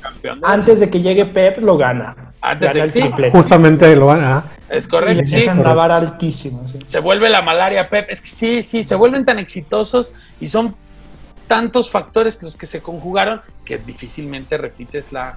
Antes 0.42 0.80
de 0.80 0.90
que 0.90 1.02
llegue 1.02 1.26
Pep, 1.26 1.58
lo 1.58 1.76
gana. 1.76 2.16
Antes 2.40 2.94
de, 2.94 3.00
el 3.02 3.30
Justamente 3.32 3.94
lo 3.94 4.06
gana. 4.06 4.44
Es 4.70 4.88
correcto. 4.88 5.24
sí, 5.26 5.44
la 5.44 5.74
vara 5.74 5.98
altísima. 5.98 6.60
Se 6.88 7.00
vuelve 7.00 7.28
la 7.28 7.42
malaria 7.42 7.86
Pep. 7.86 8.08
Es 8.08 8.22
que 8.22 8.30
sí, 8.30 8.62
sí, 8.62 8.84
se 8.84 8.94
vuelven 8.94 9.26
tan 9.26 9.38
exitosos 9.38 10.14
y 10.40 10.48
son 10.48 10.74
tantos 11.46 11.90
factores 11.90 12.42
los 12.42 12.56
que 12.56 12.66
se 12.66 12.80
conjugaron 12.80 13.42
que 13.62 13.76
difícilmente 13.76 14.56
repites 14.56 15.12
la 15.12 15.36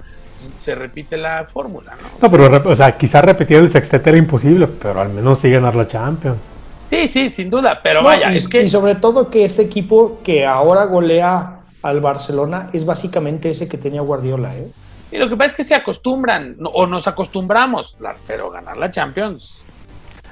se 0.58 0.74
repite 0.74 1.18
la 1.18 1.46
fórmula, 1.52 1.92
¿no? 1.92 2.08
No, 2.22 2.30
pero 2.30 2.70
o 2.70 2.76
sea, 2.76 2.96
quizás 2.96 3.22
repetir 3.22 3.58
el 3.58 3.68
sextete 3.68 4.10
era 4.10 4.18
imposible, 4.18 4.66
pero 4.66 5.00
al 5.00 5.10
menos 5.10 5.40
sí 5.40 5.50
ganar 5.50 5.74
la 5.74 5.86
Champions. 5.86 6.53
Sí, 6.90 7.08
sí, 7.08 7.32
sin 7.34 7.50
duda, 7.50 7.80
pero 7.82 8.02
vaya, 8.02 8.32
y, 8.32 8.36
es 8.36 8.48
que... 8.48 8.62
Y 8.62 8.68
sobre 8.68 8.94
todo 8.94 9.30
que 9.30 9.44
este 9.44 9.62
equipo 9.62 10.20
que 10.22 10.46
ahora 10.46 10.84
golea 10.84 11.60
al 11.82 12.00
Barcelona 12.00 12.70
es 12.72 12.86
básicamente 12.86 13.50
ese 13.50 13.68
que 13.68 13.78
tenía 13.78 14.00
Guardiola, 14.00 14.56
¿eh? 14.56 14.70
Y 15.10 15.18
lo 15.18 15.28
que 15.28 15.36
pasa 15.36 15.50
es 15.50 15.56
que 15.56 15.64
se 15.64 15.74
acostumbran, 15.74 16.56
o 16.60 16.86
nos 16.86 17.06
acostumbramos, 17.06 17.96
pero 18.26 18.50
ganar 18.50 18.76
la 18.76 18.90
Champions 18.90 19.62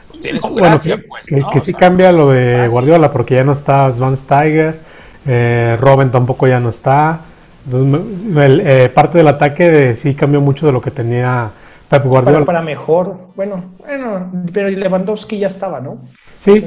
pues, 0.08 0.22
tiene 0.22 0.40
su 0.40 0.54
gracia, 0.54 1.00
pues, 1.08 1.44
que, 1.52 1.60
sí 1.60 1.72
cambia 1.72 2.10
lo 2.10 2.30
de 2.30 2.66
Guardiola, 2.66 3.12
porque 3.12 3.36
ya 3.36 3.44
no 3.44 3.52
está 3.52 3.88
Svan 3.92 4.16
Steiger, 4.16 4.80
eh, 5.26 5.76
Robin 5.80 6.10
tampoco 6.10 6.48
ya 6.48 6.58
no 6.58 6.68
está. 6.68 7.20
Entonces, 7.64 8.60
eh, 8.64 8.90
parte 8.92 9.18
del 9.18 9.28
ataque 9.28 9.94
sí 9.94 10.14
cambió 10.14 10.40
mucho 10.40 10.66
de 10.66 10.72
lo 10.72 10.80
que 10.80 10.90
tenía 10.90 11.50
Pep 11.92 12.06
Guardiola. 12.06 12.46
Para, 12.46 12.62
mejor, 12.62 13.18
bueno, 13.36 13.64
bueno, 13.78 14.32
pero 14.50 14.70
Lewandowski 14.70 15.38
ya 15.38 15.48
estaba, 15.48 15.78
¿no? 15.78 15.98
Sí, 16.42 16.66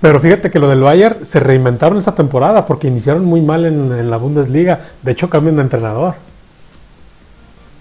pero 0.00 0.18
fíjate 0.18 0.50
que 0.50 0.58
lo 0.58 0.66
del 0.66 0.80
Bayern 0.80 1.26
se 1.26 1.40
reinventaron 1.40 1.98
esa 1.98 2.14
temporada 2.14 2.64
porque 2.64 2.88
iniciaron 2.88 3.22
muy 3.22 3.42
mal 3.42 3.66
en, 3.66 4.10
la 4.10 4.16
Bundesliga. 4.16 4.80
De 5.02 5.12
hecho, 5.12 5.28
cambian 5.28 5.56
de 5.56 5.62
entrenador. 5.62 6.14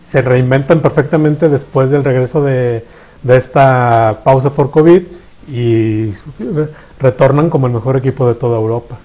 Se 0.04 0.22
reinventan 0.22 0.82
perfectamente 0.82 1.48
después 1.48 1.90
del 1.92 2.04
regreso 2.04 2.44
de, 2.44 2.86
de 3.24 3.38
esta 3.38 4.18
pausa 4.26 4.50
por 4.50 4.70
COVID 4.70 5.04
y 5.48 6.12
retornan 7.00 7.50
como 7.50 7.68
el 7.68 7.74
mejor 7.74 7.96
equipo 7.96 8.28
de 8.28 8.36
toda 8.36 8.58
Europa. 8.58 8.98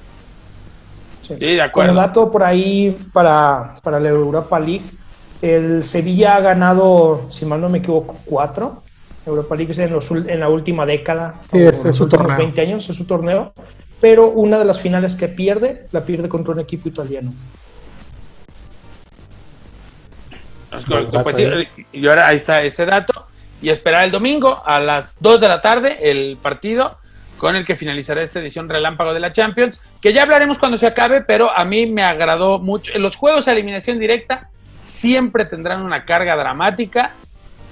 Sí, 1.23 1.37
de 1.37 1.63
acuerdo. 1.63 1.93
Como 1.93 2.01
dato 2.01 2.33
por 2.33 2.43
ahí 2.43 2.99
para, 3.13 3.77
para 3.81 4.01
la 4.01 4.09
Europa 4.09 4.59
League, 4.59 4.87
el 5.43 5.85
Sevilla 5.85 6.37
ha 6.37 6.41
ganado, 6.41 7.27
si 7.31 7.45
mal 7.47 7.61
no 7.61 7.69
me 7.69 7.79
equivoco, 7.79 8.17
cuatro 8.25 8.83
Europa 9.27 9.57
League 9.57 9.83
en, 9.83 9.93
los, 9.93 10.11
en 10.11 10.41
la 10.41 10.49
última 10.49 10.87
década. 10.87 11.41
Sí, 11.51 11.59
es, 11.59 11.85
es 11.85 11.97
su 11.97 12.09
torneo. 12.09 12.37
20 12.37 12.61
años, 12.61 12.89
es 12.89 12.97
su 12.97 13.07
torneo. 13.07 13.53
Pero 14.01 14.29
una 14.29 14.59
de 14.59 14.65
las 14.65 14.81
finales 14.81 15.17
que 15.17 15.29
pierde, 15.29 15.87
la 15.93 16.03
pierde 16.03 16.29
contra 16.29 16.53
un 16.53 16.61
equipo 16.61 16.89
italiano. 16.89 17.33
Pues 21.23 21.37
y 21.93 22.07
ahora 22.07 22.29
ahí 22.29 22.37
está 22.37 22.63
ese 22.63 22.85
dato. 22.85 23.27
Y 23.63 23.71
esperar 23.71 24.05
el 24.05 24.11
domingo 24.11 24.63
a 24.65 24.81
las 24.81 25.15
2 25.21 25.41
de 25.41 25.49
la 25.49 25.63
tarde 25.63 25.99
el 26.03 26.37
partido 26.37 26.99
con 27.39 27.57
el 27.57 27.67
que 27.67 27.77
finalizará 27.77 28.23
esta 28.23 28.41
edición 28.41 28.69
relámpago 28.69 29.13
de 29.13 29.21
la 29.21 29.33
Champions, 29.33 29.79
que 30.01 30.13
ya 30.13 30.23
hablaremos 30.23 30.59
cuando 30.59 30.79
se 30.79 30.87
acabe, 30.87 31.21
pero 31.21 31.51
a 31.51 31.65
mí 31.65 31.87
me 31.87 32.03
agradó 32.03 32.59
mucho. 32.59 32.93
En 32.95 33.03
los 33.03 33.17
juegos 33.17 33.45
de 33.45 33.53
eliminación 33.53 33.99
directa 33.99 34.49
siempre 34.97 35.45
tendrán 35.45 35.83
una 35.83 36.05
carga 36.05 36.37
dramática 36.37 37.13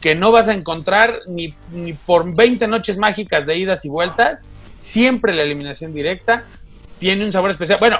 que 0.01 0.15
no 0.15 0.33
vas 0.33 0.49
a 0.49 0.53
encontrar 0.53 1.21
ni, 1.27 1.55
ni 1.73 1.95
por 1.95 2.35
20 2.35 2.69
noches 2.69 2.99
mágicas 2.99 3.47
de 3.47 3.57
idas 3.57 3.85
y 3.85 3.89
vueltas. 3.89 4.43
Siempre 4.79 5.35
la 5.35 5.43
eliminación 5.43 5.95
directa 5.95 6.45
tiene 6.99 7.25
un 7.25 7.33
sabor 7.33 7.51
especial. 7.51 7.79
Bueno, 7.81 7.99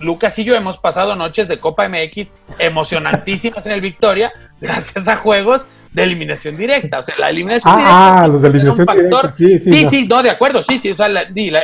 Lucas 0.00 0.38
y 0.38 0.44
yo 0.44 0.54
hemos 0.54 0.78
pasado 0.78 1.16
noches 1.16 1.48
de 1.48 1.58
Copa 1.58 1.88
MX 1.88 2.28
emocionantísimas 2.58 3.64
en 3.66 3.72
el 3.72 3.80
Victoria, 3.80 4.32
gracias 4.60 5.08
a 5.08 5.16
juegos 5.16 5.64
de 5.92 6.02
eliminación 6.02 6.56
directa. 6.56 7.00
O 7.00 7.02
sea, 7.02 7.14
la 7.18 7.30
eliminación 7.30 7.74
directa. 7.76 8.22
Ah, 8.22 8.28
los 8.28 8.42
de 8.42 8.48
eliminación 8.48 8.86
directa. 8.86 9.34
Sí, 9.36 9.58
sí, 9.58 9.86
sí, 9.90 10.06
no. 10.06 10.22
de 10.22 10.30
acuerdo, 10.30 10.62
sí, 10.62 10.78
sí. 10.78 10.90
O 10.90 10.96
sea, 10.96 11.08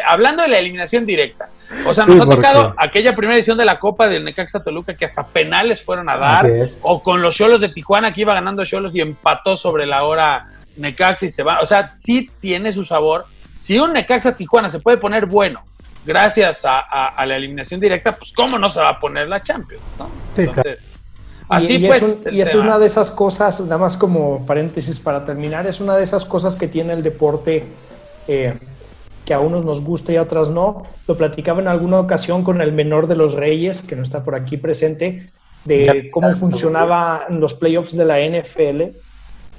hablando 0.06 0.42
de 0.42 0.48
la 0.48 0.58
eliminación 0.58 1.06
directa. 1.06 1.48
O 1.86 1.94
sea, 1.94 2.06
nos 2.06 2.20
ha 2.20 2.30
tocado 2.30 2.74
aquella 2.76 3.14
primera 3.14 3.36
edición 3.36 3.58
de 3.58 3.64
la 3.64 3.78
Copa 3.78 4.06
del 4.08 4.24
Necaxa 4.24 4.62
Toluca 4.62 4.94
que 4.94 5.04
hasta 5.04 5.24
penales 5.24 5.82
fueron 5.82 6.08
a 6.08 6.16
dar. 6.16 6.46
O 6.82 7.02
con 7.02 7.22
los 7.22 7.34
Cholos 7.34 7.60
de 7.60 7.68
Tijuana 7.68 8.12
que 8.12 8.22
iba 8.22 8.34
ganando 8.34 8.64
Cholos 8.64 8.94
y 8.94 9.00
empató 9.00 9.56
sobre 9.56 9.86
la 9.86 10.04
hora 10.04 10.46
Necaxa 10.76 11.26
y 11.26 11.30
se 11.30 11.42
va. 11.42 11.60
O 11.60 11.66
sea, 11.66 11.94
sí 11.96 12.30
tiene 12.40 12.72
su 12.72 12.84
sabor. 12.84 13.26
Si 13.60 13.78
un 13.78 13.92
Necaxa 13.92 14.36
Tijuana 14.36 14.70
se 14.70 14.78
puede 14.78 14.98
poner 14.98 15.26
bueno 15.26 15.62
gracias 16.04 16.60
a, 16.64 17.26
la 17.26 17.36
eliminación 17.36 17.80
directa, 17.80 18.12
pues 18.12 18.32
cómo 18.32 18.58
no 18.58 18.70
se 18.70 18.80
va 18.80 18.90
a 18.90 19.00
poner 19.00 19.28
la 19.28 19.42
Champions, 19.42 19.82
¿no? 19.98 20.08
Entonces, 20.36 20.78
Así 21.48 21.74
y, 21.74 21.86
pues, 21.86 22.02
es, 22.02 22.32
y 22.32 22.40
es 22.40 22.54
una 22.54 22.78
de 22.78 22.86
esas 22.86 23.10
cosas, 23.10 23.60
nada 23.60 23.78
más 23.78 23.96
como 23.96 24.44
paréntesis 24.46 24.98
para 24.98 25.24
terminar, 25.24 25.66
es 25.66 25.80
una 25.80 25.96
de 25.96 26.02
esas 26.02 26.24
cosas 26.24 26.56
que 26.56 26.66
tiene 26.66 26.92
el 26.92 27.02
deporte 27.02 27.64
eh, 28.26 28.54
que 29.26 29.34
a 29.34 29.40
unos 29.40 29.64
nos 29.64 29.84
gusta 29.84 30.12
y 30.12 30.16
a 30.16 30.22
otros 30.22 30.48
no. 30.48 30.84
Lo 31.06 31.16
platicaba 31.16 31.60
en 31.60 31.68
alguna 31.68 32.00
ocasión 32.00 32.42
con 32.42 32.62
el 32.62 32.72
menor 32.72 33.08
de 33.08 33.16
los 33.16 33.34
reyes, 33.34 33.82
que 33.82 33.96
no 33.96 34.02
está 34.02 34.24
por 34.24 34.34
aquí 34.34 34.56
presente, 34.56 35.28
de 35.66 36.08
cómo 36.10 36.32
funcionaban 36.34 37.40
los 37.40 37.52
playoffs 37.52 37.96
de 37.96 38.04
la 38.06 38.20
NFL 38.20 38.96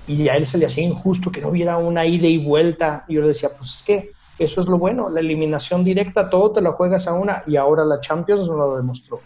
y 0.07 0.29
a 0.29 0.37
él 0.37 0.45
se 0.45 0.57
le 0.57 0.65
hacía 0.65 0.85
injusto 0.85 1.31
que 1.31 1.41
no 1.41 1.49
hubiera 1.49 1.77
una 1.77 2.05
ida 2.05 2.27
y 2.27 2.37
vuelta. 2.37 3.05
Y 3.07 3.15
yo 3.15 3.21
le 3.21 3.27
decía, 3.27 3.49
pues 3.55 3.75
es 3.75 3.83
que 3.83 4.11
eso 4.39 4.61
es 4.61 4.67
lo 4.67 4.79
bueno, 4.79 5.09
la 5.09 5.19
eliminación 5.19 5.83
directa, 5.83 6.29
todo 6.29 6.51
te 6.51 6.61
lo 6.61 6.71
juegas 6.73 7.07
a 7.07 7.13
una 7.13 7.43
y 7.45 7.57
ahora 7.57 7.83
la 7.83 7.99
Champions 7.99 8.47
no 8.47 8.55
lo 8.55 8.77
demostró 8.77 9.19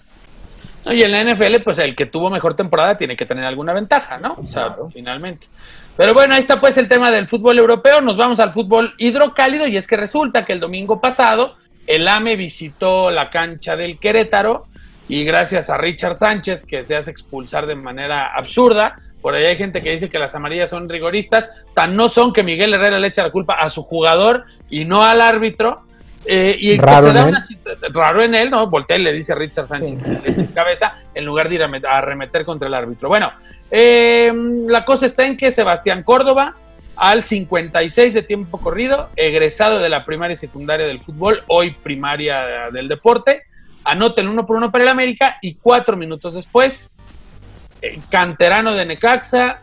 y 0.90 1.04
en 1.04 1.12
la 1.12 1.24
NFL, 1.24 1.62
pues 1.64 1.78
el 1.78 1.96
que 1.96 2.08
tuvo 2.08 2.30
mejor 2.30 2.56
temporada 2.56 2.98
tiene 2.98 3.16
que 3.16 3.26
tener 3.26 3.46
alguna 3.46 3.74
ventaja, 3.74 4.18
¿no? 4.18 4.34
O 4.34 4.48
sea, 4.48 4.76
finalmente. 4.92 5.48
Pero 6.02 6.16
bueno, 6.16 6.34
ahí 6.34 6.42
está 6.42 6.60
pues 6.60 6.76
el 6.78 6.90
tema 6.90 7.12
del 7.12 7.28
fútbol 7.28 7.60
europeo. 7.60 8.02
Nos 8.02 8.18
vamos 8.18 8.40
al 8.40 8.54
fútbol 8.54 8.96
hidrocálido 8.98 9.68
y 9.68 9.78
es 9.78 9.86
que 9.86 9.96
resulta 9.96 10.44
que 10.46 10.54
el 10.54 10.60
domingo 10.60 11.00
pasado 11.00 11.58
el 11.86 12.08
AME 12.08 12.36
visitó 12.38 13.12
la 13.12 13.30
cancha 13.30 13.76
del 13.76 14.00
Querétaro 14.00 14.64
y 15.08 15.24
gracias 15.24 15.70
a 15.70 15.78
Richard 15.78 16.18
Sánchez, 16.18 16.66
que 16.66 16.84
se 16.86 16.96
hace 16.96 17.12
expulsar 17.12 17.68
de 17.68 17.76
manera 17.76 18.34
absurda, 18.34 18.96
por 19.22 19.36
ahí 19.36 19.46
hay 19.46 19.58
gente 19.58 19.84
que 19.84 19.92
dice 19.92 20.10
que 20.10 20.18
las 20.18 20.34
amarillas 20.34 20.72
son 20.72 20.90
rigoristas, 20.90 21.52
tan 21.76 21.96
no 21.96 22.10
son 22.10 22.34
que 22.34 22.42
Miguel 22.42 22.74
Herrera 22.74 22.98
le 22.98 23.10
echa 23.10 23.22
la 23.22 23.30
culpa 23.30 23.54
a 23.54 23.70
su 23.70 23.84
jugador 23.84 24.46
y 24.72 24.86
no 24.86 25.04
al 25.04 25.22
árbitro, 25.22 25.84
Eh, 26.26 26.56
y 26.60 26.78
raro, 26.78 27.10
en 27.10 27.18
él. 27.18 27.36
raro 27.94 28.24
en 28.24 28.36
él, 28.36 28.52
¿no? 28.52 28.70
Voltea 28.70 28.98
y 28.98 29.04
le 29.04 29.12
dice 29.12 29.34
a 29.34 29.36
Richard 29.36 29.68
Sánchez 29.68 30.04
en 30.26 30.48
cabeza 30.48 30.96
en 31.16 31.26
lugar 31.26 31.50
de 31.50 31.56
ir 31.56 31.64
a, 31.64 31.98
arremeter 31.98 32.46
contra 32.46 32.68
el 32.68 32.74
árbitro. 32.74 33.10
Bueno, 33.10 33.32
eh, 33.72 34.32
la 34.68 34.86
cosa 34.86 35.08
está 35.08 35.26
en 35.26 35.36
que 35.36 35.52
Sebastián 35.52 36.04
Córdoba, 36.04 36.56
al 36.96 37.24
56 37.24 38.14
de 38.14 38.22
tiempo 38.22 38.60
corrido, 38.60 39.10
egresado 39.16 39.80
de 39.80 39.90
la 39.90 40.06
primaria 40.06 40.36
y 40.36 40.38
secundaria 40.38 40.86
del 40.86 41.00
fútbol, 41.00 41.42
hoy 41.48 41.72
primaria 41.72 42.70
del 42.72 42.88
deporte, 42.88 43.44
anota 43.84 44.22
el 44.22 44.28
uno 44.28 44.46
por 44.46 44.58
uno 44.58 44.72
para 44.72 44.84
el 44.84 44.90
América 44.90 45.38
y 45.42 45.56
cuatro 45.56 45.98
minutos 45.98 46.36
después, 46.36 46.92
canterano 48.10 48.76
de 48.76 48.86
Necaxa, 48.86 49.62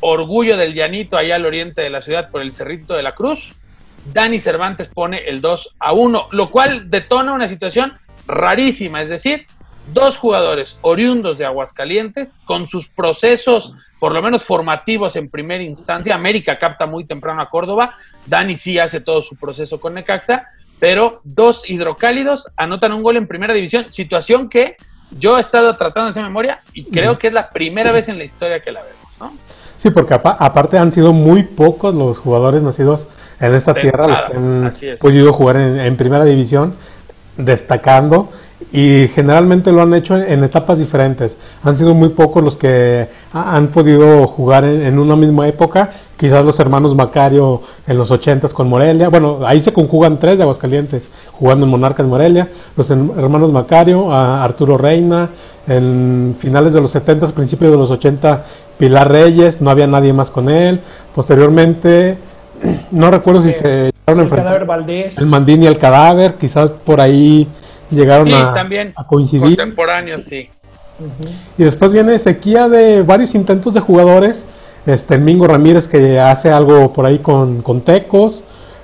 orgullo 0.00 0.56
del 0.56 0.74
llanito 0.74 1.16
allá 1.16 1.34
al 1.34 1.46
oriente 1.46 1.82
de 1.82 1.90
la 1.90 2.00
ciudad 2.00 2.30
por 2.30 2.42
el 2.42 2.54
Cerrito 2.54 2.94
de 2.94 3.02
la 3.02 3.16
Cruz, 3.16 3.54
Dani 4.12 4.40
Cervantes 4.40 4.88
pone 4.88 5.18
el 5.28 5.40
2 5.40 5.76
a 5.78 5.92
1, 5.92 6.28
lo 6.32 6.50
cual 6.50 6.90
detona 6.90 7.32
una 7.32 7.48
situación 7.48 7.94
rarísima, 8.26 9.02
es 9.02 9.08
decir, 9.08 9.46
dos 9.92 10.16
jugadores 10.16 10.76
oriundos 10.82 11.38
de 11.38 11.46
Aguascalientes 11.46 12.40
con 12.44 12.68
sus 12.68 12.88
procesos 12.88 13.72
por 13.98 14.12
lo 14.12 14.20
menos 14.20 14.44
formativos 14.44 15.16
en 15.16 15.30
primera 15.30 15.62
instancia. 15.62 16.14
América 16.14 16.58
capta 16.58 16.86
muy 16.86 17.04
temprano 17.04 17.40
a 17.40 17.48
Córdoba, 17.48 17.96
Dani 18.26 18.56
sí 18.56 18.78
hace 18.78 19.00
todo 19.00 19.22
su 19.22 19.36
proceso 19.36 19.80
con 19.80 19.94
Necaxa, 19.94 20.48
pero 20.78 21.20
dos 21.24 21.62
hidrocálidos 21.66 22.46
anotan 22.56 22.92
un 22.92 23.02
gol 23.02 23.16
en 23.16 23.26
primera 23.26 23.54
división, 23.54 23.86
situación 23.90 24.50
que 24.50 24.76
yo 25.18 25.38
he 25.38 25.40
estado 25.40 25.74
tratando 25.76 26.06
de 26.06 26.10
hacer 26.10 26.22
memoria 26.22 26.60
y 26.74 26.84
creo 26.84 27.18
que 27.18 27.28
es 27.28 27.32
la 27.32 27.48
primera 27.48 27.92
vez 27.92 28.08
en 28.08 28.18
la 28.18 28.24
historia 28.24 28.60
que 28.60 28.72
la 28.72 28.82
vemos, 28.82 29.20
¿no? 29.20 29.32
Sí, 29.78 29.90
porque 29.90 30.14
aparte 30.14 30.78
han 30.78 30.90
sido 30.90 31.12
muy 31.12 31.42
pocos 31.42 31.94
los 31.94 32.18
jugadores 32.18 32.62
nacidos 32.62 33.08
en 33.40 33.54
esta 33.54 33.74
tierra 33.74 34.08
los 34.08 34.22
que 34.22 34.36
han 34.36 34.74
podido 34.98 35.32
jugar 35.32 35.56
en, 35.56 35.96
primera 35.96 36.24
división, 36.24 36.74
destacando 37.36 38.30
y 38.72 39.08
generalmente 39.08 39.70
lo 39.70 39.82
han 39.82 39.92
hecho 39.94 40.16
en, 40.16 40.42
etapas 40.42 40.78
diferentes. 40.78 41.36
Han 41.62 41.76
sido 41.76 41.94
muy 41.94 42.08
pocos 42.10 42.42
los 42.42 42.56
que 42.56 43.08
han 43.32 43.68
podido 43.68 44.26
jugar 44.26 44.64
en, 44.64 44.98
una 44.98 45.16
misma 45.16 45.46
época. 45.48 45.90
Quizás 46.16 46.44
los 46.44 46.58
hermanos 46.60 46.94
Macario 46.94 47.62
en 47.86 47.98
los 47.98 48.10
80 48.10 48.48
con 48.48 48.68
Morelia. 48.68 49.10
Bueno, 49.10 49.40
ahí 49.44 49.60
se 49.60 49.72
conjugan 49.72 50.18
tres 50.18 50.38
de 50.38 50.44
Aguascalientes 50.44 51.10
jugando 51.32 51.66
en 51.66 51.70
Monarcas 51.70 52.06
Morelia. 52.06 52.48
Los 52.76 52.90
hermanos 52.90 53.52
Macario, 53.52 54.10
Arturo 54.10 54.78
Reina, 54.78 55.28
en 55.68 56.34
finales 56.38 56.72
de 56.72 56.80
los 56.80 56.90
70, 56.92 57.28
principios 57.28 57.70
de 57.70 57.76
los 57.76 57.90
80, 57.90 58.44
Pilar 58.78 59.10
Reyes, 59.10 59.60
no 59.60 59.70
había 59.70 59.86
nadie 59.86 60.12
más 60.12 60.30
con 60.30 60.48
él. 60.48 60.80
Posteriormente, 61.14 62.16
no 62.90 63.10
recuerdo 63.10 63.42
si 63.42 63.52
se 63.52 63.92
llegaron 64.06 64.20
a 64.20 64.22
enfrentar. 64.22 64.66
El 65.18 65.26
Mandín 65.26 65.62
y 65.62 65.66
el 65.66 65.78
cadáver, 65.78 66.34
quizás 66.34 66.70
por 66.70 67.00
ahí 67.00 67.46
llegaron 67.90 68.32
a, 68.32 68.54
también, 68.54 68.92
a, 68.96 69.06
coincidir. 69.06 69.56
Contemporáneos, 69.56 70.24
sí. 70.24 70.48
Y 71.58 71.64
después 71.64 71.92
viene 71.92 72.18
sequía 72.18 72.68
de 72.68 73.02
varios 73.02 73.34
intentos 73.34 73.74
de 73.74 73.80
jugadores. 73.80 74.44
Este, 74.86 75.18
Mingo 75.18 75.46
Ramírez 75.46 75.88
que 75.88 76.20
hace 76.20 76.50
algo 76.50 76.92
por 76.92 77.06
ahí 77.06 77.18
con, 77.18 77.62
con 77.62 77.80
Tecos. 77.80 78.42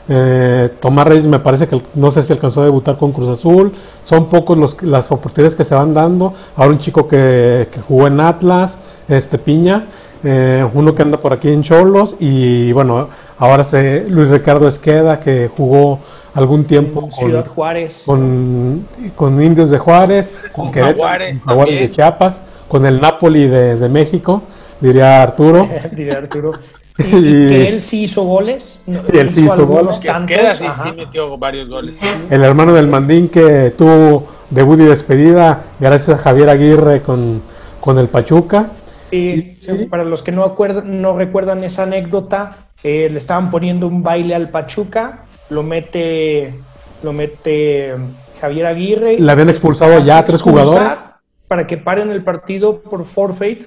Eh, 0.08 0.68
Tomás 0.80 1.06
Reyes 1.06 1.26
me 1.26 1.38
parece 1.38 1.68
que 1.68 1.80
no 1.94 2.10
sé 2.10 2.22
si 2.22 2.32
alcanzó 2.32 2.62
a 2.62 2.64
debutar 2.64 2.96
con 2.96 3.12
Cruz 3.12 3.28
Azul. 3.28 3.72
Son 4.04 4.26
pocos 4.26 4.58
los, 4.58 4.82
las 4.82 5.10
oportunidades 5.10 5.54
que 5.54 5.64
se 5.64 5.74
van 5.74 5.94
dando. 5.94 6.34
Ahora 6.56 6.70
un 6.70 6.78
chico 6.78 7.06
que, 7.06 7.68
que 7.72 7.80
jugó 7.80 8.08
en 8.08 8.20
Atlas, 8.20 8.78
este 9.08 9.38
Piña. 9.38 9.84
Eh, 10.24 10.64
uno 10.74 10.94
que 10.94 11.02
anda 11.02 11.18
por 11.18 11.32
aquí 11.32 11.48
en 11.48 11.62
Cholos. 11.62 12.16
Y 12.18 12.72
bueno, 12.72 13.08
ahora 13.38 13.64
se, 13.64 14.08
Luis 14.08 14.28
Ricardo 14.28 14.68
Esqueda 14.68 15.20
que 15.20 15.48
jugó 15.48 15.98
algún 16.34 16.64
tiempo 16.64 17.02
con 17.02 17.12
Ciudad 17.12 17.46
Juárez. 17.46 18.04
Con, 18.06 18.86
con 19.16 19.42
Indios 19.42 19.70
de 19.70 19.78
Juárez, 19.78 20.32
con, 20.52 20.72
Juárez, 20.72 21.40
de 21.80 21.90
Chiapas, 21.90 22.36
con 22.68 22.86
el 22.86 23.00
Napoli 23.00 23.46
de, 23.46 23.76
de 23.76 23.88
México, 23.88 24.42
diría 24.80 25.22
Arturo. 25.22 25.68
diría 25.92 26.18
Arturo. 26.18 26.52
Y, 26.98 27.48
que 27.48 27.68
él 27.68 27.80
sí 27.80 28.04
hizo 28.04 28.22
goles. 28.24 28.82
Sí, 28.84 29.18
él 29.18 29.30
sí 29.30 29.46
hizo 29.46 29.66
goles. 29.66 29.98
Tantos, 30.00 30.58
sí, 30.58 30.64
sí, 30.82 30.92
metió 30.94 31.38
varios 31.38 31.68
goles. 31.68 31.94
El 32.30 32.44
hermano 32.44 32.74
del 32.74 32.86
Mandín 32.86 33.28
que 33.28 33.72
tuvo 33.76 34.28
debut 34.50 34.78
y 34.80 34.84
despedida 34.84 35.62
gracias 35.80 36.20
a 36.20 36.22
Javier 36.22 36.50
Aguirre 36.50 37.00
con, 37.00 37.42
con 37.80 37.98
el 37.98 38.08
Pachuca. 38.08 38.66
Sí, 39.12 39.86
para 39.90 40.04
los 40.04 40.22
que 40.22 40.32
no, 40.32 40.42
acuerdan, 40.42 41.00
no 41.00 41.16
recuerdan 41.16 41.62
esa 41.64 41.84
anécdota, 41.84 42.68
eh, 42.82 43.08
le 43.10 43.18
estaban 43.18 43.50
poniendo 43.50 43.86
un 43.86 44.02
baile 44.02 44.34
al 44.34 44.48
Pachuca 44.48 45.26
lo 45.52 45.62
mete, 45.62 46.54
lo 47.02 47.12
mete 47.12 47.94
Javier 48.40 48.66
Aguirre. 48.66 49.18
Le 49.18 49.32
habían 49.32 49.50
expulsado 49.50 50.00
ya 50.00 50.18
a 50.18 50.24
tres 50.24 50.42
jugadores. 50.42 50.98
Para 51.46 51.66
que 51.66 51.76
paren 51.76 52.10
el 52.10 52.24
partido 52.24 52.80
por 52.80 53.04
forfeit, 53.04 53.66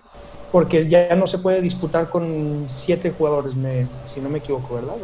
porque 0.51 0.87
ya 0.89 1.15
no 1.15 1.27
se 1.27 1.37
puede 1.37 1.61
disputar 1.61 2.09
con 2.09 2.65
siete 2.67 3.13
jugadores, 3.15 3.55
me, 3.55 3.85
si 4.05 4.21
no 4.21 4.29
me 4.29 4.39
equivoco, 4.39 4.75
¿verdad? 4.75 4.95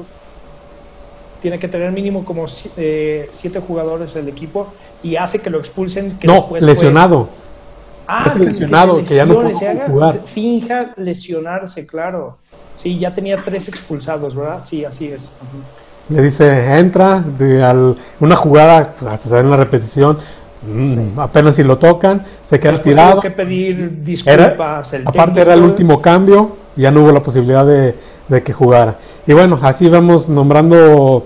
Tiene 1.41 1.60
que 1.60 1.67
tener 1.67 1.91
mínimo 1.91 2.25
como 2.25 2.45
eh, 2.77 3.30
siete 3.32 3.60
jugadores 3.60 4.15
el 4.15 4.27
equipo 4.27 4.67
y 5.04 5.15
hace 5.15 5.39
que 5.39 5.49
lo 5.49 5.60
expulsen. 5.60 6.17
Que 6.17 6.27
no, 6.27 6.49
lesionado. 6.60 7.30
Ah, 8.13 8.34
lesionado, 8.38 8.97
que, 8.97 9.15
ya 9.15 9.26
no 9.26 9.36
puede 9.36 9.54
jugar. 9.88 10.19
Finja 10.26 10.91
lesionarse, 10.97 11.86
claro. 11.88 12.38
Sí, 12.76 12.97
ya 13.00 13.13
tenía 13.13 13.41
tres 13.43 13.67
expulsados, 13.67 14.36
¿verdad? 14.36 14.62
Sí, 14.62 14.84
así 14.84 15.08
es 15.08 15.32
le 16.12 16.21
dice, 16.21 16.78
entra, 16.78 17.24
de 17.38 17.95
una 18.19 18.36
jugada, 18.36 18.93
hasta 19.10 19.30
se 19.30 19.36
ve 19.36 19.41
en 19.41 19.50
la 19.50 19.58
repetición, 19.58 20.17
mm, 20.67 21.19
apenas 21.19 21.56
si 21.56 21.63
lo 21.63 21.78
tocan, 21.78 22.24
se 22.43 22.60
queda 22.60 22.78
tirado. 22.78 23.21
que 23.21 23.32
pedir 23.32 24.04
disculpas. 24.04 24.95
aparte 25.06 25.41
era 25.41 25.54
el 25.54 25.62
último 25.62 26.02
cambio, 26.02 26.58
ya 26.76 26.91
no 26.91 27.02
hubo 27.02 27.12
la 27.12 27.21
posibilidad 27.21 27.65
de, 27.65 27.95
que 28.43 28.54
jugara. 28.54 28.95
Y 29.28 29.34
bueno, 29.34 29.60
así 29.62 29.89
vamos 29.89 30.30
nombrando 30.30 31.26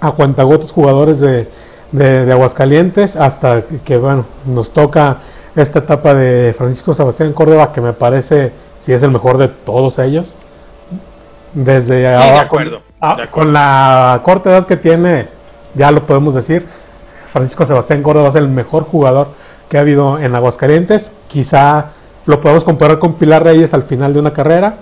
a 0.00 0.12
cuentagotas 0.12 0.70
jugadores 0.70 1.20
de, 1.20 1.48
de, 1.92 2.30
Aguascalientes 2.30 3.16
hasta 3.16 3.62
que, 3.84 3.96
bueno, 3.96 4.26
nos 4.46 4.72
toca 4.72 5.18
esta 5.56 5.80
etapa 5.80 6.14
de 6.14 6.54
Francisco 6.56 6.94
Sebastián 6.94 7.32
Córdoba, 7.32 7.72
que 7.72 7.80
me 7.80 7.92
parece, 7.92 8.52
si 8.80 8.92
es 8.92 9.02
el 9.02 9.10
mejor 9.10 9.38
de 9.38 9.48
todos 9.48 9.98
ellos. 9.98 10.34
Desde 11.52 12.16
acuerdo. 12.16 12.82
Ah, 13.00 13.18
con 13.30 13.52
la 13.52 14.20
corta 14.24 14.50
edad 14.50 14.66
que 14.66 14.76
tiene, 14.76 15.28
ya 15.74 15.90
lo 15.90 16.04
podemos 16.04 16.34
decir, 16.34 16.66
Francisco 17.32 17.66
Sebastián 17.66 18.02
Córdoba 18.02 18.28
es 18.28 18.34
el 18.36 18.48
mejor 18.48 18.84
jugador 18.84 19.28
que 19.68 19.76
ha 19.76 19.80
habido 19.80 20.18
en 20.18 20.34
Aguascalientes. 20.34 21.10
Quizá 21.28 21.86
lo 22.26 22.40
podemos 22.40 22.64
comparar 22.64 22.98
con 22.98 23.14
Pilar 23.14 23.44
Reyes 23.44 23.74
al 23.74 23.82
final 23.82 24.12
de 24.14 24.20
una 24.20 24.32
carrera, 24.32 24.76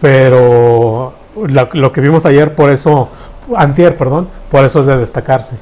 pero 0.00 1.12
lo, 1.72 1.92
que 1.92 2.00
vimos 2.00 2.24
ayer, 2.26 2.54
por 2.54 2.70
eso, 2.70 3.08
antier, 3.56 3.96
perdón, 3.96 4.28
por 4.50 4.64
eso 4.64 4.80
es 4.80 4.86
de 4.86 4.96
destacarse. 4.98 5.56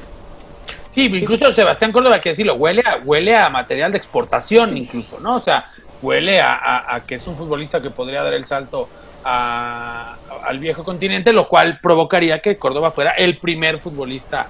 Sí, 0.93 1.05
incluso 1.05 1.53
Sebastián 1.53 1.91
Córdoba, 1.91 2.21
que 2.21 2.29
decirlo, 2.29 2.55
huele 2.55 2.83
a, 2.85 2.97
huele 3.03 3.35
a 3.35 3.49
material 3.49 3.91
de 3.91 3.97
exportación 3.97 4.77
incluso, 4.77 5.19
¿no? 5.19 5.37
O 5.37 5.41
sea, 5.41 5.71
huele 6.01 6.39
a 6.41 7.01
que 7.07 7.15
es 7.15 7.27
un 7.27 7.35
futbolista 7.35 7.81
que 7.81 7.89
podría 7.89 8.23
dar 8.23 8.33
el 8.33 8.45
salto 8.45 8.89
al 9.25 10.59
viejo 10.59 10.83
continente, 10.83 11.33
lo 11.33 11.47
cual 11.47 11.79
provocaría 11.81 12.41
que 12.41 12.57
Córdoba 12.57 12.91
fuera 12.91 13.11
el 13.11 13.37
primer 13.37 13.77
futbolista 13.79 14.47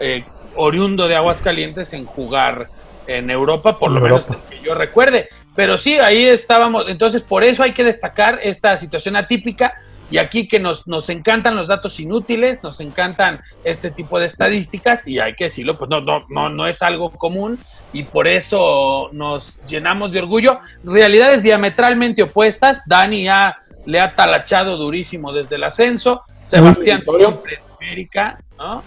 eh, 0.00 0.24
oriundo 0.56 1.08
de 1.08 1.16
Aguascalientes 1.16 1.92
en 1.92 2.04
jugar 2.04 2.66
en 3.06 3.30
Europa, 3.30 3.78
por 3.78 3.90
lo 3.90 4.00
menos 4.00 4.26
que 4.26 4.60
yo 4.60 4.74
recuerde. 4.74 5.28
Pero 5.54 5.78
sí, 5.78 5.96
ahí 6.02 6.26
estábamos. 6.26 6.88
Entonces, 6.88 7.22
por 7.22 7.44
eso 7.44 7.62
hay 7.62 7.72
que 7.72 7.84
destacar 7.84 8.40
esta 8.42 8.78
situación 8.78 9.16
atípica. 9.16 9.80
Y 10.10 10.18
aquí 10.18 10.46
que 10.46 10.60
nos, 10.60 10.86
nos 10.86 11.08
encantan 11.10 11.56
los 11.56 11.68
datos 11.68 11.98
inútiles, 11.98 12.62
nos 12.62 12.80
encantan 12.80 13.40
este 13.64 13.90
tipo 13.90 14.18
de 14.18 14.26
estadísticas, 14.26 15.06
y 15.08 15.18
hay 15.18 15.34
que 15.34 15.44
decirlo, 15.44 15.76
pues 15.76 15.90
no, 15.90 16.00
no, 16.00 16.24
no, 16.28 16.48
no 16.48 16.66
es 16.66 16.80
algo 16.82 17.10
común, 17.10 17.58
y 17.92 18.04
por 18.04 18.28
eso 18.28 19.08
nos 19.12 19.58
llenamos 19.66 20.12
de 20.12 20.20
orgullo. 20.20 20.60
Realidades 20.84 21.42
diametralmente 21.42 22.22
opuestas. 22.22 22.80
Dani 22.86 23.28
ha 23.28 23.58
le 23.86 24.00
ha 24.00 24.14
talachado 24.14 24.76
durísimo 24.76 25.32
desde 25.32 25.56
el 25.56 25.64
ascenso. 25.64 26.22
Sebastián 26.46 27.02
siempre 27.02 27.54
en 27.54 27.74
América, 27.76 28.38
¿no? 28.58 28.82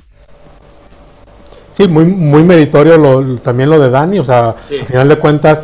Sí, 1.72 1.88
muy, 1.88 2.06
muy 2.06 2.44
meritorio 2.44 3.38
también 3.38 3.70
lo 3.70 3.80
de 3.80 3.90
Dani, 3.90 4.20
o 4.20 4.26
sea, 4.26 4.50
al 4.50 4.86
final 4.86 5.10
de 5.10 5.16
cuentas 5.18 5.64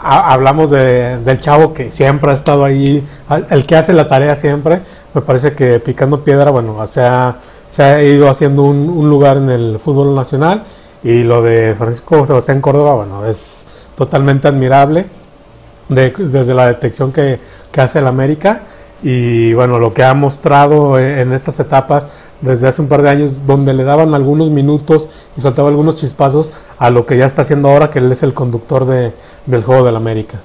hablamos 0.00 0.70
de, 0.70 1.18
del 1.18 1.40
chavo 1.40 1.74
que 1.74 1.92
siempre 1.92 2.30
ha 2.30 2.34
estado 2.34 2.64
ahí, 2.64 3.06
el 3.50 3.66
que 3.66 3.76
hace 3.76 3.92
la 3.92 4.08
tarea 4.08 4.36
siempre, 4.36 4.80
me 5.14 5.20
parece 5.20 5.52
que 5.54 5.80
picando 5.80 6.20
piedra, 6.20 6.50
bueno, 6.50 6.86
se 6.86 7.00
ha, 7.00 7.36
se 7.70 7.82
ha 7.82 8.02
ido 8.02 8.28
haciendo 8.28 8.62
un, 8.62 9.08
lugar 9.08 9.36
en 9.36 9.50
el 9.50 9.78
fútbol 9.82 10.14
nacional. 10.14 10.62
Y 11.02 11.22
lo 11.22 11.42
de 11.42 11.74
Francisco 11.78 12.26
Sebastián 12.26 12.60
Córdoba, 12.60 12.94
bueno, 12.94 13.24
es 13.26 13.64
totalmente 13.96 14.48
admirable 14.48 15.06
desde 15.88 16.54
la 16.54 16.66
detección 16.66 17.12
que 17.12 17.38
hace 17.76 18.00
el 18.00 18.06
América. 18.06 18.62
Y 19.02 19.52
bueno, 19.54 19.78
lo 19.78 19.94
que 19.94 20.02
ha 20.04 20.12
mostrado 20.14 20.98
en 20.98 21.32
estas 21.32 21.60
etapas 21.60 22.04
desde 22.40 22.68
hace 22.68 22.82
un 22.82 22.88
par 22.88 23.02
de 23.02 23.10
años, 23.10 23.46
donde 23.46 23.74
le 23.74 23.84
daban 23.84 24.14
algunos 24.14 24.50
minutos 24.50 25.08
y 25.36 25.40
soltaba 25.40 25.68
algunos 25.68 25.96
chispazos 25.96 26.50
a 26.78 26.90
lo 26.90 27.06
que 27.06 27.16
ya 27.16 27.26
está 27.26 27.42
haciendo 27.42 27.68
ahora, 27.68 27.90
que 27.90 27.98
él 27.98 28.10
es 28.12 28.22
el 28.22 28.34
conductor 28.34 28.86
de, 28.86 29.12
del 29.48 29.64
juego 29.64 29.84
del 29.84 29.96
América. 29.96 30.38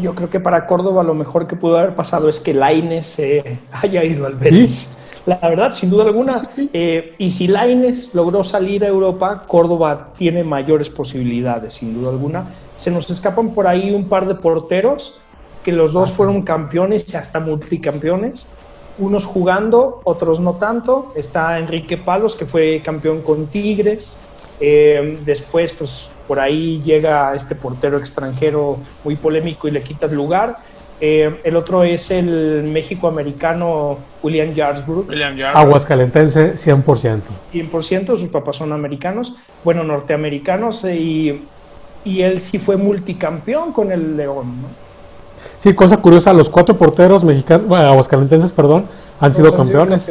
Yo 0.00 0.14
creo 0.14 0.28
que 0.30 0.40
para 0.40 0.66
Córdoba 0.66 1.02
lo 1.02 1.14
mejor 1.14 1.46
que 1.46 1.56
pudo 1.56 1.78
haber 1.78 1.94
pasado 1.94 2.28
es 2.28 2.40
que 2.40 2.54
Laines 2.54 3.06
se 3.16 3.58
haya 3.72 4.02
ido 4.04 4.26
al 4.26 4.34
Betis. 4.34 4.96
La 5.26 5.38
verdad, 5.38 5.72
sin 5.72 5.90
duda 5.90 6.04
alguna. 6.04 6.40
Eh, 6.72 7.14
y 7.18 7.30
si 7.32 7.48
Laines 7.48 8.14
logró 8.14 8.44
salir 8.44 8.84
a 8.84 8.88
Europa, 8.88 9.42
Córdoba 9.46 10.12
tiene 10.16 10.44
mayores 10.44 10.88
posibilidades, 10.88 11.74
sin 11.74 11.94
duda 11.94 12.10
alguna. 12.10 12.46
Se 12.76 12.92
nos 12.92 13.10
escapan 13.10 13.50
por 13.52 13.66
ahí 13.66 13.92
un 13.92 14.08
par 14.08 14.28
de 14.28 14.36
porteros, 14.36 15.22
que 15.64 15.72
los 15.72 15.92
dos 15.92 16.12
fueron 16.12 16.42
campeones 16.42 17.12
y 17.12 17.16
hasta 17.16 17.40
multicampeones. 17.40 18.54
Unos 18.98 19.26
jugando, 19.26 20.00
otros 20.04 20.38
no 20.38 20.54
tanto. 20.54 21.12
Está 21.16 21.58
Enrique 21.58 21.96
Palos, 21.96 22.36
que 22.36 22.46
fue 22.46 22.80
campeón 22.84 23.20
con 23.22 23.46
Tigres. 23.48 24.18
Eh, 24.60 25.18
después, 25.24 25.72
pues 25.72 26.10
por 26.26 26.40
ahí 26.40 26.80
llega 26.82 27.34
este 27.34 27.54
portero 27.54 27.98
extranjero 27.98 28.78
muy 29.04 29.16
polémico 29.16 29.68
y 29.68 29.70
le 29.70 29.82
quita 29.82 30.06
el 30.06 30.14
lugar. 30.14 30.56
Eh, 31.00 31.40
el 31.44 31.56
otro 31.56 31.84
es 31.84 32.10
el 32.10 32.64
México-americano 32.64 33.98
William 34.22 34.54
Jarsbrook. 34.56 35.10
Aguascalentense, 35.54 36.56
100%. 36.56 37.20
100%, 37.52 38.16
sus 38.16 38.28
papás 38.28 38.56
son 38.56 38.72
americanos, 38.72 39.36
bueno, 39.62 39.84
norteamericanos, 39.84 40.84
y, 40.84 41.42
y 42.04 42.22
él 42.22 42.40
sí 42.40 42.58
fue 42.58 42.76
multicampeón 42.78 43.72
con 43.72 43.92
el 43.92 44.16
León. 44.16 44.62
¿no? 44.62 44.86
Sí, 45.58 45.74
cosa 45.74 45.96
curiosa, 45.98 46.32
los 46.32 46.48
cuatro 46.48 46.76
porteros 46.76 47.24
mexicanos, 47.24 47.66
bueno, 47.66 47.88
aguascalentenses, 47.88 48.52
perdón, 48.52 48.86
han, 49.20 49.34
sido, 49.34 49.54
campeones. 49.54 50.08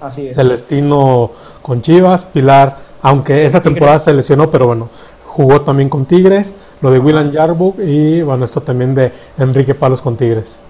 Así 0.00 0.28
es. 0.28 0.36
Celestino 0.36 1.30
con 1.62 1.82
Chivas, 1.82 2.24
Pilar, 2.24 2.76
aunque 3.02 3.44
esa 3.44 3.60
temporada 3.60 3.98
se 3.98 4.12
lesionó, 4.12 4.50
pero 4.50 4.66
bueno, 4.66 4.88
jugó 5.34 5.62
también 5.62 5.88
con 5.88 6.06
Tigres, 6.06 6.54
lo 6.80 6.92
de 6.92 7.00
William 7.00 7.32
Yarbuk 7.32 7.80
y 7.80 8.22
bueno, 8.22 8.44
esto 8.44 8.60
también 8.60 8.94
de 8.94 9.10
Enrique 9.36 9.74
Palos 9.74 10.00
con 10.00 10.16
Tigres. 10.16 10.60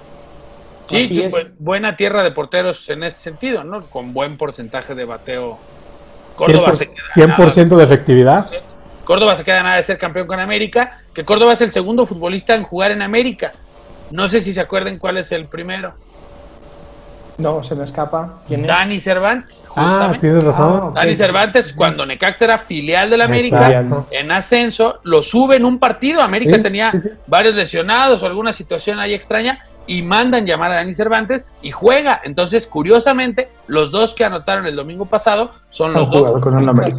Sí, 0.88 1.30
buena 1.58 1.96
tierra 1.96 2.22
de 2.22 2.30
porteros 2.30 2.88
en 2.88 3.04
ese 3.04 3.20
sentido, 3.20 3.62
¿no? 3.62 3.82
Con 3.84 4.14
buen 4.14 4.38
porcentaje 4.38 4.94
de 4.94 5.04
bateo. 5.04 5.58
Córdoba 6.34 6.72
100%, 6.72 7.76
de 7.76 7.84
efectividad. 7.84 8.50
Córdoba 9.04 9.36
se 9.36 9.44
queda 9.44 9.62
nada 9.62 9.76
de 9.76 9.84
ser 9.84 9.98
campeón 9.98 10.26
con 10.26 10.40
América, 10.40 11.00
que 11.12 11.24
Córdoba 11.24 11.52
es 11.52 11.60
el 11.60 11.70
segundo 11.70 12.06
futbolista 12.06 12.54
en 12.54 12.62
jugar 12.62 12.90
en 12.90 13.02
América. 13.02 13.52
No 14.12 14.28
sé 14.28 14.40
si 14.40 14.54
se 14.54 14.60
acuerdan 14.60 14.98
cuál 14.98 15.18
es 15.18 15.30
el 15.30 15.46
primero. 15.46 15.92
No, 17.36 17.62
se 17.62 17.74
me 17.74 17.84
escapa. 17.84 18.42
¿Quién 18.48 18.66
Dani 18.66 18.98
Cervantes. 18.98 19.63
Ah, 19.76 20.12
tienes 20.20 20.44
razón. 20.44 20.92
Ah, 20.94 21.00
Dani 21.00 21.16
Cervantes, 21.16 21.72
cuando 21.72 22.06
Necaxa 22.06 22.44
era 22.44 22.58
filial 22.58 23.10
del 23.10 23.22
América, 23.22 23.84
en 24.10 24.30
ascenso, 24.30 24.98
lo 25.02 25.22
sube 25.22 25.56
en 25.56 25.64
un 25.64 25.78
partido. 25.78 26.22
América 26.22 26.60
tenía 26.62 26.92
varios 27.26 27.54
lesionados 27.54 28.22
o 28.22 28.26
alguna 28.26 28.52
situación 28.52 28.98
ahí 28.98 29.14
extraña 29.14 29.58
y 29.86 30.02
mandan 30.02 30.46
llamar 30.46 30.72
a 30.72 30.76
Dani 30.76 30.94
Cervantes 30.94 31.46
y 31.62 31.70
juega. 31.70 32.20
Entonces, 32.24 32.66
curiosamente, 32.66 33.48
los 33.66 33.90
dos 33.90 34.14
que 34.14 34.24
anotaron 34.24 34.66
el 34.66 34.76
domingo 34.76 35.06
pasado 35.06 35.52
son 35.70 35.92
los 35.92 36.10
dos 36.10 36.40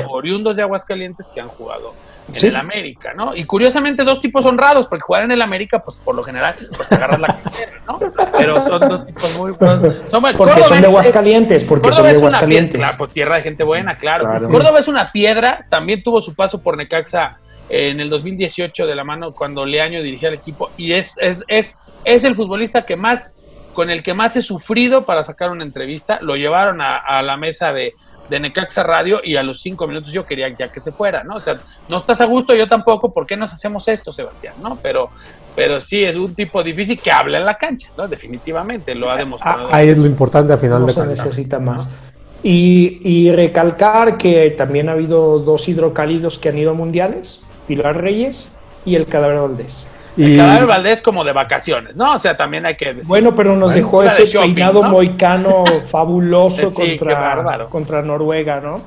oriundos 0.10 0.56
de 0.56 0.62
Aguascalientes 0.62 1.28
que 1.34 1.42
han 1.42 1.48
jugado 1.48 1.94
en 2.34 2.46
el 2.48 2.56
América, 2.56 3.14
¿no? 3.16 3.36
Y 3.36 3.44
curiosamente 3.46 4.04
dos 4.04 4.20
tipos 4.20 4.46
honrados, 4.46 4.88
porque 4.88 5.02
jugar 5.02 5.24
en 5.24 5.32
el 5.32 5.42
América, 5.42 5.80
pues 5.80 5.98
por 6.04 6.16
lo 6.16 6.24
general, 6.24 6.56
pues 6.76 6.92
agarras 6.92 7.20
la 7.20 7.28
cartera, 7.28 7.82
¿no? 7.88 8.00
Pero 8.38 8.62
son 8.64 8.90
dos 8.90 9.06
tipos 9.06 9.38
muy... 9.38 9.54
Son, 10.10 10.24
porque 10.38 10.64
son 10.64 10.82
de 10.82 10.88
Aguascalientes, 10.88 11.64
porque 11.64 11.92
son 11.92 12.06
de 12.06 12.12
Aguascalientes. 12.12 12.80
Claro, 12.80 12.98
pues 12.98 13.12
tierra 13.12 13.36
de 13.38 13.44
gente 13.44 13.64
buena, 13.64 13.96
claro. 13.96 14.28
Córdoba 14.50 14.80
es 14.80 14.88
una 14.88 15.12
piedra, 15.12 15.66
también 15.70 16.04
tuvo 16.04 16.22
su 16.22 16.34
paso 16.34 16.62
por 16.62 16.78
Necaxa 16.78 17.38
en 17.70 18.00
el 18.00 18.10
2018 18.10 18.86
de 18.86 18.96
la 18.96 19.04
mano 19.04 19.32
cuando 19.32 19.66
Leaño 19.66 20.02
dirigía 20.02 20.30
el 20.30 20.36
equipo 20.36 20.70
y 20.78 20.94
es, 20.94 21.12
es, 21.18 21.40
es, 21.48 21.76
es 22.04 22.24
el 22.24 22.36
futbolista 22.36 22.84
que 22.84 22.96
más 22.96 23.35
con 23.76 23.92
el 23.92 24.02
que 24.02 24.16
más 24.16 24.36
he 24.36 24.42
sufrido 24.42 25.06
para 25.06 25.24
sacar 25.24 25.52
una 25.52 25.64
entrevista. 25.64 26.18
Lo 26.22 26.36
llevaron 26.36 26.82
a 26.82 27.22
la 27.22 27.38
mesa 27.38 27.72
de, 27.72 27.94
de 28.30 28.40
Necaxa 28.40 28.84
Radio 28.84 29.20
y 29.24 29.36
a 29.36 29.44
los 29.44 29.62
cinco 29.62 29.88
minutos 29.88 30.12
yo 30.12 30.26
quería 30.26 30.50
ya 30.50 30.72
que 30.72 30.80
se 30.80 30.92
fuera, 30.92 31.24
¿no? 31.24 31.36
O 31.36 31.40
sea, 31.40 31.58
no 31.90 31.98
estás 31.98 32.22
a 32.22 32.26
gusto, 32.26 32.56
yo 32.56 32.68
tampoco, 32.68 33.14
¿por 33.14 33.26
qué 33.26 33.38
nos 33.38 33.54
hacemos 33.54 33.88
esto, 33.88 34.12
Sebastián? 34.12 34.56
¿No? 34.62 34.78
Pero, 34.82 35.10
pero 35.56 35.80
sí, 35.82 36.04
es 36.04 36.16
un 36.16 36.34
tipo 36.34 36.64
difícil 36.64 37.00
que 37.00 37.12
habla 37.12 37.38
en 37.38 37.46
la 37.46 37.58
cancha, 37.58 37.90
¿no? 37.98 38.08
Definitivamente, 38.08 38.96
lo 38.96 39.10
ha 39.10 39.18
demostrado. 39.18 39.68
Ah, 39.72 39.78
ahí 39.78 39.90
es 39.90 39.98
lo 39.98 40.06
importante 40.06 40.54
al 40.54 40.60
final 40.60 40.82
no 40.82 40.90
se 40.90 41.06
necesita 41.06 41.60
más. 41.60 41.96
Y, 42.44 43.00
y, 43.04 43.32
recalcar 43.32 44.18
que 44.18 44.52
también 44.52 44.88
ha 44.88 44.92
habido 44.92 45.40
dos 45.40 45.68
hidrocálidos 45.68 46.38
que 46.38 46.50
han 46.50 46.60
ido 46.60 46.72
a 46.72 46.74
mundiales, 46.76 47.48
Pilar 47.68 48.00
Reyes 48.00 48.60
y 48.86 48.96
el 48.96 49.08
Cadáver 49.08 49.40
Valdés. 49.40 49.88
Y... 50.18 50.40
El 50.40 50.66
Valdés 50.66 51.02
como 51.02 51.24
de 51.24 51.34
vacaciones, 51.34 51.96
¿no? 51.96 52.16
O 52.16 52.20
sea, 52.20 52.38
también 52.38 52.66
hay 52.66 52.76
que... 52.76 52.94
Bueno, 53.04 53.36
pero 53.36 53.56
nos 53.56 53.74
dejó 53.74 54.04
ese 54.04 54.26
peinado 54.26 54.84
moicano 54.84 55.64
fabuloso 55.86 56.74
contra, 56.74 57.68
contra 57.70 58.02
Noruega, 58.02 58.62
¿no? 58.62 58.82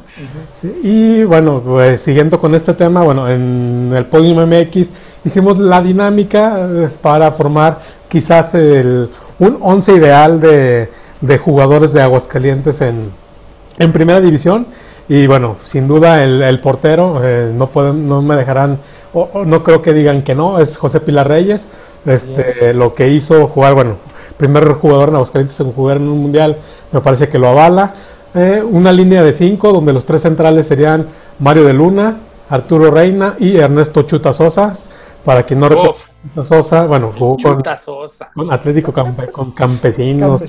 y 0.83 1.25
bueno, 1.25 1.63
pues 1.65 2.01
siguiendo 2.01 2.39
con 2.39 2.55
este 2.55 2.75
tema, 2.75 3.03
bueno, 3.03 3.29
en 3.29 3.93
el 3.95 4.07
Podium 4.07 4.49
MX 4.49 4.89
hicimos 5.25 5.59
la 5.59 5.81
dinámica 5.81 6.59
eh, 6.61 6.89
para 7.03 7.31
formar 7.33 7.79
quizás 8.09 8.55
el, 8.55 9.09
un 9.39 9.59
once 9.61 9.93
ideal 9.93 10.41
de, 10.41 10.89
de 11.21 11.39
jugadores 11.39 11.93
de 11.93 12.03
Aguascalientes 12.03 12.81
en, 12.81 13.11
en 13.79 13.93
primera 13.93 14.21
división. 14.21 14.67
Y 15.09 15.27
bueno, 15.27 15.57
sin 15.65 15.89
duda 15.89 16.23
el, 16.23 16.43
el 16.43 16.61
portero, 16.61 17.21
eh, 17.25 17.51
no, 17.55 17.69
pueden, 17.69 18.09
no 18.09 18.21
me 18.21 18.37
dejarán 18.37 18.79
no 19.15 19.65
creo 19.65 19.83
que 19.83 19.93
digan 19.93 20.23
que 20.23 20.35
no, 20.35 20.59
es 20.59 20.77
José 20.77 21.01
Pilar 21.01 21.29
Reyes, 21.29 21.69
este, 22.07 22.75
lo 22.75 22.95
que 22.95 23.09
hizo 23.09 23.47
jugar, 23.49 23.75
bueno, 23.75 23.97
primer 24.37 24.73
jugador 24.75 25.11
en 25.11 25.17
Aguascalientes 25.17 25.59
en 25.61 25.73
jugar 25.73 25.99
en 25.99 26.09
un 26.09 26.23
mundial, 26.23 26.57
me 26.93 27.01
parece 27.01 27.29
que 27.29 27.39
lo 27.39 27.49
avala. 27.49 27.95
Eh, 28.35 28.63
una 28.63 28.93
línea 28.93 29.23
de 29.23 29.33
cinco 29.33 29.73
donde 29.73 29.93
los 29.93 30.05
tres 30.05 30.23
centrales 30.23 30.67
serían 30.67 31.07
Mario 31.39 31.65
de 31.65 31.73
Luna, 31.73 32.19
Arturo 32.49 32.91
Reina 32.91 33.35
y 33.39 33.57
Ernesto 33.57 34.03
Chuta 34.03 34.33
Sosa. 34.33 34.77
Para 35.25 35.43
quien 35.43 35.61
no 35.61 35.69
recuerda, 35.69 35.95
Sosa, 36.45 36.87
bueno, 36.87 37.13
jugó 37.17 37.37
con, 37.37 38.51
Atlético 38.51 38.93
con 39.33 39.53
Campesinos, 39.53 40.43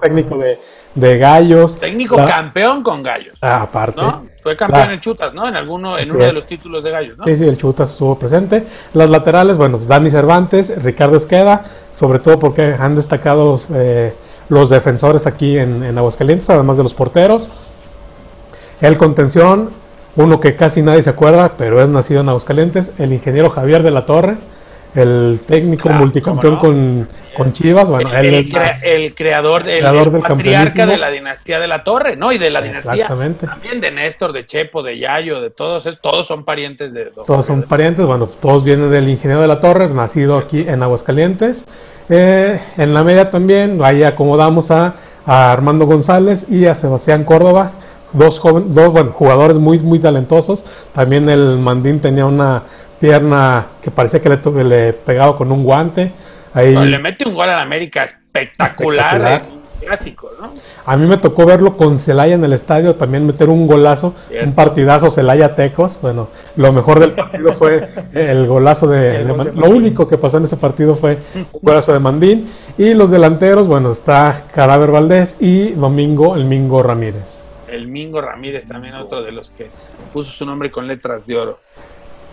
técnico 0.00 0.38
de, 0.38 0.58
de 0.94 1.18
Gallos. 1.18 1.78
Técnico 1.78 2.16
campeón 2.16 2.82
con 2.82 3.02
Gallos. 3.02 3.36
Ah, 3.40 3.62
aparte. 3.62 4.00
Fue 4.42 4.56
campeón 4.56 4.90
en 4.90 5.00
Chutas, 5.00 5.34
¿no? 5.34 5.48
En 5.48 5.54
alguno, 5.54 5.98
en 5.98 6.10
uno 6.10 6.24
de 6.24 6.32
los 6.32 6.46
títulos 6.46 6.82
de 6.82 6.90
Gallos, 6.90 7.18
¿no? 7.18 7.24
Sí, 7.24 7.36
sí, 7.36 7.44
el 7.44 7.58
Chutas 7.58 7.92
estuvo 7.92 8.18
presente. 8.18 8.64
Las 8.94 9.10
laterales, 9.10 9.56
bueno, 9.58 9.78
Dani 9.78 10.10
Cervantes, 10.10 10.82
Ricardo 10.82 11.16
Esqueda, 11.16 11.64
sobre 11.92 12.18
todo 12.18 12.38
porque 12.38 12.74
han 12.78 12.96
destacado 12.96 13.58
eh, 13.74 14.14
los 14.48 14.70
defensores 14.70 15.26
aquí 15.26 15.58
en, 15.58 15.84
en 15.84 15.98
Aguascalientes, 15.98 16.48
además 16.50 16.76
de 16.76 16.82
los 16.82 16.94
porteros. 16.94 17.48
El 18.80 18.98
contención, 18.98 19.70
uno 20.16 20.40
que 20.40 20.54
casi 20.56 20.82
nadie 20.82 21.02
se 21.02 21.10
acuerda, 21.10 21.52
pero 21.58 21.82
es 21.82 21.88
nacido 21.88 22.20
en 22.20 22.28
Aguascalientes, 22.28 22.92
el 22.98 23.12
ingeniero 23.12 23.50
Javier 23.50 23.82
de 23.82 23.90
la 23.90 24.04
Torre, 24.04 24.36
el 24.96 25.40
técnico 25.46 25.90
multicampeón 25.90 26.56
con, 26.56 27.08
con, 27.36 27.52
Chivas, 27.52 27.88
bueno, 27.90 28.10
el, 28.16 28.34
el, 28.82 29.14
creador, 29.14 29.68
el, 29.68 29.84
patriarca 30.22 30.86
de 30.86 30.96
la 30.96 31.10
dinastía 31.10 31.60
de 31.60 31.68
la 31.68 31.84
Torre, 31.84 32.16
¿no? 32.16 32.32
Y 32.32 32.38
de 32.38 32.50
la 32.50 32.62
dinastía 32.62 33.06
también 33.06 33.80
de 33.80 33.90
Néstor, 33.90 34.32
de 34.32 34.46
Chepo, 34.46 34.82
de 34.82 34.98
Yayo, 34.98 35.42
de 35.42 35.50
todos, 35.50 35.84
todos 36.00 36.26
son 36.26 36.44
parientes 36.44 36.94
de... 36.94 37.12
Todos 37.26 37.44
son 37.44 37.62
parientes, 37.62 38.06
bueno, 38.06 38.26
todos 38.26 38.64
vienen 38.64 38.90
del 38.90 39.08
ingeniero 39.08 39.42
de 39.42 39.48
la 39.48 39.60
Torre, 39.60 39.88
nacido 39.88 40.38
aquí 40.38 40.64
en 40.66 40.82
Aguascalientes. 40.82 41.66
Eh, 42.08 42.58
en 42.78 42.94
la 42.94 43.04
media 43.04 43.30
también, 43.30 43.78
ahí 43.84 44.02
acomodamos 44.02 44.70
a, 44.70 44.94
a 45.26 45.52
Armando 45.52 45.84
González 45.84 46.46
y 46.48 46.66
a 46.66 46.74
Sebastián 46.74 47.24
Córdoba, 47.24 47.72
dos, 48.14 48.38
joven, 48.38 48.74
dos 48.74 48.92
bueno, 48.92 49.12
jugadores 49.12 49.58
muy, 49.58 49.78
muy 49.80 49.98
talentosos. 49.98 50.64
También 50.94 51.28
el 51.28 51.58
Mandín 51.58 52.00
tenía 52.00 52.24
una 52.24 52.62
pierna 53.00 53.66
que 53.82 53.90
parecía 53.90 54.20
que 54.20 54.28
le, 54.28 54.64
le 54.64 54.92
pegaba 54.92 55.36
con 55.36 55.52
un 55.52 55.64
guante. 55.64 56.10
Ahí, 56.54 56.74
le 56.74 56.98
mete 56.98 57.28
un 57.28 57.34
gol 57.34 57.50
a 57.50 57.60
América 57.60 58.04
espectacular, 58.04 59.42
clásico, 59.84 60.30
¿no? 60.40 60.54
A 60.86 60.96
mí 60.96 61.06
me 61.06 61.18
tocó 61.18 61.44
verlo 61.44 61.76
con 61.76 61.98
Celaya 61.98 62.34
en 62.34 62.44
el 62.44 62.54
estadio, 62.54 62.94
también 62.94 63.26
meter 63.26 63.50
un 63.50 63.66
golazo, 63.66 64.14
un 64.42 64.54
partidazo 64.54 65.10
Celaya 65.10 65.54
Tecos. 65.54 65.98
Bueno, 66.00 66.28
lo 66.56 66.72
mejor 66.72 67.00
del 67.00 67.12
partido 67.12 67.52
fue 67.52 67.88
el 68.14 68.46
golazo 68.46 68.86
de, 68.86 69.24
Lo 69.24 69.68
único 69.68 70.08
que 70.08 70.16
pasó 70.16 70.38
en 70.38 70.44
ese 70.44 70.56
partido 70.56 70.94
fue 70.94 71.18
un 71.34 71.46
golazo 71.60 71.92
de 71.92 71.98
Mandín. 71.98 72.50
Y 72.78 72.94
los 72.94 73.10
delanteros, 73.10 73.68
bueno, 73.68 73.92
está 73.92 74.44
Cadáver 74.54 74.90
Valdés 74.90 75.36
y 75.40 75.70
Domingo 75.72 76.36
el 76.36 76.44
Mingo 76.44 76.82
Ramírez 76.82 77.36
el 77.68 77.88
Mingo 77.88 78.20
Ramírez, 78.20 78.66
también 78.66 78.94
otro 78.94 79.22
de 79.22 79.32
los 79.32 79.50
que 79.50 79.68
puso 80.12 80.30
su 80.30 80.46
nombre 80.46 80.70
con 80.70 80.86
letras 80.86 81.26
de 81.26 81.36
oro. 81.36 81.58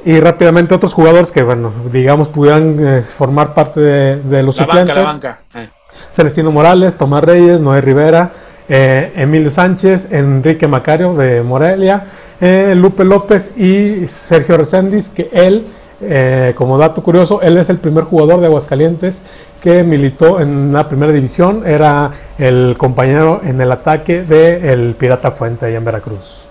Y 0.05 0.19
rápidamente 0.19 0.75
otros 0.75 0.93
jugadores 0.93 1.31
que, 1.31 1.43
bueno, 1.43 1.71
digamos, 1.91 2.27
pudieran 2.29 2.77
eh, 2.79 3.01
formar 3.01 3.53
parte 3.53 3.79
de, 3.79 4.43
los 4.43 4.57
la 4.59 4.65
Banca, 4.65 4.93
la 4.93 5.01
banca. 5.01 5.39
Eh. 5.55 5.69
Celestino 6.13 6.51
Morales, 6.51 6.95
Tomás 6.97 7.23
Reyes, 7.23 7.61
Noé 7.61 7.81
Rivera, 7.81 8.31
eh, 8.69 9.11
Emilio 9.15 9.51
Sánchez, 9.51 10.11
Enrique 10.11 10.67
Macario 10.67 11.13
de 11.15 11.41
Morelia, 11.41 12.03
eh, 12.39 12.73
Lupe 12.75 13.03
López 13.03 13.57
y 13.57 14.07
Sergio 14.07 14.57
Reséndiz, 14.57 15.09
que 15.09 15.29
él, 15.33 15.65
eh, 16.01 16.53
como 16.55 16.77
dato 16.77 17.03
curioso, 17.03 17.41
él 17.41 17.57
es 17.57 17.69
el 17.69 17.77
primer 17.77 18.05
jugador 18.05 18.39
de 18.39 18.47
Aguascalientes 18.47 19.21
que 19.61 19.83
militó 19.83 20.39
en 20.39 20.73
la 20.73 20.87
primera 20.87 21.11
división, 21.11 21.63
era 21.65 22.11
el 22.37 22.75
compañero 22.77 23.41
en 23.43 23.59
el 23.61 23.71
ataque 23.71 24.23
del 24.23 24.95
Pirata 24.95 25.31
Fuente 25.31 25.65
ahí 25.65 25.75
en 25.75 25.85
Veracruz. 25.85 26.42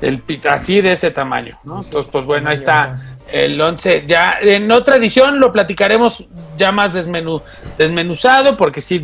El, 0.00 0.22
así 0.48 0.80
de 0.80 0.92
ese 0.92 1.10
tamaño, 1.10 1.58
¿no? 1.64 1.82
Entonces, 1.82 2.10
pues 2.10 2.24
bueno, 2.24 2.50
ahí 2.50 2.56
está 2.56 3.02
el 3.32 3.60
11. 3.60 4.04
Ya 4.06 4.38
en 4.40 4.70
otra 4.72 4.96
edición 4.96 5.40
lo 5.40 5.52
platicaremos 5.52 6.24
ya 6.56 6.72
más 6.72 6.92
desmenú, 6.92 7.42
desmenuzado, 7.76 8.56
porque 8.56 8.80
sí 8.80 9.02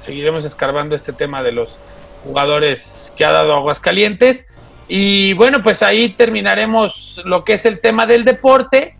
seguiremos 0.00 0.44
escarbando 0.44 0.94
este 0.94 1.12
tema 1.12 1.42
de 1.42 1.52
los 1.52 1.78
jugadores 2.24 3.12
que 3.16 3.24
ha 3.24 3.32
dado 3.32 3.54
Aguascalientes. 3.54 4.44
Y 4.88 5.34
bueno, 5.34 5.62
pues 5.62 5.82
ahí 5.82 6.10
terminaremos 6.10 7.20
lo 7.24 7.44
que 7.44 7.54
es 7.54 7.66
el 7.66 7.80
tema 7.80 8.06
del 8.06 8.24
deporte. 8.24 8.94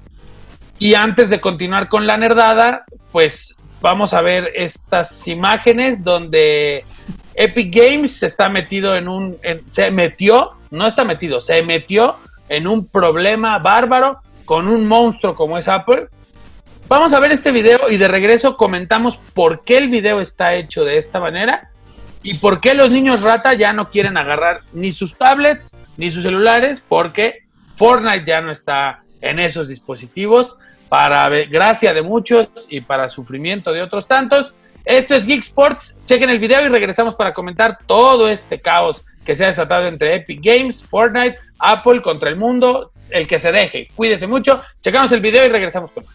Y 0.79 0.95
antes 0.95 1.29
de 1.29 1.41
continuar 1.41 1.89
con 1.89 2.07
la 2.07 2.17
nerdada, 2.17 2.85
pues 3.11 3.55
vamos 3.81 4.13
a 4.13 4.23
ver 4.23 4.51
estas 4.55 5.27
imágenes 5.27 6.05
donde 6.05 6.85
Epic 7.35 7.75
Games 7.75 8.17
se 8.17 8.27
está 8.27 8.49
metido 8.49 8.97
en 8.97 9.09
un, 9.09 9.37
se 9.73 9.91
metió, 9.91 10.53
no 10.71 10.87
está 10.87 11.05
metido, 11.05 11.41
se 11.41 11.63
metió 11.63 12.17
en 12.49 12.67
un 12.67 12.87
problema 12.87 13.59
bárbaro 13.59 14.21
con 14.45 14.69
un 14.69 14.87
monstruo 14.87 15.35
como 15.35 15.59
es 15.59 15.69
Apple. 15.69 16.09
Vamos 16.89 17.13
a 17.13 17.21
ver 17.21 17.33
este 17.33 17.53
video 17.53 17.91
y 17.91 17.99
de 17.99 18.09
regreso 18.09 18.57
comentamos 18.57 19.19
por 19.35 19.63
qué 19.65 19.77
el 19.77 19.91
video 19.91 20.21
está 20.21 20.55
hecho 20.55 20.85
de 20.85 20.99
esta 20.99 21.21
manera 21.21 21.71
y 22.23 22.35
por 22.35 22.61
qué 22.61 22.75
los 22.75 22.91
niños 22.91 23.23
rata 23.23 23.55
ya 23.55 23.73
no 23.73 23.91
quieren 23.91 24.17
agarrar 24.17 24.63
ni 24.73 24.93
sus 24.93 25.17
tablets 25.17 25.71
ni 25.99 26.11
sus 26.11 26.23
celulares 26.23 26.83
porque 26.89 27.41
Fortnite 27.77 28.25
ya 28.27 28.41
no 28.41 28.51
está 28.51 29.03
en 29.21 29.39
esos 29.39 29.69
dispositivos 29.69 30.57
para 30.89 31.29
gracia 31.29 31.93
de 31.93 32.03
muchos 32.03 32.49
y 32.69 32.81
para 32.81 33.11
sufrimiento 33.11 33.73
de 33.73 33.83
otros 33.83 34.07
tantos. 34.07 34.55
Esto 34.85 35.15
es 35.15 35.27
Geek 35.27 35.43
Sports. 35.43 35.95
Chequen 36.07 36.31
el 36.31 36.39
video 36.39 36.65
y 36.65 36.69
regresamos 36.69 37.15
para 37.15 37.35
comentar 37.35 37.79
todo 37.87 38.29
este 38.29 38.59
caos 38.59 39.05
que 39.29 39.37
se 39.37 39.45
ha 39.45 39.49
desatado 39.49 39.87
entre 39.87 40.17
Epic 40.17 40.41
Games, 40.43 40.83
Fortnite, 40.83 41.37
Apple 41.59 42.01
contra 42.01 42.31
el 42.31 42.37
mundo, 42.37 42.93
el 43.11 43.29
que 43.29 43.39
se 43.39 43.53
deje. 43.53 43.87
Cuídense 43.95 44.27
mucho. 44.27 44.63
Checamos 44.81 45.13
el 45.13 45.21
video 45.21 45.45
y 45.45 45.51
regresamos 45.51 45.91
con 45.91 46.07
más. 46.07 46.15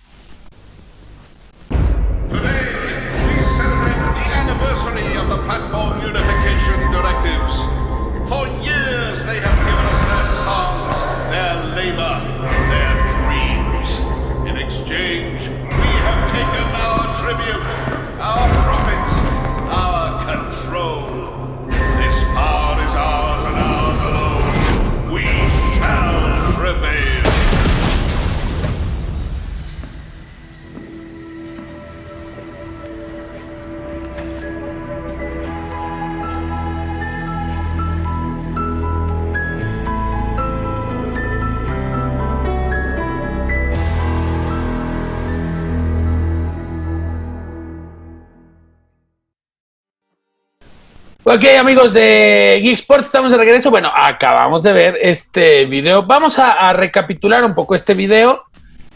Ok, 51.33 51.45
amigos 51.59 51.91
de 51.91 52.59
Geek 52.61 52.75
Sports, 52.75 53.07
estamos 53.07 53.31
de 53.31 53.39
regreso. 53.39 53.71
Bueno, 53.71 53.91
acabamos 53.91 54.61
de 54.61 54.71
ver 54.71 54.97
este 55.01 55.65
video. 55.65 56.03
Vamos 56.03 56.37
a, 56.37 56.71
recapitular 56.73 57.43
un 57.43 57.55
poco 57.55 57.73
este 57.73 57.95
video. 57.95 58.43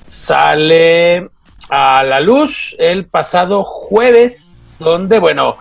Sale 0.07 1.31
a 1.67 2.03
la 2.03 2.19
luz 2.19 2.75
el 2.77 3.07
pasado 3.07 3.63
jueves, 3.63 4.63
donde, 4.77 5.17
bueno, 5.17 5.57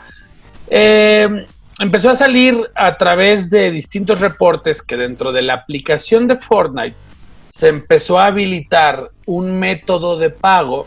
eh, 0.68 1.46
empezó 1.78 2.10
a 2.10 2.16
salir 2.16 2.60
a 2.74 2.98
través 2.98 3.48
de 3.48 3.70
distintos 3.70 4.20
reportes 4.20 4.82
que 4.82 4.98
dentro 4.98 5.32
de 5.32 5.40
la 5.40 5.54
aplicación 5.54 6.28
de 6.28 6.36
Fortnite 6.36 6.96
se 7.54 7.68
empezó 7.68 8.18
a 8.18 8.26
habilitar 8.26 9.12
un 9.24 9.58
método 9.58 10.18
de 10.18 10.28
pago 10.28 10.86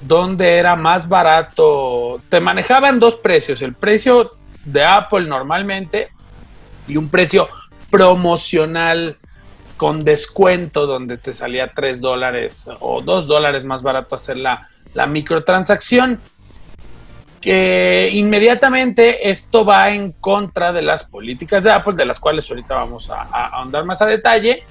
donde 0.00 0.56
era 0.56 0.74
más 0.74 1.06
barato. 1.06 2.18
Te 2.30 2.40
manejaban 2.40 2.98
dos 2.98 3.16
precios, 3.16 3.60
el 3.60 3.74
precio 3.74 4.30
de 4.72 4.84
Apple 4.84 5.26
normalmente 5.26 6.08
y 6.86 6.96
un 6.96 7.08
precio 7.08 7.48
promocional 7.90 9.16
con 9.76 10.04
descuento 10.04 10.86
donde 10.86 11.16
te 11.18 11.34
salía 11.34 11.68
3 11.68 12.00
dólares 12.00 12.66
o 12.80 13.00
2 13.00 13.26
dólares 13.26 13.64
más 13.64 13.82
barato 13.82 14.16
hacer 14.16 14.36
la, 14.36 14.68
la 14.94 15.06
microtransacción. 15.06 16.20
Que 17.40 18.10
inmediatamente 18.12 19.30
esto 19.30 19.64
va 19.64 19.90
en 19.90 20.10
contra 20.12 20.72
de 20.72 20.82
las 20.82 21.04
políticas 21.04 21.62
de 21.62 21.70
Apple, 21.70 21.94
de 21.94 22.04
las 22.04 22.18
cuales 22.18 22.50
ahorita 22.50 22.74
vamos 22.74 23.08
a, 23.10 23.22
ahondar 23.46 23.84
más 23.84 24.02
a 24.02 24.06
detalle, 24.06 24.64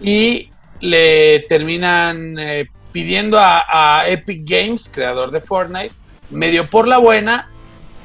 y 0.00 0.50
le 0.80 1.40
terminan 1.48 2.36
eh, 2.40 2.68
pidiendo 2.90 3.38
a, 3.38 4.00
a 4.00 4.08
Epic 4.08 4.42
Games, 4.44 4.90
creador 4.92 5.30
de 5.30 5.40
Fortnite, 5.40 5.94
medio 6.30 6.68
por 6.68 6.88
la 6.88 6.98
buena, 6.98 7.51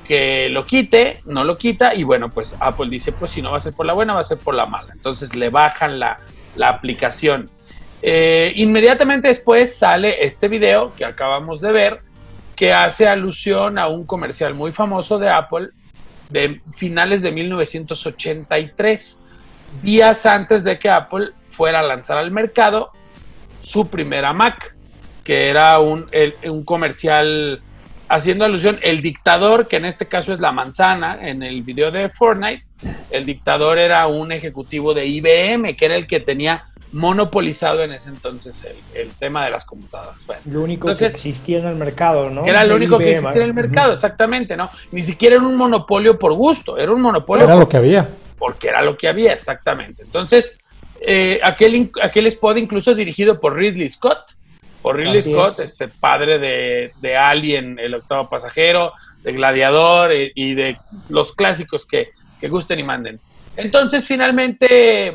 que 0.08 0.47
lo 0.49 0.66
quite, 0.66 1.20
no 1.26 1.43
lo 1.43 1.58
quita 1.58 1.93
y 1.93 2.03
bueno, 2.03 2.30
pues 2.30 2.55
Apple 2.60 2.89
dice, 2.89 3.12
pues 3.12 3.32
si 3.32 3.41
no 3.41 3.51
va 3.51 3.58
a 3.58 3.62
ser 3.62 3.74
por 3.74 3.86
la 3.86 3.93
buena, 3.93 4.14
va 4.14 4.22
a 4.22 4.26
ser 4.26 4.38
por 4.38 4.55
la 4.55 4.66
mala. 4.66 4.93
Entonces 4.93 5.36
le 5.36 5.49
bajan 5.49 5.99
la, 5.99 6.18
aplicación. 6.64 7.49
Eh, 8.01 8.53
inmediatamente 8.55 9.28
después 9.28 9.76
sale 9.76 10.26
este 10.26 10.47
video 10.47 10.93
que 10.95 11.05
acabamos 11.05 11.62
de 11.62 11.72
ver, 11.72 11.99
que 12.55 12.74
hace 12.74 13.08
alusión 13.08 13.78
a 13.78 13.88
un 13.88 14.05
comercial 14.05 14.53
muy 14.53 14.72
famoso 14.72 15.20
de 15.20 15.30
Apple 15.30 15.70
de 16.30 16.62
finales 16.78 17.22
de 17.22 17.32
1983, 17.32 19.18
días 19.84 20.26
antes 20.26 20.64
de 20.64 20.80
que 20.80 20.89
Apple 20.89 21.32
fuera 21.51 21.80
a 21.80 21.84
lanzar 21.84 22.18
al 22.18 22.32
mercado 22.32 22.88
su 23.64 23.89
primera 23.89 24.34
Mac, 24.34 24.76
que 25.24 25.49
era 25.49 25.80
un, 25.80 26.10
un 26.45 26.64
comercial 26.64 27.62
haciendo 28.10 28.45
alusión, 28.45 28.80
el 28.82 29.01
dictador, 29.01 29.68
que 29.68 29.78
en 29.78 29.86
este 29.86 30.05
caso 30.05 30.34
es 30.34 30.39
la 30.39 30.51
manzana, 30.51 31.28
en 31.28 31.43
el 31.43 31.62
video 31.64 31.91
de 31.91 32.10
Fortnite, 32.10 32.64
el 33.12 33.26
dictador 33.26 33.78
era 33.78 34.08
un 34.08 34.32
ejecutivo 34.32 34.93
de 34.93 35.05
IBM, 35.05 35.76
que 35.76 35.86
era 35.86 35.95
el 35.95 36.08
que 36.08 36.20
tenía 36.20 36.66
monopolizado 36.93 37.84
en 37.84 37.91
ese 37.91 38.10
entonces 38.10 38.55
el, 38.95 39.10
tema 39.12 39.43
de 39.45 39.51
las 39.51 39.66
computadoras. 39.66 40.16
lo 40.45 40.62
único 40.62 40.95
que 40.95 41.08
existía 41.08 41.60
en 41.60 41.68
el 41.68 41.76
mercado, 41.76 42.30
¿no? 42.30 42.45
Era 42.45 42.64
lo 42.64 42.76
único 42.76 42.97
que 42.97 43.18
existía 43.18 43.41
en 43.41 43.49
el 43.49 43.53
mercado, 43.53 43.93
exactamente, 43.93 44.55
¿no? 44.55 44.70
Ni 44.91 45.03
siquiera 45.03 45.36
era 45.36 45.45
un 45.45 45.55
monopolio 45.55 46.18
por 46.18 46.34
gusto, 46.34 46.78
era 46.78 46.91
un 46.91 47.01
monopolio. 47.01 47.43
Era 47.43 47.55
lo 47.55 47.68
que 47.68 47.78
había. 47.78 48.08
Porque 48.38 48.70
era 48.70 48.82
lo 48.82 48.95
que 48.97 49.08
había, 49.08 49.34
exactamente. 49.34 50.03
Entonces, 50.03 50.53
eh, 51.01 51.39
aquel, 51.43 51.91
aquel 52.01 52.28
spot 52.28 52.58
incluso 52.58 52.95
dirigido 52.95 53.39
por 53.39 53.55
Ridley 53.55 53.89
Scott, 53.89 54.37
por 54.88 54.96
Ridley 54.96 55.18
Scott, 55.18 55.60
este 55.60 55.90
padre 55.90 56.40
de, 56.40 57.18
Alien, 57.18 57.78
el 57.78 57.94
octavo 57.94 58.30
pasajero, 58.30 58.94
de 59.22 59.34
Gladiador 59.34 60.14
eh, 60.14 60.32
y, 60.34 60.54
de 60.54 60.78
los 61.10 61.34
clásicos 61.34 61.86
que, 61.86 62.08
gusten 62.48 62.80
y 62.80 62.84
manden. 62.84 63.20
Entonces, 63.58 64.06
finalmente, 64.06 65.14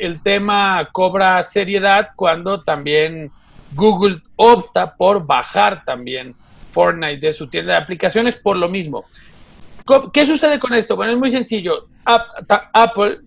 el 0.00 0.22
tema 0.22 0.88
cobra 0.92 1.44
seriedad 1.44 2.10
cuando 2.16 2.62
también 2.62 3.28
Google 3.74 4.22
opta 4.36 4.96
por 4.96 5.26
bajar 5.26 5.84
también 5.84 6.32
Fortnite 6.72 7.26
de 7.26 7.34
su 7.34 7.48
tienda 7.48 7.74
de 7.74 7.80
aplicaciones 7.80 8.36
por 8.36 8.56
lo 8.56 8.70
mismo. 8.70 9.04
¿Qué 10.14 10.24
sucede 10.24 10.58
con 10.58 10.72
esto? 10.72 10.96
Bueno, 10.96 11.12
es 11.12 11.18
muy 11.18 11.30
sencillo. 11.30 11.84
Apple, 12.06 13.18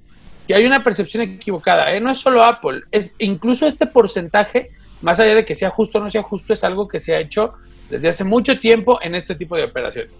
y 0.47 0.53
hay 0.53 0.65
una 0.65 0.83
percepción 0.83 1.21
equivocada, 1.21 1.93
¿eh? 1.93 1.99
no 1.99 2.09
es 2.09 2.17
solo 2.17 2.43
Apple, 2.43 2.81
es 2.91 3.11
incluso 3.19 3.67
este 3.67 3.85
porcentaje 3.85 4.71
más 5.01 5.19
allá 5.19 5.35
de 5.35 5.45
que 5.45 5.55
sea 5.55 5.69
justo 5.69 5.99
o 5.99 6.01
no 6.01 6.11
sea 6.11 6.23
justo, 6.23 6.53
es 6.53 6.63
algo 6.63 6.87
que 6.87 6.99
se 6.99 7.15
ha 7.15 7.19
hecho 7.19 7.53
desde 7.89 8.09
hace 8.09 8.23
mucho 8.23 8.59
tiempo 8.59 8.99
en 9.01 9.15
este 9.15 9.35
tipo 9.35 9.55
de 9.55 9.65
operaciones. 9.65 10.13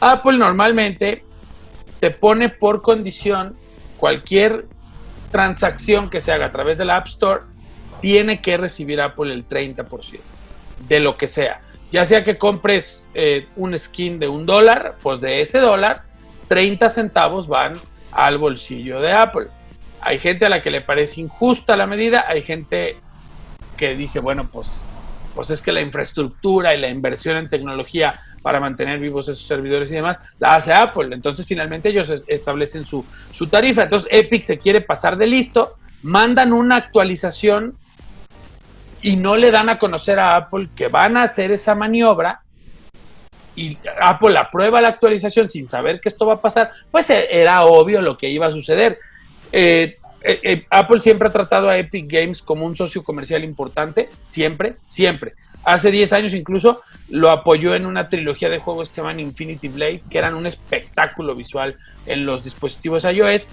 Apple 0.00 0.38
normalmente 0.38 1.22
te 2.00 2.10
pone 2.10 2.50
por 2.50 2.82
condición 2.82 3.56
cualquier 3.96 4.66
transacción 5.30 6.10
que 6.10 6.20
se 6.20 6.32
haga 6.32 6.46
a 6.46 6.52
través 6.52 6.78
de 6.78 6.84
la 6.84 6.96
App 6.96 7.06
Store, 7.08 7.42
tiene 8.00 8.42
que 8.42 8.56
recibir 8.56 9.00
Apple 9.00 9.32
el 9.32 9.46
30% 9.46 10.20
de 10.88 11.00
lo 11.00 11.16
que 11.16 11.28
sea. 11.28 11.60
Ya 11.90 12.04
sea 12.04 12.24
que 12.24 12.36
compres 12.36 13.02
eh, 13.14 13.46
un 13.56 13.78
skin 13.78 14.18
de 14.18 14.28
un 14.28 14.44
dólar, 14.44 14.96
pues 15.02 15.20
de 15.20 15.40
ese 15.40 15.58
dólar 15.58 16.02
30 16.48 16.90
centavos 16.90 17.48
van 17.48 17.80
al 18.12 18.38
bolsillo 18.38 19.00
de 19.00 19.12
Apple. 19.12 19.46
Hay 20.02 20.18
gente 20.18 20.46
a 20.46 20.48
la 20.48 20.62
que 20.62 20.70
le 20.70 20.80
parece 20.80 21.20
injusta 21.20 21.76
la 21.76 21.86
medida, 21.86 22.26
hay 22.28 22.42
gente 22.42 22.96
que 23.76 23.94
dice, 23.94 24.20
bueno, 24.20 24.48
pues, 24.52 24.66
pues 25.34 25.50
es 25.50 25.60
que 25.60 25.72
la 25.72 25.80
infraestructura 25.80 26.74
y 26.74 26.80
la 26.80 26.88
inversión 26.88 27.36
en 27.36 27.48
tecnología 27.48 28.20
para 28.42 28.60
mantener 28.60 29.00
vivos 29.00 29.28
esos 29.28 29.44
servidores 29.44 29.90
y 29.90 29.94
demás, 29.94 30.18
la 30.38 30.54
hace 30.54 30.72
Apple. 30.72 31.12
Entonces 31.12 31.44
finalmente 31.46 31.88
ellos 31.88 32.22
establecen 32.28 32.86
su, 32.86 33.04
su 33.32 33.48
tarifa. 33.48 33.82
Entonces 33.82 34.08
Epic 34.12 34.44
se 34.44 34.58
quiere 34.58 34.80
pasar 34.80 35.16
de 35.16 35.26
listo, 35.26 35.78
mandan 36.04 36.52
una 36.52 36.76
actualización 36.76 37.76
y 39.02 39.16
no 39.16 39.36
le 39.36 39.50
dan 39.50 39.68
a 39.68 39.78
conocer 39.78 40.20
a 40.20 40.36
Apple 40.36 40.68
que 40.76 40.86
van 40.86 41.16
a 41.16 41.24
hacer 41.24 41.50
esa 41.50 41.74
maniobra 41.74 42.40
y 43.56 43.76
Apple 44.00 44.38
aprueba 44.38 44.80
la 44.80 44.88
actualización 44.88 45.50
sin 45.50 45.68
saber 45.68 46.00
que 46.00 46.10
esto 46.10 46.26
va 46.26 46.34
a 46.34 46.40
pasar, 46.40 46.70
pues 46.90 47.08
e, 47.10 47.26
era 47.30 47.64
obvio 47.64 48.00
lo 48.00 48.16
que 48.16 48.28
iba 48.28 48.46
a 48.46 48.50
suceder. 48.50 49.00
Eh, 49.50 49.96
eh, 50.22 50.40
eh, 50.42 50.64
Apple 50.70 51.00
siempre 51.00 51.28
ha 51.28 51.32
tratado 51.32 51.68
a 51.68 51.78
Epic 51.78 52.06
Games 52.08 52.42
como 52.42 52.64
un 52.64 52.76
socio 52.76 53.02
comercial 53.02 53.44
importante, 53.44 54.08
siempre, 54.30 54.74
siempre. 54.88 55.32
Hace 55.64 55.90
10 55.90 56.12
años 56.12 56.32
incluso 56.32 56.82
lo 57.08 57.30
apoyó 57.30 57.74
en 57.74 57.86
una 57.86 58.08
trilogía 58.08 58.48
de 58.48 58.58
juegos 58.58 58.88
que 58.88 58.96
se 58.96 59.00
llaman 59.00 59.20
Infinity 59.20 59.68
Blade, 59.68 60.02
que 60.08 60.18
eran 60.18 60.34
un 60.34 60.46
espectáculo 60.46 61.34
visual 61.34 61.76
en 62.06 62.24
los 62.24 62.44
dispositivos 62.44 63.04
iOS. 63.04 63.48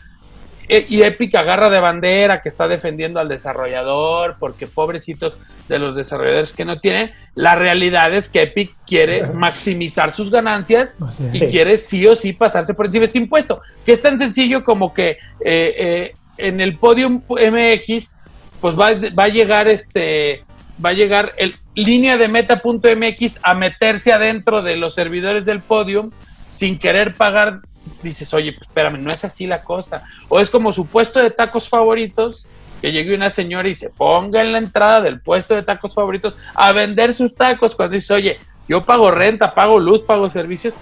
E, 0.70 0.86
y 0.88 1.01
Epic 1.01 1.36
agarra 1.36 1.70
de 1.70 1.80
bandera 1.80 2.41
que 2.41 2.49
está 2.49 2.68
defendiendo 2.68 3.20
al 3.20 3.28
desarrollador, 3.28 4.38
porque 4.39 4.68
pobrecitos 4.68 5.38
de 5.68 5.80
los 5.80 5.95
desarrolladores 5.95 6.53
que 6.53 6.66
no 6.66 6.78
tienen. 6.78 7.11
La 7.36 7.55
realidad 7.55 8.14
es 8.14 8.30
que 8.30 8.43
Epic 8.43 8.72
quiere 8.88 9.26
maximizar 9.34 10.14
sus 10.14 10.32
ganancias 10.32 10.95
y 11.34 11.39
quiere 11.47 11.78
sí 11.78 12.05
o 12.07 12.16
sí 12.16 12.34
pasarse 12.34 12.74
por 12.74 12.86
encima 12.86 13.01
de 13.01 13.05
este 13.07 13.20
impuesto, 13.20 13.61
que 13.86 13.93
es 13.93 14.01
tan 14.01 14.18
sencillo 14.20 14.64
como 14.64 14.93
que 14.93 15.11
eh, 15.11 15.18
eh, 15.45 16.14
en 16.38 16.61
el 16.61 16.77
Podium 16.77 17.21
MX, 17.29 18.13
pues 18.61 18.79
va, 18.79 18.91
va, 19.17 19.25
a 19.25 19.29
llegar 19.29 19.67
este, 19.67 20.41
va 20.84 20.89
a 20.89 20.93
llegar 20.93 21.31
el 21.38 21.55
línea 21.75 22.17
de 22.17 22.27
meta.mx 22.27 23.39
a 23.41 23.53
meterse 23.53 24.13
adentro 24.13 24.61
de 24.61 24.75
los 24.75 24.93
servidores 24.93 25.43
del 25.45 25.59
Podium 25.59 26.11
sin 26.57 26.77
querer 26.77 27.15
pagar 27.15 27.61
dices, 28.01 28.34
oye, 28.34 28.53
pues 28.53 28.67
espérame, 28.67 29.01
no 29.01 29.11
es 29.11 29.23
así 29.23 29.47
la 29.47 29.63
cosa. 29.63 30.03
O 30.29 30.39
es 30.39 30.49
como 30.49 30.73
su 30.73 30.86
puesto 30.86 31.19
de 31.19 31.31
tacos 31.31 31.69
favoritos, 31.69 32.45
que 32.81 32.91
llegue 32.91 33.15
una 33.15 33.29
señora 33.29 33.69
y 33.69 33.75
se 33.75 33.89
ponga 33.89 34.41
en 34.41 34.51
la 34.51 34.57
entrada 34.57 35.01
del 35.01 35.21
puesto 35.21 35.55
de 35.55 35.63
tacos 35.63 35.93
favoritos 35.93 36.36
a 36.53 36.71
vender 36.73 37.15
sus 37.15 37.34
tacos 37.34 37.75
cuando 37.75 37.95
dice, 37.95 38.13
oye, 38.13 38.39
yo 38.67 38.84
pago 38.84 39.09
renta, 39.09 39.53
pago 39.53 39.79
luz, 39.79 40.01
pago 40.01 40.29
servicios, 40.29 40.73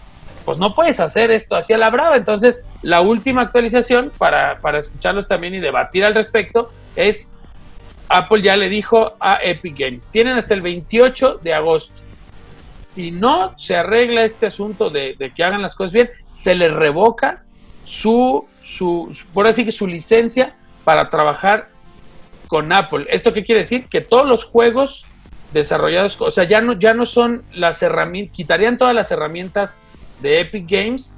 pues 0.43 0.57
no 0.57 0.73
puedes 0.73 0.99
hacer 0.99 1.31
esto 1.31 1.55
así 1.55 1.73
a 1.73 1.77
la 1.77 1.89
brava. 1.89 2.17
Entonces, 2.17 2.59
la 2.81 3.01
última 3.01 3.41
actualización 3.41 4.11
para, 4.17 4.59
para 4.59 4.79
escucharlos 4.79 5.27
también 5.27 5.53
y 5.53 5.59
debatir 5.59 6.03
al 6.03 6.15
respecto 6.15 6.71
es 6.95 7.27
Apple 8.09 8.41
ya 8.41 8.57
le 8.57 8.69
dijo 8.69 9.13
a 9.19 9.39
Epic 9.41 9.77
Games, 9.77 10.01
tienen 10.11 10.37
hasta 10.37 10.53
el 10.53 10.61
28 10.61 11.39
de 11.41 11.53
agosto. 11.53 11.93
Si 12.95 13.11
no 13.11 13.57
se 13.57 13.75
arregla 13.75 14.25
este 14.25 14.47
asunto 14.47 14.89
de, 14.89 15.15
de 15.17 15.31
que 15.31 15.43
hagan 15.43 15.61
las 15.61 15.75
cosas 15.75 15.93
bien, 15.93 16.09
se 16.41 16.55
le 16.55 16.67
revoca 16.67 17.43
su, 17.85 18.45
su, 18.63 19.15
por 19.33 19.47
así 19.47 19.63
que 19.63 19.71
su 19.71 19.87
licencia 19.87 20.55
para 20.83 21.09
trabajar 21.09 21.69
con 22.47 22.71
Apple. 22.73 23.05
¿Esto 23.09 23.31
qué 23.31 23.45
quiere 23.45 23.61
decir? 23.61 23.87
Que 23.87 24.01
todos 24.01 24.27
los 24.27 24.43
juegos 24.43 25.05
desarrollados, 25.53 26.19
o 26.19 26.31
sea, 26.31 26.43
ya 26.45 26.61
no, 26.61 26.73
ya 26.73 26.93
no 26.93 27.05
son 27.05 27.43
las 27.53 27.81
herramientas, 27.81 28.35
quitarían 28.35 28.77
todas 28.77 28.95
las 28.95 29.11
herramientas 29.11 29.73
de 30.21 30.41
Epic 30.41 30.65
Games, 30.69 31.11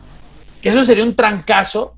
que 0.63 0.69
eso 0.69 0.85
sería 0.85 1.03
un 1.03 1.13
trancazo, 1.13 1.93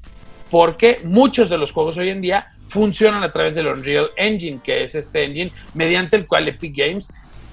porque 0.49 0.99
muchos 1.03 1.51
de 1.51 1.57
los 1.59 1.71
juegos 1.71 1.97
hoy 1.97 2.09
en 2.09 2.19
día 2.19 2.47
funcionan 2.69 3.23
a 3.23 3.31
través 3.31 3.53
del 3.53 3.67
Unreal 3.67 4.09
Engine, 4.17 4.59
que 4.63 4.83
es 4.83 4.95
este 4.95 5.23
engine 5.23 5.51
mediante 5.75 6.15
el 6.15 6.25
cual 6.25 6.47
Epic 6.47 6.75
Games 6.75 7.05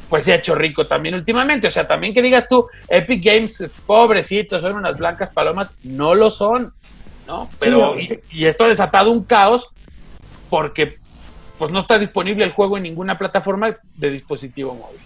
pues 0.09 0.25
se 0.25 0.33
ha 0.33 0.37
hecho 0.37 0.55
rico 0.55 0.87
también 0.87 1.15
últimamente. 1.15 1.69
O 1.69 1.71
sea, 1.71 1.87
también 1.87 2.15
que 2.15 2.23
digas 2.23 2.47
tú, 2.49 2.67
Epic 2.89 3.23
Games, 3.23 3.63
pobrecitos, 3.87 4.63
son 4.63 4.75
unas 4.75 4.99
blancas 4.99 5.33
palomas, 5.35 5.71
no 5.83 6.15
lo 6.15 6.31
son, 6.31 6.73
¿no? 7.27 7.49
Pero, 7.61 7.95
y, 7.99 8.47
esto 8.47 8.65
ha 8.65 8.69
desatado 8.69 9.13
un 9.13 9.25
caos 9.25 9.71
porque 10.49 10.97
pues 11.59 11.71
no 11.71 11.81
está 11.81 11.99
disponible 11.99 12.43
el 12.43 12.53
juego 12.53 12.79
en 12.79 12.85
ninguna 12.85 13.19
plataforma 13.19 13.77
de 13.97 14.11
dispositivo 14.11 14.75
móvil. 14.75 15.01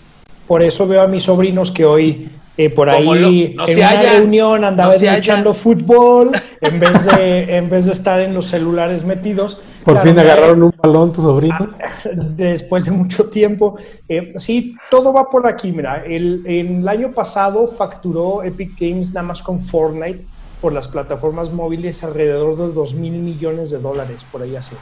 Por 0.46 0.62
eso 0.62 0.86
veo 0.86 1.02
a 1.02 1.08
mis 1.08 1.24
sobrinos 1.24 1.72
que 1.72 1.84
hoy 1.84 2.28
eh, 2.56 2.70
por 2.70 2.88
ahí 2.88 3.54
en 3.66 3.78
una 3.78 4.02
reunión 4.02 4.64
andaban 4.64 5.02
echando 5.04 5.52
fútbol 5.52 6.32
en 6.60 6.80
vez 6.80 7.04
de 7.04 7.56
en 7.56 7.68
vez 7.68 7.86
de 7.86 7.92
estar 7.92 8.20
en 8.20 8.34
los 8.34 8.46
celulares 8.46 9.04
metidos. 9.04 9.62
Por 9.84 9.98
fin 10.02 10.18
agarraron 10.18 10.62
un 10.64 10.74
balón 10.82 11.12
tu 11.12 11.22
sobrino. 11.22 11.68
Después 12.14 12.86
de 12.86 12.90
mucho 12.90 13.28
tiempo. 13.28 13.76
Eh, 14.08 14.34
sí, 14.36 14.74
todo 14.90 15.12
va 15.12 15.30
por 15.30 15.46
aquí. 15.46 15.70
Mira, 15.70 16.02
el, 16.04 16.42
el 16.46 16.88
año 16.88 17.12
pasado 17.12 17.66
facturó 17.66 18.42
Epic 18.42 18.72
Games 18.80 19.12
nada 19.12 19.28
más 19.28 19.42
con 19.42 19.60
Fortnite 19.60 20.24
por 20.60 20.72
las 20.72 20.88
plataformas 20.88 21.52
móviles 21.52 22.02
alrededor 22.02 22.56
de 22.56 22.72
2 22.72 22.94
mil 22.94 23.12
millones 23.12 23.70
de 23.70 23.78
dólares, 23.78 24.24
por 24.32 24.42
ahí 24.42 24.56
así. 24.56 24.74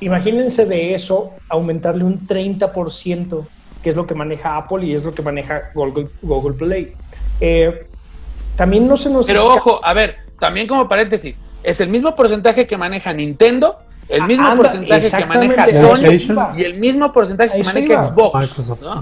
Imagínense 0.00 0.66
de 0.66 0.94
eso 0.94 1.32
aumentarle 1.48 2.04
un 2.04 2.20
30%, 2.26 3.46
que 3.82 3.88
es 3.88 3.96
lo 3.96 4.06
que 4.06 4.14
maneja 4.14 4.56
Apple 4.56 4.84
y 4.84 4.94
es 4.94 5.04
lo 5.04 5.14
que 5.14 5.22
maneja 5.22 5.70
Google, 5.74 6.08
Google 6.22 6.54
Play. 6.54 6.92
Eh, 7.40 7.86
también 8.56 8.86
no 8.86 8.96
se 8.96 9.10
nos... 9.10 9.26
Pero 9.26 9.46
ojo, 9.46 9.84
a 9.84 9.92
ver, 9.94 10.16
también 10.38 10.66
como 10.66 10.88
paréntesis, 10.88 11.36
es 11.62 11.80
el 11.80 11.88
mismo 11.88 12.14
porcentaje 12.14 12.66
que 12.66 12.76
maneja 12.76 13.12
Nintendo, 13.12 13.78
el 14.08 14.20
ah, 14.20 14.26
mismo 14.26 14.56
porcentaje 14.56 15.08
que 15.10 15.24
maneja 15.24 15.96
Sony 15.96 16.56
y 16.56 16.62
el 16.62 16.74
mismo 16.74 17.12
porcentaje 17.12 17.58
que 17.58 17.64
maneja 17.64 18.04
Xbox. 18.04 18.50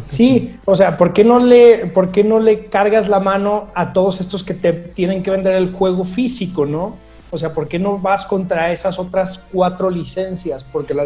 Sí, 0.05 0.57
o 0.64 0.76
sea, 0.76 0.97
¿por 0.97 1.12
qué, 1.12 1.24
no 1.24 1.41
le, 1.41 1.87
¿por 1.87 2.12
qué 2.12 2.22
no 2.22 2.39
le 2.39 2.66
cargas 2.66 3.09
la 3.09 3.18
mano 3.20 3.68
a 3.74 3.93
todos 3.93 4.20
estos 4.20 4.45
que 4.45 4.55
te 4.55 4.72
tienen 4.72 5.22
que 5.22 5.30
vender 5.30 5.55
el 5.55 5.72
juego 5.72 6.05
físico, 6.05 6.66
no? 6.66 6.97
O 7.30 7.39
sea, 7.39 7.53
¿por 7.53 7.66
qué 7.66 7.78
no 7.78 7.99
vas 7.99 8.26
contra 8.26 8.70
esas 8.72 8.99
otras 8.99 9.47
cuatro 9.51 9.91
licencias? 9.91 10.64
Porque 10.64 10.95
la 10.95 11.05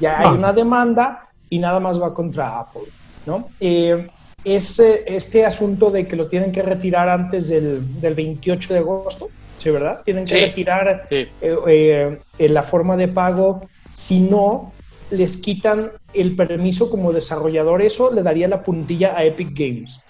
ya 0.00 0.20
hay 0.20 0.28
una 0.28 0.52
demanda 0.52 1.28
y 1.48 1.58
nada 1.58 1.80
más 1.80 2.00
va 2.00 2.12
contra 2.12 2.58
Apple, 2.58 2.82
¿no? 3.24 3.48
Eh, 3.60 4.06
este 4.44 5.44
asunto 5.44 5.90
de 5.90 6.06
que 6.06 6.16
lo 6.16 6.28
tienen 6.28 6.52
que 6.52 6.62
retirar 6.62 7.08
antes 7.08 7.48
del, 7.48 8.00
del 8.00 8.14
28 8.14 8.72
de 8.72 8.78
agosto, 8.78 9.28
¿sí, 9.58 9.70
verdad? 9.70 10.02
Tienen 10.04 10.24
que 10.24 10.46
retirar 10.46 11.06
eh, 11.10 11.28
eh, 11.40 12.48
la 12.48 12.62
forma 12.62 12.96
de 12.96 13.08
pago, 13.08 13.60
si 13.92 14.20
no, 14.20 14.72
les 15.10 15.36
quitan 15.36 15.92
el 16.14 16.36
permiso 16.36 16.90
como 16.90 17.12
desarrollador, 17.12 17.82
eso 17.82 18.12
le 18.12 18.22
daría 18.22 18.48
la 18.48 18.62
puntilla 18.62 19.16
a 19.16 19.24
Epic 19.24 19.50
Games. 19.52 20.00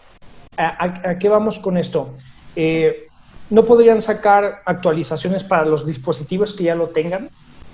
¿A, 0.56 1.18
qué 1.18 1.28
vamos 1.28 1.58
con 1.58 1.78
esto? 1.78 2.14
Eh, 2.54 3.06
no 3.48 3.64
podrían 3.64 4.02
sacar 4.02 4.62
actualizaciones 4.66 5.42
para 5.42 5.64
los 5.64 5.86
dispositivos 5.86 6.52
que 6.52 6.64
ya 6.64 6.74
lo 6.74 6.88
tengan, 6.88 7.30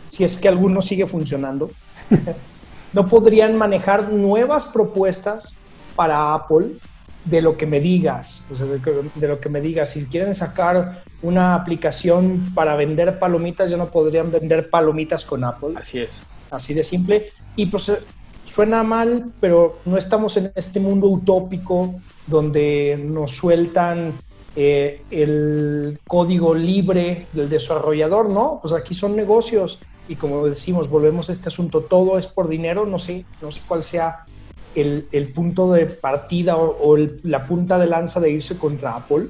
si 0.08 0.24
es 0.24 0.36
que 0.36 0.48
alguno 0.48 0.80
sigue 0.80 1.06
funcionando. 1.06 1.70
no 2.92 3.08
podrían 3.08 3.56
manejar 3.56 4.12
nuevas 4.12 4.66
propuestas 4.66 5.65
para 5.96 6.34
Apple 6.34 6.76
de 7.24 7.42
lo 7.42 7.56
que 7.56 7.66
me 7.66 7.80
digas, 7.80 8.46
de, 8.50 9.28
lo 9.28 9.40
que 9.40 9.48
me 9.48 9.60
digas. 9.60 9.90
Si 9.90 10.06
quieren 10.06 10.34
sacar 10.34 11.02
una 11.22 11.54
aplicación 11.54 12.52
para 12.54 12.76
vender 12.76 13.18
palomitas, 13.18 13.70
ya 13.70 13.76
no 13.76 13.90
podrían 13.90 14.30
vender 14.30 14.70
palomitas 14.70 15.24
con 15.24 15.42
Apple. 15.42 15.74
Así 15.76 15.98
es. 16.00 16.10
Así 16.50 16.72
de 16.74 16.84
simple. 16.84 17.32
Y 17.56 17.66
pues 17.66 17.88
eh, 17.88 17.98
suena 18.44 18.84
mal, 18.84 19.32
pero 19.40 19.80
no 19.84 19.96
estamos 19.96 20.36
en 20.36 20.52
este 20.54 20.78
mundo 20.78 21.08
utópico 21.08 21.96
donde 22.28 22.96
nos 23.02 23.32
sueltan 23.32 24.12
eh, 24.54 25.02
el 25.10 25.98
código 26.06 26.54
libre 26.54 27.26
del 27.32 27.48
desarrollador, 27.48 28.28
¿no? 28.28 28.60
Pues 28.62 28.72
aquí 28.72 28.94
son 28.94 29.16
negocios 29.16 29.80
y 30.08 30.14
como 30.14 30.46
decimos, 30.46 30.88
volvemos 30.88 31.28
a 31.28 31.32
este 31.32 31.48
asunto, 31.48 31.80
todo 31.80 32.18
es 32.18 32.28
por 32.28 32.48
dinero, 32.48 32.86
no 32.86 32.98
sé, 32.98 33.24
no 33.42 33.50
sé 33.50 33.60
cuál 33.66 33.82
sea 33.82 34.24
el, 34.76 35.32
punto 35.34 35.72
de 35.72 35.86
partida 35.86 36.56
o, 36.56 36.96
la 37.22 37.46
punta 37.46 37.78
de 37.78 37.86
lanza 37.86 38.20
de 38.20 38.30
irse 38.30 38.56
contra 38.56 38.96
Apple, 38.96 39.28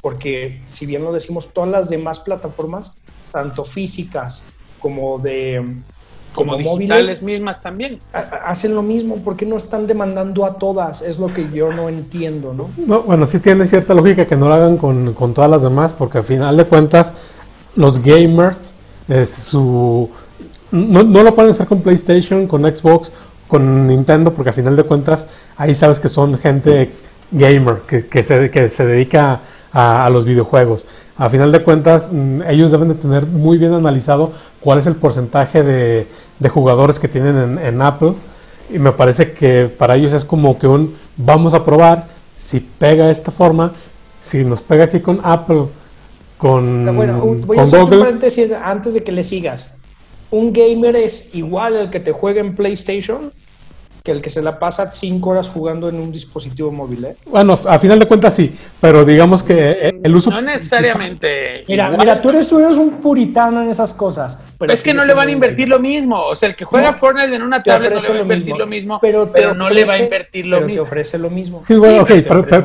porque 0.00 0.60
si 0.68 0.86
bien 0.86 1.04
lo 1.04 1.12
decimos, 1.12 1.52
todas 1.52 1.70
las 1.70 1.88
demás 1.88 2.20
plataformas, 2.20 2.94
tanto 3.30 3.64
físicas 3.64 4.44
como 4.80 5.18
de 5.18 5.64
como, 6.34 6.58
móviles 6.58 7.22
mismas 7.22 7.60
también. 7.60 7.98
hacen 8.44 8.74
lo 8.74 8.82
mismo 8.82 9.16
¿por 9.16 9.36
qué 9.36 9.46
no 9.46 9.56
están 9.56 9.86
demandando 9.86 10.44
a 10.44 10.54
todas 10.54 11.02
es 11.02 11.18
lo 11.18 11.26
que 11.26 11.48
yo 11.52 11.72
no 11.72 11.88
entiendo 11.88 12.54
no, 12.86 13.02
bueno 13.02 13.26
sí 13.26 13.40
tiene 13.40 13.66
cierta 13.66 13.94
lógica 13.94 14.26
que 14.26 14.36
no 14.36 14.48
lo 14.48 14.54
hagan 14.54 14.76
con, 14.76 15.12
con 15.12 15.34
todas 15.34 15.50
las 15.50 15.62
demás 15.62 15.92
porque 15.92 16.18
al 16.18 16.24
final 16.24 16.56
de 16.56 16.64
cuentas 16.64 17.14
los 17.74 18.00
gamers 18.00 18.56
su 19.26 20.08
no, 20.70 21.02
no, 21.02 21.22
lo 21.24 21.34
pueden 21.34 21.50
hacer 21.50 21.66
con 21.66 21.82
PlayStation 21.82 22.46
con 22.46 22.62
Xbox 22.62 23.10
con 23.50 23.86
Nintendo, 23.86 24.32
porque 24.32 24.50
a 24.50 24.52
final 24.54 24.76
de 24.76 24.84
cuentas 24.84 25.26
ahí 25.58 25.74
sabes 25.74 26.00
que 26.00 26.08
son 26.08 26.38
gente 26.38 26.90
gamer, 27.32 27.82
que, 27.86 28.06
que, 28.06 28.22
se, 28.22 28.50
que 28.50 28.68
se 28.68 28.86
dedica 28.86 29.40
a, 29.72 30.08
los 30.10 30.24
videojuegos. 30.24 30.86
a 31.16 31.28
final 31.28 31.52
de 31.52 31.62
cuentas 31.62 32.10
mm, 32.10 32.42
ellos 32.48 32.70
deben 32.70 32.88
de 32.88 32.94
tener 32.94 33.26
muy 33.26 33.58
bien 33.58 33.72
analizado 33.72 34.32
cuál 34.60 34.78
es 34.78 34.86
el 34.86 34.94
porcentaje 34.94 35.62
de, 35.62 36.06
jugadores 36.48 36.98
que 36.98 37.08
tienen 37.08 37.58
en, 37.58 37.82
Apple 37.82 38.14
y 38.72 38.78
me 38.78 38.92
parece 38.92 39.32
que 39.32 39.68
para 39.78 39.96
ellos 39.96 40.12
es 40.12 40.24
como 40.24 40.58
que 40.58 40.66
un 40.66 40.96
vamos 41.16 41.52
a 41.52 41.64
probar 41.64 42.06
si 42.38 42.60
pega 42.60 43.06
de 43.06 43.12
esta 43.12 43.30
forma, 43.30 43.72
si 44.22 44.44
nos 44.44 44.62
pega 44.62 44.84
aquí 44.84 45.00
con 45.00 45.20
Apple, 45.22 45.66
con, 46.38 46.96
bueno, 46.96 47.18
voy 47.18 47.58
a 47.58 47.62
hacer 47.62 47.84
un 47.84 47.90
paréntesis 47.90 48.50
antes 48.52 48.94
de 48.94 49.04
que 49.04 49.12
le 49.12 49.22
sigas. 49.22 49.80
¿Un 50.30 50.52
gamer 50.52 50.96
es 50.96 51.34
igual 51.34 51.76
al 51.76 51.90
que 51.90 52.00
te 52.00 52.12
juega 52.12 52.40
en 52.40 52.54
PlayStation? 52.54 53.32
Que 54.02 54.12
el 54.12 54.22
que 54.22 54.30
se 54.30 54.42
la 54.42 54.58
pasa 54.58 54.90
cinco 54.92 55.30
horas 55.30 55.48
jugando 55.48 55.88
en 55.88 55.96
un 55.96 56.10
dispositivo 56.12 56.70
móvil. 56.70 57.04
¿eh? 57.04 57.16
Bueno, 57.26 57.58
a 57.66 57.78
final 57.78 57.98
de 57.98 58.06
cuentas 58.06 58.34
sí, 58.34 58.54
pero 58.80 59.04
digamos 59.04 59.42
que 59.42 60.00
el 60.02 60.14
uso... 60.16 60.30
No 60.30 60.40
necesariamente... 60.40 61.64
Mira, 61.68 61.90
mira 61.90 62.20
tú, 62.20 62.30
eres, 62.30 62.48
tú 62.48 62.58
eres 62.58 62.76
un 62.76 62.92
puritano 63.02 63.62
en 63.62 63.70
esas 63.70 63.92
cosas. 63.92 64.44
Pero 64.58 64.72
es 64.74 64.82
que 64.82 64.92
no 64.92 65.04
le 65.04 65.14
van 65.14 65.28
a 65.28 65.30
invertir 65.30 65.68
lo 65.68 65.78
mismo. 65.78 66.18
O 66.18 66.36
sea, 66.36 66.50
el 66.50 66.56
que 66.56 66.64
juega 66.64 66.94
Fortnite 66.94 67.34
en 67.34 67.42
una 67.42 67.62
tablet 67.62 67.92
no 67.92 67.98
le 67.98 68.08
va 68.08 68.18
a 68.18 68.22
invertir 68.22 68.56
lo 68.56 68.66
mismo, 68.66 68.98
pero, 69.00 69.54
no 69.54 69.70
le 69.70 69.84
va 69.84 69.94
a 69.94 69.98
invertir 69.98 70.46
lo 70.46 70.60
mismo. 70.60 70.74
te 70.74 70.80
ofrece 70.80 71.18
lo 71.18 71.30
mismo. 71.30 71.62
Sí, 71.66 71.74
bueno, 71.74 72.02
ok, 72.02 72.10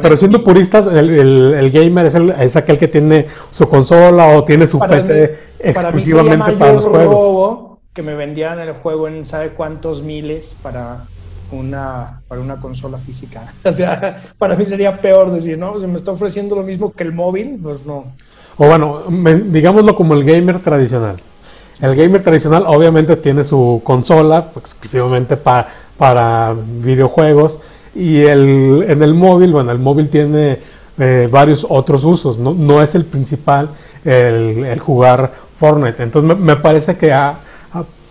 pero, 0.02 0.18
siendo 0.18 0.44
puristas, 0.44 0.88
el, 0.88 1.10
el, 1.10 1.72
gamer 1.72 2.06
es, 2.06 2.16
el, 2.16 2.32
es, 2.32 2.56
aquel 2.56 2.78
que 2.78 2.88
tiene 2.88 3.26
su 3.52 3.68
consola 3.70 4.28
o 4.36 4.44
tiene 4.44 4.68
su 4.68 4.80
PC 4.80 5.38
exclusivamente 5.60 6.52
para, 6.54 6.74
los 6.74 6.86
juegos. 6.86 7.80
que 7.94 8.02
me 8.02 8.14
vendían 8.14 8.60
el 8.60 8.74
juego 8.74 9.08
en 9.08 9.26
sabe 9.26 9.50
cuántos 9.50 10.04
miles 10.04 10.58
para 10.62 11.06
una, 11.52 12.22
para 12.28 12.42
una 12.42 12.56
consola 12.56 12.98
física. 12.98 13.54
O 13.64 13.72
sea, 13.72 14.22
para 14.38 14.56
mí 14.56 14.66
sería 14.66 15.02
peor 15.02 15.32
decir, 15.32 15.58
no, 15.58 15.80
se 15.80 15.88
me 15.88 15.98
está 15.98 16.12
ofreciendo 16.12 16.56
lo 16.56 16.64
mismo 16.64 16.92
que 16.92 17.04
el 17.04 17.14
móvil, 17.14 17.60
pues 17.62 17.86
no. 17.86 18.06
O 18.58 18.68
bueno, 18.68 19.04
digámoslo 19.10 19.96
como 19.96 20.14
el 20.14 20.24
gamer 20.24 20.60
tradicional. 20.60 21.18
El 21.82 21.96
gamer 21.96 22.24
tradicional 22.24 22.64
obviamente 22.68 23.18
tiene 23.18 23.44
su 23.44 23.82
consola 23.84 24.46
exclusivamente 24.56 25.36
para, 25.36 25.68
para 25.98 26.56
videojuegos 26.82 27.60
y 27.94 28.22
el, 28.22 28.86
en 28.88 29.04
el 29.04 29.14
móvil, 29.14 29.52
bueno, 29.52 29.72
el 29.72 29.80
móvil 29.80 30.10
tiene 30.10 30.60
eh, 30.98 31.28
varios 31.30 31.66
otros 31.68 32.06
usos, 32.06 32.38
¿no? 32.38 32.54
no 32.54 32.82
es 32.82 32.96
el 32.96 33.04
principal 33.04 33.70
el, 34.06 34.80
jugar 34.80 35.32
Fortnite. 35.60 36.04
Entonces 36.04 36.38
me, 36.38 36.42
me 36.42 36.56
parece 36.56 36.96
que 36.96 37.12
a, 37.12 37.40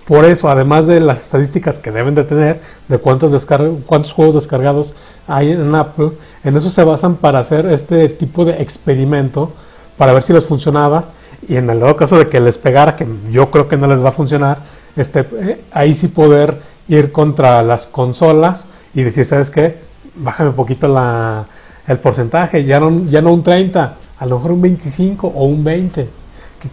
por 0.06 0.26
eso, 0.26 0.50
además 0.50 0.86
de 0.86 1.00
las 1.00 1.22
estadísticas 1.22 1.78
que 1.78 1.90
deben 1.90 2.14
de 2.14 2.24
tener, 2.24 2.60
de 2.88 2.98
cuántos, 2.98 3.46
cuántos 3.86 4.12
juegos 4.12 4.34
descargados 4.34 4.94
hay 5.26 5.52
en 5.52 5.74
Apple, 5.74 6.10
en 6.44 6.56
eso 6.56 6.68
se 6.68 6.84
basan 6.84 7.16
para 7.16 7.38
hacer 7.38 7.66
este 7.66 8.10
tipo 8.10 8.44
de 8.44 8.60
experimento, 8.62 9.50
para 9.96 10.12
ver 10.12 10.22
si 10.22 10.34
les 10.34 10.44
funcionaba, 10.44 11.04
y 11.48 11.56
en 11.56 11.70
el 11.70 11.80
dado 11.80 11.96
caso 11.96 12.18
de 12.18 12.28
que 12.28 12.38
les 12.38 12.58
pegara, 12.58 12.96
que 12.96 13.06
yo 13.30 13.50
creo 13.50 13.66
que 13.66 13.78
no 13.78 13.86
les 13.86 14.04
va 14.04 14.10
a 14.10 14.12
funcionar, 14.12 14.58
este, 14.96 15.20
eh, 15.20 15.60
ahí 15.72 15.94
sí 15.94 16.08
poder 16.08 16.58
ir 16.88 17.10
contra 17.10 17.62
las 17.62 17.86
consolas 17.86 18.64
y 18.94 19.02
decir, 19.02 19.24
¿sabes 19.24 19.50
qué? 19.50 19.78
Bájame 20.16 20.50
un 20.50 20.56
poquito 20.56 20.86
la, 20.86 21.46
el 21.86 21.98
porcentaje, 21.98 22.64
ya 22.64 22.78
no, 22.78 23.06
ya 23.08 23.22
no 23.22 23.32
un 23.32 23.42
30, 23.42 23.94
a 24.18 24.26
lo 24.26 24.36
mejor 24.36 24.52
un 24.52 24.60
25 24.60 25.32
o 25.34 25.44
un 25.44 25.64
20, 25.64 26.08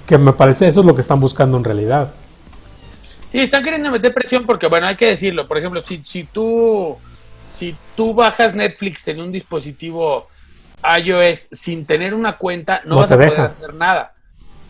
que 0.06 0.18
me 0.18 0.34
parece 0.34 0.68
eso 0.68 0.82
es 0.82 0.86
lo 0.86 0.96
que 0.96 1.02
están 1.02 1.22
buscando 1.22 1.58
en 1.58 1.64
realidad. 1.64 2.12
Sí, 3.32 3.40
están 3.40 3.64
queriendo 3.64 3.90
meter 3.90 4.14
presión 4.14 4.46
porque, 4.46 4.68
bueno, 4.68 4.88
hay 4.88 4.98
que 4.98 5.08
decirlo. 5.08 5.48
Por 5.48 5.58
ejemplo, 5.58 5.82
si, 5.82 6.00
si, 6.00 6.26
tú, 6.26 6.98
si 7.58 7.74
tú 7.96 8.14
bajas 8.14 8.54
Netflix 8.54 9.08
en 9.08 9.22
un 9.22 9.32
dispositivo 9.32 10.28
iOS 10.84 11.48
sin 11.54 11.86
tener 11.86 12.14
una 12.14 12.34
cuenta, 12.34 12.82
no, 12.84 12.98
vas 12.98 13.12
a 13.12 13.16
poder 13.16 13.40
hacer 13.40 13.74
nada. 13.76 14.14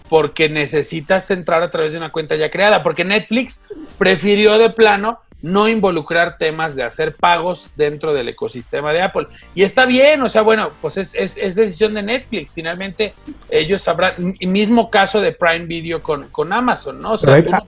Porque 0.09 0.47
necesitas 0.47 1.31
entrar 1.31 1.63
a 1.63 1.71
través 1.71 1.93
de 1.93 1.97
una 1.97 2.11
cuenta 2.11 2.35
ya 2.35 2.51
creada. 2.51 2.83
Porque 2.83 3.03
Netflix 3.03 3.59
prefirió 3.97 4.59
de 4.59 4.69
plano 4.69 5.21
no 5.41 5.67
involucrar 5.67 6.37
temas 6.37 6.75
de 6.75 6.83
hacer 6.83 7.15
pagos 7.15 7.65
dentro 7.75 8.13
del 8.13 8.29
ecosistema 8.29 8.93
de 8.93 9.01
Apple. 9.01 9.25
Y 9.55 9.63
está 9.63 9.87
bien, 9.87 10.21
o 10.21 10.29
sea, 10.29 10.43
bueno, 10.43 10.69
pues 10.81 10.97
es, 10.97 11.09
es, 11.15 11.55
decisión 11.55 11.95
de 11.95 12.03
Netflix. 12.03 12.53
Finalmente 12.53 13.11
ellos 13.49 13.81
sabrán, 13.81 14.35
mismo 14.41 14.91
caso 14.91 15.19
de 15.19 15.31
Prime 15.31 15.65
Video 15.65 16.03
con, 16.03 16.29
con 16.29 16.53
Amazon, 16.53 17.01
¿no? 17.01 17.13
O 17.13 17.17
sea, 17.17 17.41
no 17.41 17.67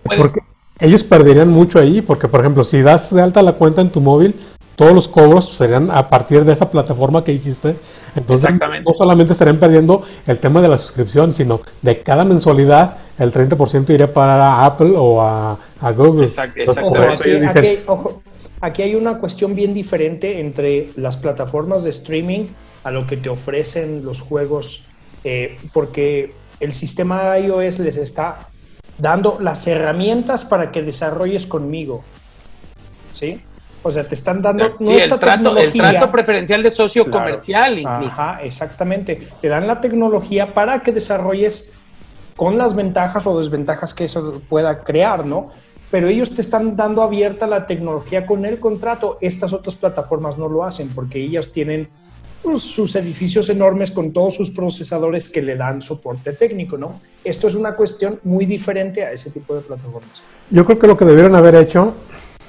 ellos 0.80 1.03
perderían 1.03 1.49
mucho 1.49 1.80
ahí, 1.80 2.01
porque 2.01 2.28
por 2.28 2.39
ejemplo, 2.39 2.63
si 2.63 2.82
das 2.82 3.13
de 3.13 3.21
alta 3.21 3.41
la 3.41 3.53
cuenta 3.53 3.82
en 3.82 3.89
tu 3.89 4.01
móvil, 4.01 4.36
todos 4.76 4.93
los 4.93 5.07
cobros 5.07 5.55
serían 5.55 5.91
a 5.91 6.09
partir 6.09 6.45
de 6.45 6.53
esa 6.53 6.71
plataforma 6.71 7.24
que 7.24 7.32
hiciste. 7.32 7.76
Entonces, 8.15 8.49
no 8.86 8.93
solamente 8.93 9.34
estarían 9.34 9.57
perdiendo 9.57 10.03
el 10.28 10.39
tema 10.39 10.61
de 10.61 10.67
la 10.67 10.78
suscripción, 10.78 11.34
sino 11.34 11.61
de 11.82 11.99
cada 12.01 12.24
mensualidad, 12.24 12.97
el 13.19 13.32
30% 13.32 13.93
iría 13.93 14.11
para 14.11 14.65
Apple 14.65 14.93
o 14.95 15.21
a, 15.21 15.57
Google. 15.95 16.26
exactamente. 16.55 17.84
aquí, 18.61 18.82
hay 18.82 18.95
una 18.95 19.19
cuestión 19.19 19.55
bien 19.55 19.74
diferente 19.74 20.39
entre 20.39 20.89
las 20.95 21.17
plataformas 21.17 21.84
de 21.84 21.89
streaming 21.91 22.47
a 22.84 22.91
lo 22.91 23.05
que 23.05 23.17
te 23.17 23.30
ofrecen 23.30 24.03
los 24.03 24.21
juegos, 24.21 24.84
eh, 25.24 25.57
porque 25.71 26.34
el 26.59 26.74
sistema 26.74 27.38
iOS 27.38 27.80
les 27.80 27.97
está 27.97 28.47
dando 28.98 29.38
las 29.39 29.68
herramientas 29.68 30.46
para 30.46 30.72
que 30.72 30.82
desarrolles 30.82 31.46
conmigo. 31.46 32.04
¿Sí? 33.14 33.41
O 33.84 33.91
sea, 33.91 34.08
te 34.08 34.16
están 34.16 34.41
dando 34.41 34.66
sí, 34.78 34.86
el, 34.88 35.20
trato, 35.20 35.58
el 35.58 35.74
trato 35.74 36.12
preferencial 36.12 36.64
de 36.64 36.72
socio 36.72 37.10
comercial. 37.10 37.84
Ajá, 37.86 38.39
exactamente. 38.41 39.28
Te 39.41 39.50
dan 39.50 39.68
la 39.68 39.82
tecnología 39.82 40.54
para 40.54 40.82
que 40.82 40.94
desarrolles 40.94 41.78
con 42.38 42.58
las 42.58 42.76
ventajas 42.76 43.28
o 43.28 43.38
desventajas 43.38 43.94
que 43.94 44.06
eso 44.06 44.41
pueda 44.48 44.80
crear, 44.80 45.26
¿no? 45.26 45.50
Pero 45.91 46.08
ellos 46.08 46.34
te 46.34 46.41
están 46.41 46.76
dando 46.76 47.04
abierta 47.04 47.46
la 47.46 47.68
tecnología 47.68 48.26
con 48.26 48.46
el 48.46 48.60
contrato. 48.60 49.18
Estas 49.22 49.54
otras 49.54 49.76
plataformas 49.76 50.38
no 50.38 50.48
lo 50.48 50.64
hacen 50.64 50.89
porque 50.96 51.20
ellas 51.20 51.52
tienen 51.52 51.89
sus 52.60 52.96
edificios 52.96 53.50
enormes 53.50 53.91
con 53.91 54.12
todos 54.12 54.36
sus 54.36 54.52
procesadores 54.52 55.30
que 55.30 55.41
le 55.41 55.56
dan 55.56 55.82
soporte 55.82 56.34
técnico, 56.34 56.78
¿no? 56.78 57.00
Esto 57.24 57.48
es 57.48 57.56
una 57.56 57.76
cuestión 57.76 58.20
muy 58.24 58.46
diferente 58.46 59.04
a 59.04 59.12
ese 59.12 59.32
tipo 59.32 59.56
de 59.56 59.62
plataformas. 59.62 60.24
Yo 60.50 60.66
creo 60.66 60.78
que 60.78 60.88
lo 60.88 60.98
que 60.98 61.06
debieron 61.06 61.36
haber 61.36 61.56
hecho, 61.56 61.94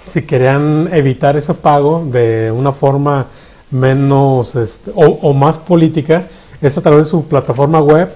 si 0.07 0.23
querían 0.23 0.89
evitar 0.93 1.37
ese 1.37 1.55
pago 1.55 2.05
de 2.11 2.51
una 2.51 2.73
forma 2.73 3.27
menos 3.71 4.55
este, 4.57 4.91
o, 4.95 5.33
más 5.33 5.59
política, 5.59 6.27
es 6.61 6.77
a 6.77 6.83
través 6.83 7.05
de 7.05 7.11
su 7.11 7.27
plataforma 7.27 7.81
web 7.81 8.09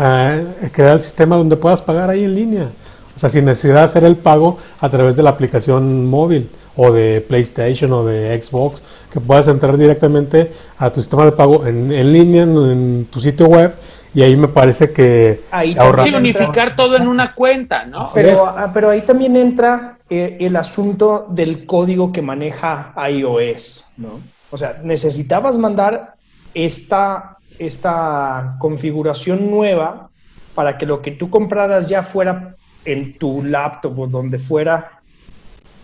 eh, 0.00 0.70
crear 0.72 0.96
el 0.96 1.02
sistema 1.02 1.36
donde 1.36 1.56
puedas 1.56 1.82
pagar 1.82 2.10
ahí 2.10 2.24
en 2.24 2.34
línea. 2.34 2.68
O 3.16 3.20
sea, 3.20 3.28
sin 3.28 3.44
necesidad 3.44 3.76
de 3.76 3.80
hacer 3.82 4.04
el 4.04 4.16
pago 4.16 4.58
a 4.80 4.88
través 4.88 5.16
de 5.16 5.24
la 5.24 5.30
aplicación 5.30 6.06
móvil 6.06 6.48
o 6.78 6.92
de 6.92 7.20
PlayStation 7.20 7.92
o 7.92 8.06
de 8.06 8.40
Xbox 8.40 8.80
que 9.12 9.20
puedas 9.20 9.48
entrar 9.48 9.76
directamente 9.76 10.52
a 10.78 10.90
tu 10.90 11.00
sistema 11.00 11.24
de 11.24 11.32
pago 11.32 11.66
en, 11.66 12.12
línea, 12.12 12.44
en, 12.44 13.06
tu 13.10 13.20
sitio 13.20 13.46
web, 13.46 13.74
y 14.14 14.22
ahí 14.22 14.36
me 14.36 14.48
parece 14.48 14.92
que 14.92 15.40
ahí 15.50 15.76
ahorra. 15.78 16.04
unificar 16.04 16.76
todo 16.76 16.96
en 16.96 17.08
una 17.08 17.34
cuenta, 17.34 17.84
¿no? 17.84 18.08
Pero, 18.14 18.46
ah, 18.46 18.70
pero 18.72 18.90
ahí 18.90 19.02
también 19.02 19.36
entra 19.36 19.98
eh, 20.08 20.36
el 20.40 20.56
asunto 20.56 21.26
del 21.30 21.66
código 21.66 22.12
que 22.12 22.22
maneja 22.22 22.94
iOS, 23.10 23.94
¿no? 23.96 24.20
O 24.50 24.56
sea, 24.56 24.80
necesitabas 24.82 25.58
mandar 25.58 26.14
esta, 26.54 27.36
esta 27.58 28.56
configuración 28.58 29.50
nueva 29.50 30.08
para 30.54 30.78
que 30.78 30.86
lo 30.86 31.02
que 31.02 31.10
tú 31.10 31.28
compraras 31.28 31.88
ya 31.88 32.02
fuera 32.02 32.54
en 32.84 33.18
tu 33.18 33.42
laptop 33.44 33.98
o 33.98 34.06
donde 34.06 34.38
fuera 34.38 34.97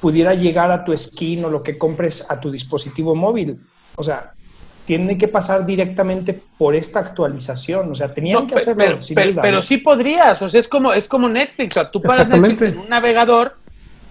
pudiera 0.04 0.34
llegar 0.34 0.70
a 0.70 0.84
tu 0.84 0.94
skin 0.94 1.46
o 1.46 1.48
lo 1.48 1.62
que 1.62 1.78
compres 1.78 2.30
a 2.30 2.38
tu 2.38 2.50
dispositivo 2.50 3.14
móvil. 3.14 3.56
O 3.96 4.04
sea, 4.04 4.34
tiene 4.84 5.16
que 5.16 5.28
pasar 5.28 5.64
directamente 5.64 6.38
por 6.58 6.74
esta 6.74 7.00
actualización. 7.00 7.90
O 7.90 7.94
sea, 7.94 8.12
tenían 8.12 8.46
que 8.46 8.56
hacerlo 8.56 8.84
pero, 8.84 9.00
sin 9.00 9.14
pero, 9.16 9.62
sí 9.62 9.78
podrías. 9.78 10.42
O 10.42 10.50
sea, 10.50 10.60
es 10.60 10.68
como, 10.68 10.92
es 10.92 11.06
como 11.06 11.26
Netflix. 11.30 11.70
O 11.70 11.80
sea, 11.80 11.90
tú 11.90 12.02
paras 12.02 12.28
Netflix 12.28 12.60
en 12.60 12.80
un 12.80 12.88
navegador 12.90 13.56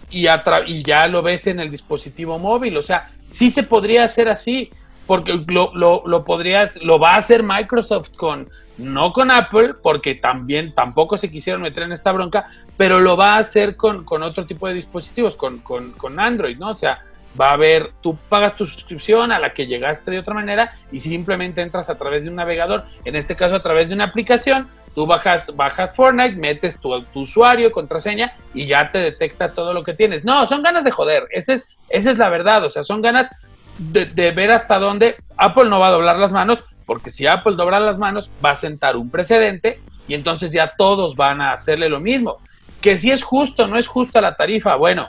y, 0.09 0.25
y 0.65 0.83
ya 0.83 1.07
lo 1.07 1.21
ves 1.21 1.45
en 1.45 1.59
el 1.59 1.69
dispositivo 1.69 2.39
móvil. 2.39 2.75
O 2.77 2.81
sea, 2.81 3.11
sí 3.31 3.51
se 3.51 3.61
podría 3.61 4.05
hacer 4.05 4.29
así. 4.29 4.71
Porque 5.05 5.33
lo, 5.45 5.75
lo, 5.75 6.01
lo 6.07 6.25
podrías, 6.25 6.75
lo 6.77 6.97
va 6.97 7.13
a 7.13 7.17
hacer 7.17 7.43
Microsoft 7.43 8.09
con, 8.15 8.49
no 8.77 9.13
con 9.13 9.31
Apple, 9.31 9.75
porque 9.81 10.15
también 10.15 10.73
tampoco 10.73 11.17
se 11.17 11.29
quisieron 11.29 11.61
meter 11.61 11.83
en 11.83 11.91
esta 11.91 12.11
bronca, 12.11 12.49
pero 12.77 12.99
lo 12.99 13.15
va 13.15 13.35
a 13.35 13.39
hacer 13.39 13.75
con, 13.75 14.05
otro 14.07 14.45
tipo 14.45 14.67
de 14.67 14.73
dispositivos, 14.73 15.35
con, 15.35 15.59
con, 15.59 16.19
Android, 16.19 16.57
¿no? 16.57 16.71
O 16.71 16.75
sea, 16.75 16.99
va 17.39 17.51
a 17.51 17.53
haber, 17.53 17.91
tú 18.01 18.17
pagas 18.29 18.55
tu 18.55 18.65
suscripción 18.65 19.31
a 19.31 19.39
la 19.39 19.53
que 19.53 19.67
llegaste 19.67 20.11
de 20.11 20.19
otra 20.19 20.33
manera 20.33 20.73
y 20.91 20.99
simplemente 20.99 21.61
entras 21.61 21.89
a 21.89 21.95
través 21.95 22.23
de 22.23 22.29
un 22.29 22.35
navegador, 22.35 22.85
en 23.05 23.15
este 23.15 23.35
caso 23.35 23.55
a 23.55 23.63
través 23.63 23.89
de 23.89 23.95
una 23.95 24.05
aplicación, 24.05 24.67
tú 24.95 25.05
bajas, 25.05 25.47
bajas 25.55 25.95
Fortnite, 25.95 26.35
metes 26.35 26.79
tu, 26.79 27.03
usuario, 27.13 27.71
contraseña 27.71 28.31
y 28.53 28.65
ya 28.65 28.91
te 28.91 28.99
detecta 28.99 29.53
todo 29.53 29.73
lo 29.73 29.83
que 29.83 29.93
tienes. 29.93 30.23
No, 30.23 30.45
son 30.45 30.61
ganas 30.61 30.83
de 30.83 30.91
joder, 30.91 31.27
esa 31.31 31.53
es, 31.53 31.63
es 31.89 32.17
la 32.17 32.29
verdad, 32.29 32.63
o 32.65 32.69
sea, 32.69 32.83
son 32.83 33.01
ganas 33.01 33.29
de, 33.77 34.05
de 34.05 34.31
ver 34.31 34.51
hasta 34.51 34.77
dónde 34.77 35.15
Apple 35.37 35.69
no 35.69 35.79
va 35.79 35.87
a 35.87 35.91
doblar 35.91 36.17
las 36.17 36.31
manos, 36.31 36.63
porque 36.85 37.11
si 37.11 37.27
Apple 37.27 37.55
dobla 37.55 37.79
las 37.79 37.97
manos 37.97 38.29
va 38.43 38.51
a 38.51 38.57
sentar 38.57 38.95
un 38.95 39.09
precedente 39.09 39.79
y 40.07 40.13
entonces 40.13 40.51
ya 40.51 40.73
todos 40.77 41.15
van 41.15 41.41
a 41.41 41.53
hacerle 41.53 41.89
lo 41.89 41.99
mismo. 41.99 42.37
Que 42.81 42.97
si 42.97 43.11
es 43.11 43.23
justo, 43.23 43.67
no 43.67 43.77
es 43.77 43.87
justa 43.87 44.21
la 44.21 44.35
tarifa, 44.35 44.75
bueno, 44.75 45.07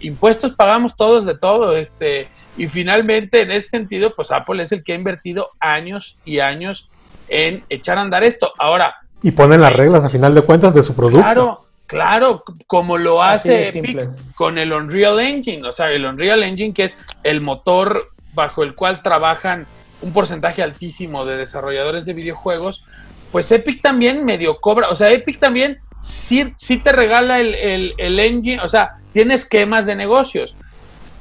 impuestos 0.00 0.52
pagamos 0.52 0.96
todos 0.96 1.26
de 1.26 1.36
todo, 1.36 1.76
este, 1.76 2.28
y 2.56 2.66
finalmente 2.68 3.42
en 3.42 3.50
ese 3.50 3.68
sentido, 3.68 4.12
pues 4.14 4.30
Apple 4.30 4.62
es 4.62 4.72
el 4.72 4.84
que 4.84 4.92
ha 4.92 4.96
invertido 4.96 5.48
años 5.60 6.16
y 6.24 6.38
años 6.40 6.88
en 7.28 7.64
echar 7.68 7.98
a 7.98 8.02
andar 8.02 8.24
esto. 8.24 8.52
Ahora. 8.58 8.94
Y 9.22 9.32
ponen 9.32 9.60
las 9.60 9.74
reglas 9.74 10.04
a 10.04 10.08
final 10.08 10.34
de 10.34 10.42
cuentas 10.42 10.74
de 10.74 10.82
su 10.82 10.94
producto. 10.94 11.18
Claro, 11.18 11.60
claro, 11.86 12.44
como 12.66 12.96
lo 12.98 13.22
hace 13.22 13.68
Epic 13.68 14.08
con 14.34 14.58
el 14.58 14.72
Unreal 14.72 15.18
Engine, 15.20 15.66
o 15.66 15.72
sea, 15.72 15.90
el 15.90 16.04
Unreal 16.04 16.42
Engine 16.42 16.72
que 16.72 16.84
es 16.84 16.96
el 17.24 17.40
motor 17.40 18.10
bajo 18.34 18.62
el 18.62 18.74
cual 18.74 19.02
trabajan 19.02 19.66
un 20.06 20.12
porcentaje 20.12 20.62
altísimo 20.62 21.24
de 21.26 21.36
desarrolladores 21.36 22.04
de 22.04 22.12
videojuegos, 22.12 22.84
pues 23.32 23.50
Epic 23.50 23.82
también 23.82 24.24
medio 24.24 24.56
cobra, 24.60 24.88
o 24.88 24.96
sea, 24.96 25.08
Epic 25.08 25.38
también 25.38 25.78
sí, 26.02 26.54
sí 26.56 26.78
te 26.78 26.92
regala 26.92 27.40
el, 27.40 27.54
el, 27.54 27.94
el 27.98 28.18
engine, 28.20 28.60
o 28.60 28.68
sea, 28.68 28.94
tiene 29.12 29.34
esquemas 29.34 29.84
de 29.84 29.96
negocios 29.96 30.54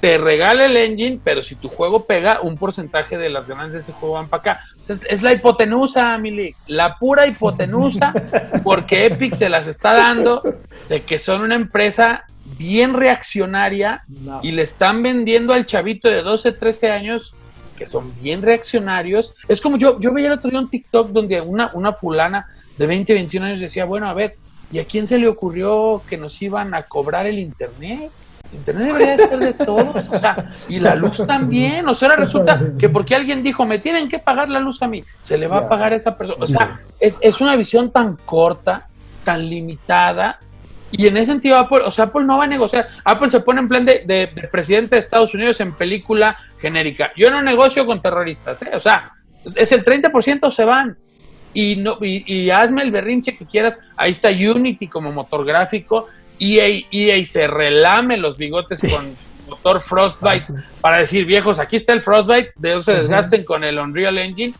te 0.05 0.19
regala 0.19 0.65
el 0.65 0.77
engine, 0.77 1.19
pero 1.23 1.41
si 1.41 1.55
tu 1.55 1.67
juego 1.67 2.05
pega, 2.05 2.41
un 2.41 2.57
porcentaje 2.57 3.17
de 3.17 3.29
las 3.29 3.47
ganancias 3.47 3.73
de 3.73 3.79
ese 3.79 3.91
juego 3.93 4.15
van 4.15 4.27
para 4.27 4.41
acá. 4.41 4.63
es, 4.87 5.23
la 5.23 5.33
hipotenusa, 5.33 6.17
Milik, 6.19 6.55
la 6.67 6.97
pura 6.97 7.25
hipotenusa, 7.25 8.13
porque 8.63 9.07
Epic 9.07 9.35
se 9.35 9.49
las 9.49 9.65
está 9.65 9.93
dando 9.93 10.41
de 10.89 11.01
que 11.01 11.17
son 11.17 11.41
una 11.41 11.55
empresa 11.55 12.25
bien 12.57 12.93
reaccionaria 12.93 14.03
y 14.43 14.51
le 14.51 14.61
están 14.61 15.01
vendiendo 15.01 15.53
al 15.53 15.65
chavito 15.65 16.09
de 16.09 16.21
12, 16.21 16.51
13 16.51 16.91
años 16.91 17.33
que 17.77 17.87
son 17.87 18.13
bien 18.21 18.41
reaccionarios. 18.41 19.35
Es 19.47 19.61
como 19.61 19.77
yo, 19.77 19.99
yo 19.99 20.13
veía 20.13 20.27
el 20.27 20.33
otro 20.33 20.49
día 20.49 20.59
un 20.59 20.69
TikTok 20.69 21.09
donde 21.09 21.41
una, 21.41 21.71
una 21.73 21.93
fulana 21.93 22.47
de 22.77 22.87
20, 22.87 23.13
21 23.13 23.45
años 23.45 23.59
decía, 23.59 23.85
bueno, 23.85 24.07
a 24.07 24.13
ver, 24.13 24.35
¿y 24.71 24.79
a 24.79 24.85
quién 24.85 25.07
se 25.07 25.17
le 25.17 25.27
ocurrió 25.27 26.01
que 26.07 26.17
nos 26.17 26.41
iban 26.41 26.73
a 26.73 26.83
cobrar 26.83 27.27
el 27.27 27.39
internet? 27.39 28.11
Internet 28.53 28.85
debería 28.85 29.17
ser 29.17 29.39
de 29.39 29.53
todos, 29.53 30.05
o 30.07 30.19
sea, 30.19 30.51
y 30.69 30.79
la 30.79 30.95
luz 30.95 31.17
también, 31.25 31.87
o 31.89 31.93
sea, 31.93 32.09
ahora 32.09 32.23
resulta 32.23 32.59
que 32.79 32.89
porque 32.89 33.15
alguien 33.15 33.43
dijo, 33.43 33.65
me 33.65 33.79
tienen 33.79 34.07
que 34.07 34.19
pagar 34.19 34.49
la 34.49 34.59
luz 34.59 34.81
a 34.81 34.87
mí, 34.87 35.03
se 35.25 35.37
le 35.37 35.47
va 35.47 35.59
a 35.59 35.69
pagar 35.69 35.93
a 35.93 35.95
esa 35.95 36.15
persona, 36.15 36.43
o 36.43 36.47
sea, 36.47 36.79
es, 36.99 37.15
es 37.21 37.41
una 37.41 37.55
visión 37.55 37.91
tan 37.91 38.15
corta, 38.15 38.87
tan 39.23 39.45
limitada, 39.49 40.39
y 40.91 41.07
en 41.07 41.17
ese 41.17 41.33
sentido 41.33 41.57
Apple, 41.57 41.81
o 41.85 41.91
sea, 41.91 42.05
Apple 42.05 42.23
no 42.23 42.37
va 42.37 42.45
a 42.45 42.47
negociar, 42.47 42.87
Apple 43.03 43.29
se 43.29 43.39
pone 43.39 43.59
en 43.59 43.67
plan 43.67 43.85
de, 43.85 44.03
de, 44.05 44.27
presidente 44.51 44.95
de 44.95 45.01
Estados 45.01 45.33
Unidos 45.33 45.59
en 45.59 45.73
película 45.73 46.37
genérica, 46.59 47.11
yo 47.15 47.29
no 47.29 47.41
negocio 47.41 47.85
con 47.85 48.01
terroristas, 48.01 48.61
¿eh? 48.61 48.71
o 48.73 48.79
sea, 48.79 49.11
es 49.55 49.71
el 49.71 49.83
30% 49.83 50.51
se 50.51 50.65
van, 50.65 50.97
y, 51.53 51.77
no, 51.77 51.97
y, 52.01 52.23
y, 52.25 52.49
hazme 52.49 52.81
el 52.81 52.91
berrinche 52.91 53.37
que 53.37 53.45
quieras. 53.45 53.77
Ahí 53.95 54.11
está 54.11 54.27
Unity 54.29 54.87
como 54.87 55.13
motor 55.13 55.45
gráfico 55.45 56.07
EA, 56.39 56.85
EA 56.91 57.25
se 57.25 57.47
relame 57.47 58.17
los 58.17 58.37
bigotes 58.37 58.81
con 58.81 59.15
motor 59.49 59.81
Frostbite 59.81 60.45
ah, 60.49 60.63
para 60.81 60.97
decir, 60.97 61.25
viejos, 61.25 61.59
aquí 61.59 61.77
está 61.77 61.93
el 61.93 62.01
Frostbite, 62.01 62.51
de 62.55 62.71
eso 62.71 62.81
se 62.83 62.93
desgasten 62.93 63.43
con 63.45 63.63
el 63.63 63.77
Unreal 63.77 64.17
Engine. 64.17 64.53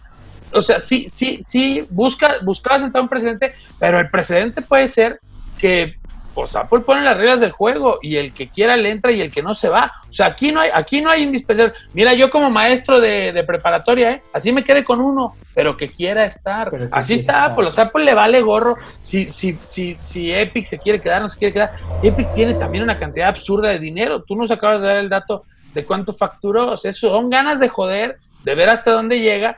O 0.54 0.62
sea, 0.62 0.80
sí, 0.80 1.08
sí, 1.10 1.41
sí, 1.43 1.84
busca, 1.89 2.36
buscaba 2.43 2.80
sentar 2.80 3.02
un 3.02 3.10
precedente, 3.10 3.54
pero 3.80 4.00
el 4.00 4.10
precedente 4.10 4.62
puede 4.62 4.89
ser 4.89 5.20
que 5.60 5.96
pues 6.36 6.54
Apple 6.56 6.82
pone 6.82 7.02
las 7.02 7.16
reglas 7.16 7.40
del 7.40 7.52
juego 7.52 7.98
y 8.02 8.18
el 8.18 8.34
que 8.34 8.50
quiera 8.50 8.76
le 8.76 8.92
entra 8.92 9.12
y 9.12 9.22
el 9.22 9.32
que 9.32 9.42
no 9.42 9.56
se 9.56 9.70
va. 9.70 9.94
O 10.10 10.14
sea, 10.14 10.28
aquí 10.28 10.52
no 10.52 10.60
hay, 10.60 10.70
aquí 10.74 11.00
no 11.00 11.10
hay 11.10 11.24
indispensable. 11.24 11.74
Mira, 11.94 12.14
yo 12.14 12.30
como 12.30 12.50
maestro 12.50 13.00
de, 13.00 13.44
preparatoria, 13.48 14.12
¿eh? 14.12 14.22
así 14.34 14.52
me 14.52 14.64
quedé 14.64 14.84
con 14.84 15.00
uno, 15.00 15.36
pero 15.54 15.78
que 15.78 15.88
quiera 15.88 16.26
estar. 16.26 16.70
así 16.92 17.14
está 17.14 17.46
Apple. 17.46 17.68
O 17.68 17.72
sea, 17.72 17.86
Apple 17.86 18.04
le 18.04 18.14
vale 18.14 18.42
gorro 18.42 18.76
si, 19.02 19.26
si, 19.28 19.54
si, 19.70 19.96
si 20.06 20.34
Epic 20.34 20.68
se 20.68 20.78
quiere 20.78 21.00
quedar, 21.00 21.22
no 21.22 21.30
se 21.30 21.38
quiere 21.38 21.54
quedar. 21.54 21.72
Epic 22.04 22.34
tiene 22.36 22.54
también 22.56 22.84
una 22.84 23.00
cantidad 23.00 23.30
absurda 23.30 23.70
de 23.70 23.80
dinero. 23.80 24.22
Tú 24.22 24.36
nos 24.36 24.52
acabas 24.52 24.82
de 24.82 24.88
dar 24.88 24.98
el 24.98 25.10
dato 25.10 25.46
de 25.74 25.86
cuánto 25.86 26.14
facturó. 26.14 26.74
O 26.74 26.78
sea, 26.78 26.92
son 26.92 27.30
ganas 27.30 27.62
de 27.62 27.70
joder, 27.70 28.18
de 28.44 28.56
ver 28.56 28.70
hasta 28.70 28.92
dónde 28.92 29.22
llega 29.22 29.56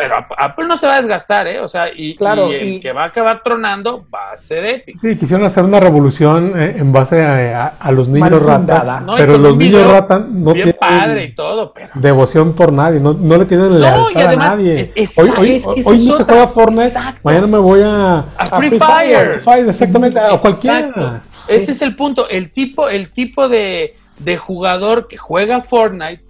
pero 0.00 0.14
Apple 0.38 0.66
no 0.66 0.78
se 0.78 0.86
va 0.86 0.94
a 0.94 1.00
desgastar, 1.02 1.46
¿eh? 1.46 1.60
O 1.60 1.68
sea, 1.68 1.88
y, 1.94 2.16
el 2.18 2.80
que 2.80 2.92
va 2.92 3.02
a 3.02 3.06
acabar 3.06 3.42
tronando 3.44 4.06
va 4.12 4.32
a 4.32 4.38
ser 4.38 4.64
Epic. 4.64 4.96
Sí, 4.96 5.14
quisieron 5.18 5.44
hacer 5.44 5.62
una 5.62 5.78
revolución 5.78 6.54
eh, 6.56 6.76
en 6.78 6.90
base 6.90 7.22
a, 7.22 7.74
los 7.92 8.08
niños 8.08 8.42
rata, 8.42 9.04
pero 9.18 9.36
los 9.36 9.58
niños 9.58 9.86
rata 9.86 10.24
no 10.26 10.54
tienen 10.54 10.74
padre 10.80 11.24
y 11.24 11.34
todo, 11.34 11.74
pero... 11.74 11.90
devoción 11.94 12.54
por 12.54 12.72
nadie, 12.72 12.98
no, 12.98 13.12
no 13.12 13.36
le 13.36 13.44
tienen 13.44 13.78
lealtad 13.78 14.26
a 14.26 14.36
nadie. 14.36 14.90
hoy 15.16 15.30
hoy, 15.36 15.62
hoy 15.84 16.06
no 16.06 16.16
se 16.16 16.24
juega 16.24 16.48
Fortnite, 16.48 16.98
mañana 17.22 17.46
me 17.46 17.58
voy 17.58 17.82
a... 17.82 18.24
A 18.38 18.58
Free, 18.58 18.78
Fire. 18.78 19.38
Fire. 19.40 19.68
Exactamente, 19.68 20.18
a 20.18 20.38
cualquiera. 20.38 21.20
Ese 21.46 21.72
es 21.72 21.82
el 21.82 21.94
punto, 21.94 22.26
el 22.26 22.52
tipo, 22.52 22.88
el 22.88 23.10
tipo 23.10 23.48
de, 23.48 23.94
de 24.18 24.36
jugador 24.38 25.08
que 25.08 25.18
juega 25.18 25.60
Fortnite 25.62 26.29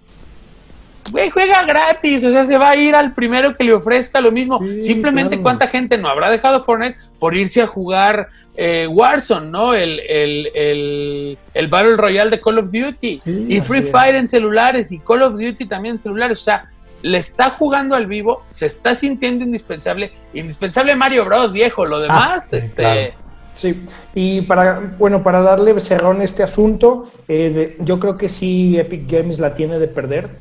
güey, 1.09 1.29
juega 1.29 1.63
gratis, 1.63 2.23
o 2.23 2.31
sea, 2.31 2.45
se 2.45 2.57
va 2.57 2.69
a 2.69 2.75
ir 2.75 2.95
al 2.95 3.13
primero 3.13 3.55
que 3.55 3.63
le 3.63 3.73
ofrezca 3.73 4.21
lo 4.21 4.31
mismo. 4.31 4.59
Simplemente 4.59 5.39
cuánta 5.39 5.67
gente 5.67 5.97
no 5.97 6.09
habrá 6.09 6.29
dejado 6.29 6.63
Fortnite 6.63 6.97
por 7.19 7.35
irse 7.35 7.61
a 7.61 7.67
jugar 7.67 8.29
eh, 8.57 8.87
Warzone, 8.87 9.49
¿no? 9.49 9.73
El, 9.73 9.99
el, 10.01 11.37
el, 11.53 11.67
Battle 11.67 11.97
Royale 11.97 12.31
de 12.31 12.41
Call 12.41 12.59
of 12.59 12.65
Duty 12.71 13.21
y 13.25 13.61
Free 13.61 13.83
Fire 13.83 14.15
en 14.15 14.29
celulares 14.29 14.91
y 14.91 14.99
Call 14.99 15.23
of 15.23 15.33
Duty 15.33 15.65
también 15.65 15.95
en 15.95 16.01
celulares, 16.01 16.39
o 16.39 16.43
sea, 16.43 16.69
le 17.01 17.17
está 17.17 17.51
jugando 17.51 17.95
al 17.95 18.05
vivo, 18.05 18.43
se 18.53 18.67
está 18.67 18.93
sintiendo 18.93 19.43
indispensable, 19.43 20.11
indispensable 20.33 20.95
Mario 20.95 21.25
Bros, 21.25 21.51
viejo, 21.51 21.85
lo 21.85 21.99
demás, 21.99 22.53
ah, 22.53 22.57
este... 22.57 23.13
Sí, 23.61 23.85
y 24.15 24.41
para, 24.41 24.95
bueno, 24.97 25.21
para 25.21 25.43
darle 25.43 25.79
cerrón 25.79 26.21
a 26.21 26.23
este 26.23 26.41
asunto, 26.41 27.11
eh, 27.27 27.77
yo 27.81 27.99
creo 27.99 28.17
que 28.17 28.27
sí 28.27 28.79
Epic 28.79 29.07
Games 29.07 29.37
la 29.37 29.53
tiene 29.53 29.77
de 29.77 29.87
perder. 29.87 30.31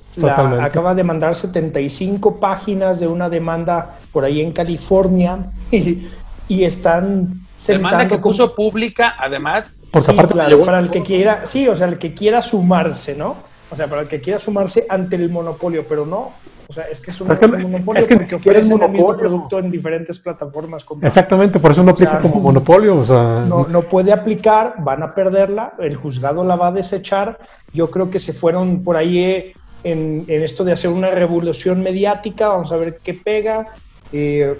acaba 0.58 0.94
de 0.94 1.04
mandar 1.04 1.34
75 1.34 2.40
páginas 2.40 2.98
de 2.98 3.08
una 3.08 3.28
demanda 3.28 3.98
por 4.10 4.24
ahí 4.24 4.40
en 4.40 4.52
California 4.52 5.50
y, 5.70 6.64
están 6.64 7.34
sentando... 7.58 7.88
Demanda 7.90 8.08
que 8.08 8.22
puso 8.22 8.54
pública, 8.54 9.16
además. 9.18 9.66
Porque 9.90 10.12
aparte 10.12 10.56
para 10.56 10.78
el 10.78 10.90
que 10.90 11.02
quiera, 11.02 11.42
sí, 11.44 11.68
o 11.68 11.76
sea, 11.76 11.88
el 11.88 11.98
que 11.98 12.14
quiera 12.14 12.40
sumarse, 12.40 13.14
¿no? 13.14 13.36
O 13.70 13.76
sea, 13.76 13.86
para 13.86 14.00
el 14.00 14.08
que 14.08 14.22
quiera 14.22 14.38
sumarse 14.38 14.86
ante 14.88 15.16
el 15.16 15.28
monopolio, 15.28 15.84
pero 15.86 16.06
no 16.06 16.32
o 16.70 16.72
sea, 16.72 16.84
es 16.84 17.00
que 17.00 17.10
es 17.10 17.20
un, 17.20 17.26
monopolio 17.26 18.00
es 18.00 18.06
que 18.06 18.16
porque 18.16 18.36
ofrecen 18.36 18.80
el 18.80 18.90
mismo 18.90 19.16
producto 19.16 19.58
en 19.58 19.72
diferentes 19.72 20.20
plataformas. 20.20 20.86
Exactamente, 21.02 21.58
por 21.58 21.72
eso 21.72 21.82
no 21.82 21.90
aplica 21.90 22.20
como 22.20 22.36
monopolio. 22.36 22.98
O 22.98 23.04
sea, 23.04 23.44
no, 23.44 23.66
no 23.66 23.82
puede 23.82 24.12
aplicar, 24.12 24.76
van 24.78 25.02
a 25.02 25.12
perderla, 25.12 25.74
el 25.80 25.96
juzgado 25.96 26.44
la 26.44 26.54
va 26.54 26.68
a 26.68 26.72
desechar. 26.72 27.40
Yo 27.72 27.90
creo 27.90 28.08
que 28.08 28.20
se 28.20 28.32
fueron 28.32 28.84
por 28.84 28.96
ahí 28.96 29.18
eh, 29.18 29.52
en, 29.82 30.24
en 30.28 30.42
esto 30.44 30.62
de 30.62 30.70
hacer 30.70 30.90
una 30.90 31.10
revolución 31.10 31.82
mediática, 31.82 32.46
vamos 32.46 32.70
a 32.70 32.76
ver 32.76 33.00
qué 33.02 33.14
pega. 33.14 33.66
Eh, 34.12 34.56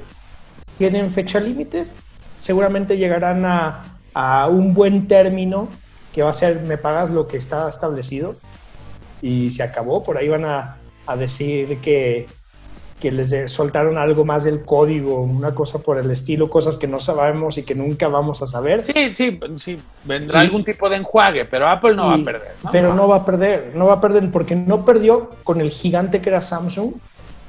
¿Tienen 0.78 1.12
fecha 1.12 1.38
límite? 1.38 1.86
Seguramente 2.40 2.98
llegarán 2.98 3.44
a, 3.44 3.84
a 4.14 4.48
un 4.48 4.74
buen 4.74 5.06
término 5.06 5.68
que 6.12 6.24
va 6.24 6.30
a 6.30 6.34
ser 6.34 6.61
me 6.62 6.76
pagas 6.76 7.08
lo 7.08 7.28
que 7.28 7.36
está 7.36 7.68
establecido 7.68 8.34
y 9.22 9.50
se 9.50 9.62
acabó, 9.62 10.02
por 10.02 10.16
ahí 10.16 10.28
van 10.28 10.44
a 10.44 10.79
a 11.07 11.16
decir 11.16 11.78
que, 11.78 12.26
que 13.01 13.11
les 13.11 13.51
soltaron 13.51 13.98
algo 13.98 14.24
más 14.24 14.44
del 14.44 14.64
código, 14.64 15.22
una 15.22 15.53
cosa 15.55 15.80
por 15.80 15.98
el 15.98 16.11
estilo, 16.11 16.51
cosas 16.51 16.76
que 16.76 16.86
no 16.86 17.01
sabemos 17.01 17.59
y 17.59 17.64
que 17.64 17.74
nunca 17.74 18.09
vamos 18.09 18.42
a 18.42 18.46
saber. 18.46 18.84
Sí, 18.86 19.14
sí, 19.16 19.40
sí, 19.64 19.78
vendrá 20.05 20.40
algún 20.40 20.64
tipo 20.64 20.88
de 20.88 20.96
enjuague, 20.96 21.46
pero 21.46 21.66
Apple 21.66 21.94
no 21.94 22.07
va 22.07 22.14
a 22.14 22.24
perder. 22.24 22.53
Pero 22.70 22.94
no 22.94 23.09
va 23.09 23.16
a 23.16 23.24
perder, 23.24 23.72
no 23.74 23.86
va 23.86 23.94
a 23.94 24.01
perder 24.01 24.30
porque 24.30 24.55
no 24.55 24.84
perdió 24.84 25.30
con 25.42 25.61
el 25.61 25.70
gigante 25.70 26.20
que 26.20 26.28
era 26.28 26.40
Samsung 26.40 26.92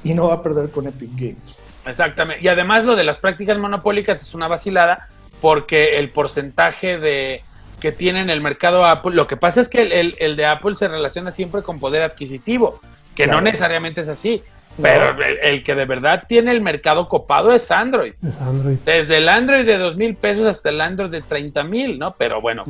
y 0.02 0.14
no 0.14 0.28
va 0.28 0.34
a 0.34 0.42
perder 0.42 0.70
con 0.70 0.86
Epic 0.86 1.10
Games. 1.14 1.56
Exactamente, 1.86 2.42
y 2.42 2.48
además 2.48 2.84
lo 2.84 2.96
de 2.96 3.04
las 3.04 3.18
prácticas 3.18 3.58
monopólicas 3.58 4.22
es 4.22 4.34
una 4.34 4.48
vacilada 4.48 5.08
porque 5.40 5.98
el 5.98 6.10
porcentaje 6.10 6.98
de 6.98 7.42
que 7.80 7.90
tiene 7.90 8.20
en 8.20 8.30
el 8.30 8.40
mercado 8.40 8.86
Apple, 8.86 9.16
lo 9.16 9.26
que 9.26 9.36
pasa 9.36 9.60
es 9.60 9.68
que 9.68 9.82
el, 9.82 10.14
el 10.20 10.36
de 10.36 10.46
Apple 10.46 10.76
se 10.76 10.86
relaciona 10.86 11.32
siempre 11.32 11.62
con 11.62 11.80
poder 11.80 12.02
adquisitivo 12.02 12.80
que 13.14 13.26
no 13.26 13.40
necesariamente 13.40 14.02
es 14.02 14.08
así. 14.08 14.42
Pero 14.80 15.14
el, 15.42 15.62
que 15.62 15.74
de 15.74 15.84
verdad 15.84 16.24
tiene 16.26 16.50
el 16.50 16.62
mercado 16.62 17.08
copado 17.08 17.52
es 17.52 17.70
Android. 17.70 18.14
Es 18.26 18.40
Android. 18.40 18.76
Desde 18.84 19.18
el 19.18 19.28
Android 19.28 19.66
de 19.66 19.76
dos 19.76 19.96
mil 19.96 20.14
pesos 20.14 20.46
hasta 20.46 20.70
el 20.70 20.80
Android 20.80 21.10
de 21.10 21.20
30 21.20 21.62
mil, 21.64 21.98
¿no? 21.98 22.14
Pero 22.16 22.40
bueno, 22.40 22.64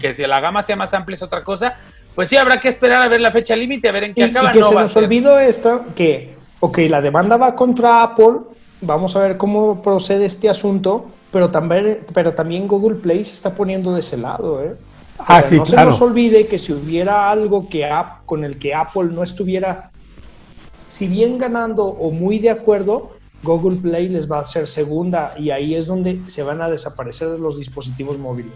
que, 0.00 0.14
si 0.14 0.22
la 0.26 0.40
gama 0.40 0.64
sea 0.66 0.76
más 0.76 0.92
amplia 0.92 1.16
es 1.16 1.22
otra 1.22 1.42
cosa. 1.42 1.76
Pues 2.14 2.28
sí, 2.28 2.36
habrá 2.36 2.58
que 2.58 2.68
esperar 2.68 3.02
a 3.02 3.08
ver 3.08 3.20
la 3.20 3.30
fecha 3.30 3.54
límite, 3.54 3.88
a 3.88 3.92
ver 3.92 4.04
en 4.04 4.14
qué 4.14 4.24
acaba. 4.24 4.50
Y 4.50 4.52
que 4.54 4.62
se 4.62 4.74
nos 4.74 4.94
olvidó 4.96 5.38
esto, 5.38 5.86
que, 5.94 6.34
ok, 6.60 6.78
la 6.88 7.00
demanda 7.00 7.36
va 7.36 7.54
contra 7.54 8.02
Apple, 8.02 8.40
vamos 8.80 9.14
a 9.14 9.20
ver 9.20 9.36
cómo 9.36 9.80
procede 9.80 10.24
este 10.24 10.48
asunto, 10.48 11.08
pero 11.30 11.50
también, 11.50 12.00
pero 12.12 12.34
también 12.34 12.66
Google 12.66 12.96
Play 12.96 13.24
se 13.24 13.34
está 13.34 13.54
poniendo 13.54 13.94
de 13.94 14.00
ese 14.00 14.16
lado, 14.16 14.62
¿eh? 14.64 14.74
Ah, 15.18 15.42
no 15.50 15.66
se 15.66 15.76
nos 15.76 16.00
olvide 16.00 16.46
que 16.46 16.58
si 16.58 16.72
hubiera 16.72 17.30
algo 17.30 17.68
que 17.68 17.88
con 18.24 18.44
el 18.44 18.58
que 18.58 18.74
Apple 18.74 19.10
no 19.12 19.22
estuviera, 19.22 19.90
si 20.86 21.08
bien 21.08 21.38
ganando 21.38 21.84
o 21.84 22.10
muy 22.10 22.38
de 22.38 22.50
acuerdo, 22.50 23.12
Google 23.42 23.76
Play 23.76 24.08
les 24.08 24.30
va 24.30 24.38
a 24.38 24.42
hacer 24.42 24.66
segunda 24.66 25.34
y 25.38 25.50
ahí 25.50 25.74
es 25.74 25.86
donde 25.86 26.20
se 26.26 26.42
van 26.42 26.60
a 26.60 26.68
desaparecer 26.68 27.28
de 27.28 27.38
los 27.38 27.56
dispositivos 27.56 28.18
móviles. 28.18 28.52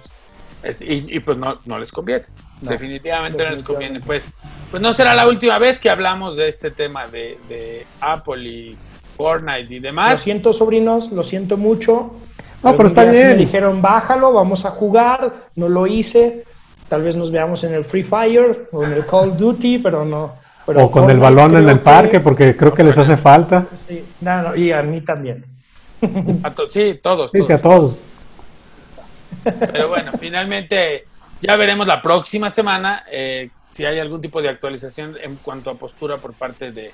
y, 0.80 1.18
pues 1.20 1.36
no, 1.38 1.58
no 1.66 1.78
les 1.78 1.90
conviene. 1.90 2.24
definitivamente, 2.60 3.44
no 3.44 3.50
les 3.50 3.62
conviene. 3.62 4.00
Pues, 4.00 4.22
pues 4.70 4.82
no 4.82 4.94
será 4.94 5.14
la 5.14 5.26
última 5.28 5.58
vez 5.58 5.78
que 5.78 5.90
hablamos 5.90 6.36
de 6.36 6.48
este 6.48 6.70
tema 6.70 7.06
de, 7.08 7.38
de 7.48 7.84
Apple 8.00 8.42
y 8.48 8.76
Fortnite 9.16 9.74
y 9.74 9.78
demás. 9.80 10.12
Lo 10.12 10.18
siento, 10.18 10.52
sobrinos, 10.52 11.12
lo 11.12 11.22
siento 11.22 11.56
mucho. 11.56 12.14
No, 12.62 12.76
pero 12.76 12.88
está 12.88 13.04
bien. 13.04 13.28
me 13.28 13.34
dijeron, 13.34 13.82
bájalo, 13.82 14.32
vamos 14.32 14.64
a 14.64 14.70
jugar. 14.70 15.50
No 15.56 15.68
lo 15.68 15.86
hice. 15.86 16.44
Tal 16.92 17.02
vez 17.02 17.16
nos 17.16 17.30
veamos 17.30 17.64
en 17.64 17.72
el 17.72 17.84
Free 17.84 18.02
Fire 18.02 18.68
o 18.70 18.84
en 18.84 18.92
el 18.92 19.06
Call 19.06 19.30
of 19.30 19.38
Duty, 19.38 19.78
pero 19.78 20.04
no. 20.04 20.34
o 20.66 20.90
con 20.90 21.08
el 21.08 21.18
balón 21.18 21.56
en 21.56 21.66
el 21.66 21.80
parque, 21.80 22.20
porque 22.20 22.54
creo 22.54 22.74
que 22.74 22.84
les 22.84 22.98
hace 22.98 23.16
falta. 23.16 23.64
Sí, 23.74 24.04
no, 24.20 24.54
y 24.54 24.72
a 24.72 24.82
mí 24.82 25.00
también. 25.00 25.42
sí, 26.70 27.00
todos. 27.02 27.30
Sí, 27.32 27.50
a 27.50 27.58
todos. 27.58 28.04
Pero 29.72 29.88
bueno, 29.88 30.12
finalmente 30.20 31.04
ya 31.40 31.56
veremos 31.56 31.86
la 31.86 32.02
próxima 32.02 32.52
semana 32.52 33.04
eh, 33.10 33.48
si 33.74 33.86
hay 33.86 33.98
algún 33.98 34.20
tipo 34.20 34.42
de 34.42 34.50
actualización 34.50 35.14
en 35.24 35.36
cuanto 35.36 35.70
a 35.70 35.74
postura 35.76 36.18
por 36.18 36.34
parte 36.34 36.72
de, 36.72 36.92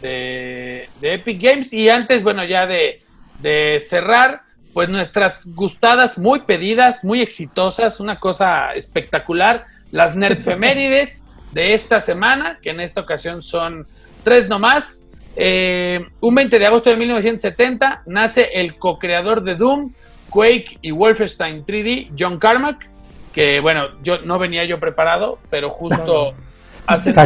de, 0.00 0.86
Epic 1.02 1.42
Games. 1.42 1.72
Y 1.72 1.88
antes, 1.88 2.22
bueno, 2.22 2.44
ya 2.44 2.68
de, 2.68 3.84
cerrar, 3.88 4.42
pues 4.72 4.88
nuestras 4.88 5.44
gustadas, 5.46 6.18
muy 6.18 6.40
pedidas, 6.40 7.02
muy 7.02 7.20
exitosas, 7.20 8.00
una 8.00 8.16
cosa 8.16 8.74
espectacular, 8.74 9.64
las 9.90 10.14
nerdfemérides 10.14 11.22
de 11.52 11.74
esta 11.74 12.00
semana, 12.00 12.58
que 12.62 12.70
en 12.70 12.80
esta 12.80 13.00
ocasión 13.00 13.42
son 13.42 13.86
tres 14.22 14.48
nomás. 14.48 15.02
Eh, 15.36 16.04
un 16.20 16.34
20 16.34 16.58
de 16.58 16.66
agosto 16.66 16.90
de 16.90 16.96
1970 16.96 18.02
nace 18.06 18.48
el 18.54 18.74
co-creador 18.74 19.42
de 19.42 19.54
Doom, 19.54 19.92
Quake 20.30 20.78
y 20.82 20.90
Wolfenstein 20.90 21.64
3D, 21.64 22.12
John 22.18 22.38
Carmack, 22.38 22.88
que 23.32 23.60
bueno, 23.60 23.88
yo 24.02 24.18
no 24.22 24.38
venía 24.38 24.64
yo 24.64 24.78
preparado, 24.78 25.38
pero 25.50 25.70
justo... 25.70 26.34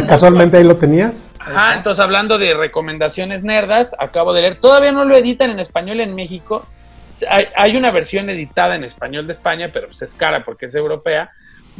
¿Casualmente 0.07 0.57
ahí 0.57 0.63
lo 0.63 0.75
tenías? 0.75 1.31
Ajá, 1.39 1.75
entonces 1.75 2.03
hablando 2.03 2.37
de 2.37 2.53
recomendaciones 2.53 3.43
nerdas, 3.43 3.91
acabo 3.97 4.33
de 4.33 4.41
leer, 4.41 4.59
todavía 4.59 4.91
no 4.91 5.05
lo 5.05 5.15
editan 5.15 5.49
en 5.49 5.59
español 5.59 6.01
en 6.01 6.13
México, 6.13 6.67
hay, 7.29 7.75
una 7.75 7.91
versión 7.91 8.29
editada 8.29 8.75
en 8.75 8.83
español 8.83 9.27
de 9.27 9.33
España, 9.33 9.69
pero 9.71 9.87
pues 9.87 10.01
es 10.01 10.13
cara 10.13 10.43
porque 10.43 10.67
es 10.67 10.75
europea. 10.75 11.31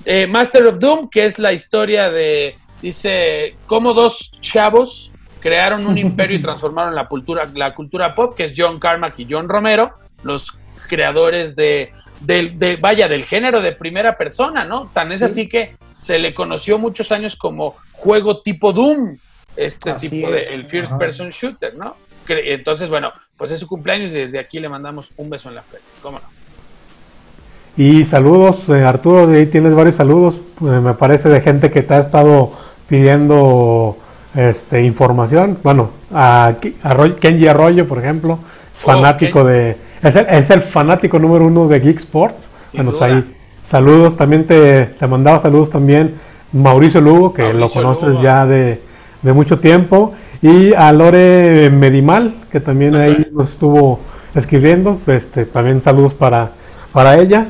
Eh, 0.06 0.28
Master 0.28 0.66
of 0.68 0.80
Doom, 0.80 1.10
que 1.10 1.26
es 1.26 1.40
la 1.40 1.54
historia 1.54 2.10
de, 2.10 2.56
dice, 2.82 3.56
cómo 3.66 3.94
dos 3.94 4.32
chavos 4.42 5.12
crearon 5.40 5.86
un 5.86 5.98
imperio 5.98 6.38
y 6.38 6.42
transformaron 6.44 6.96
la 6.96 7.08
cultura, 7.08 7.50
la 7.54 7.74
cultura 7.74 8.16
pop, 8.16 8.36
que 8.36 8.46
es 8.46 8.54
John 8.56 8.80
Carmack 8.80 9.20
y 9.20 9.28
John 9.30 9.48
Romero, 9.48 9.94
los 10.24 10.52
creadores 10.88 11.56
de, 11.56 11.92
de, 12.22 12.78
vaya, 12.80 13.08
del 13.08 13.26
género 13.26 13.62
de 13.62 13.74
primera 13.74 14.18
persona, 14.18 14.64
¿no? 14.66 14.90
Tan 14.94 15.12
es 15.12 15.22
así 15.22 15.48
que 15.48 15.76
se 16.02 16.20
le 16.20 16.34
conoció 16.34 16.78
muchos 16.78 17.12
años 17.12 17.36
como 17.36 17.76
juego 17.94 18.42
tipo 18.42 18.72
Doom, 18.72 19.18
este 19.56 19.94
tipo 19.94 20.30
de 20.30 20.38
el 20.54 20.66
first 20.66 20.94
person 20.98 21.30
shooter, 21.30 21.76
¿no? 21.76 21.96
Entonces, 22.28 22.90
bueno, 22.90 23.12
pues 23.38 23.52
es 23.52 23.60
su 23.60 23.68
cumpleaños 23.68 24.12
y 24.12 24.16
desde 24.16 24.40
aquí 24.40 24.60
le 24.60 24.70
mandamos 24.70 25.10
un 25.18 25.30
beso 25.30 25.50
en 25.50 25.56
la 25.56 25.62
frente, 25.62 25.88
¿cómo 26.02 26.20
no? 26.20 26.26
Y 27.78 28.06
saludos, 28.06 28.70
eh, 28.70 28.84
Arturo, 28.84 29.28
de 29.28 29.40
ahí 29.40 29.46
tienes 29.48 29.76
varios 29.76 29.96
saludos, 29.96 30.40
eh, 30.62 30.64
me 30.64 30.94
parece 30.94 31.28
de 31.30 31.42
gente 31.42 31.70
que 31.72 31.82
te 31.82 31.94
ha 31.94 32.00
estado 32.00 32.54
pidiendo 32.88 33.98
este, 34.34 34.84
información. 34.84 35.58
Bueno, 35.62 35.92
a, 36.14 36.54
Kenji 37.20 37.48
Arroyo, 37.48 37.88
por 37.88 38.00
ejemplo, 38.00 38.40
es 38.74 38.82
oh, 38.84 38.88
fanático 38.88 39.44
de... 39.44 39.76
Es 40.02 40.16
el, 40.16 40.26
es 40.28 40.50
el, 40.52 40.62
fanático 40.62 41.20
número 41.20 41.46
uno 41.46 41.68
de 41.68 41.80
Geek 41.80 41.98
Sports. 41.98 42.48
bueno, 42.74 42.92
pues 42.92 43.02
ahí 43.02 43.36
Saludos, 43.66 44.16
también 44.16 44.46
te, 44.46 44.86
te 44.86 45.08
mandaba 45.08 45.40
saludos 45.40 45.72
también 45.72 46.14
Mauricio 46.54 47.02
Lugo, 47.02 47.34
que 47.34 47.52
lo 47.52 47.70
conoces 47.70 48.22
ya 48.22 48.46
de, 48.46 48.80
mucho 49.24 49.60
tiempo, 49.60 50.14
y 50.42 50.74
a 50.74 50.92
Lore 50.92 51.70
Medimal, 51.70 52.34
que 52.52 52.60
también 52.60 52.96
ahí 52.96 53.28
nos 53.32 53.52
estuvo 53.52 54.00
escribiendo, 54.34 55.00
este, 55.08 55.46
también 55.46 55.82
saludos 55.82 56.14
para, 56.14 56.52
para 56.92 57.18
ella. 57.20 57.48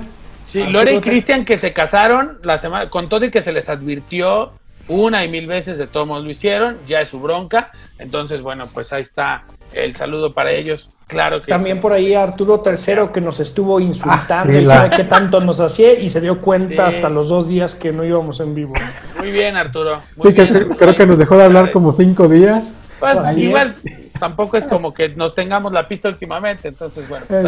Sí, 0.47 0.63
Lore 0.63 0.95
y 0.95 1.01
Cristian 1.01 1.45
que 1.45 1.57
se 1.57 1.73
casaron 1.73 2.39
la 2.43 2.59
semana, 2.59 2.89
con 2.89 3.09
todo 3.09 3.25
y 3.25 3.31
que 3.31 3.41
se 3.41 3.51
les 3.51 3.67
advirtió 3.69 4.51
una 4.87 5.25
y 5.25 5.29
mil 5.29 5.47
veces 5.47 5.77
de 5.77 5.87
todos 5.87 6.23
lo 6.23 6.29
hicieron, 6.29 6.77
ya 6.87 7.01
es 7.01 7.09
su 7.09 7.19
bronca, 7.19 7.71
entonces 7.97 8.41
bueno, 8.41 8.67
pues 8.73 8.93
ahí 8.93 9.01
está 9.01 9.43
el 9.73 9.95
saludo 9.95 10.33
para 10.33 10.51
ellos. 10.51 10.89
Claro 11.07 11.41
que 11.41 11.47
También 11.47 11.79
por 11.79 11.93
ahí 11.93 12.15
Arturo 12.15 12.63
III 12.65 13.09
que 13.13 13.21
nos 13.21 13.39
estuvo 13.39 13.79
insultando 13.79 14.57
ah, 14.57 14.61
y 14.61 14.65
sabe 14.65 14.97
qué 14.97 15.03
tanto 15.03 15.39
nos 15.39 15.59
hacía 15.59 15.93
y 15.93 16.09
se 16.09 16.19
dio 16.19 16.41
cuenta 16.41 16.87
hasta 16.87 17.09
los 17.09 17.29
dos 17.29 17.47
días 17.47 17.75
que 17.75 17.91
no 17.91 18.03
íbamos 18.03 18.39
en 18.39 18.55
vivo. 18.55 18.73
Muy 19.19 19.31
bien, 19.31 19.55
Arturo. 19.55 20.01
sí, 20.21 20.33
creo 20.33 20.95
que 20.95 21.05
nos 21.05 21.19
dejó 21.19 21.37
de 21.37 21.43
hablar 21.43 21.71
como 21.71 21.91
cinco 21.91 22.27
días. 22.27 22.73
Pues, 22.99 23.37
igual, 23.37 23.75
tampoco 24.19 24.57
es 24.57 24.65
como 24.65 24.93
que 24.93 25.09
nos 25.09 25.35
tengamos 25.35 25.71
la 25.71 25.87
pista 25.87 26.09
últimamente, 26.09 26.69
entonces 26.69 27.07
bueno. 27.07 27.25
Pues, 27.27 27.45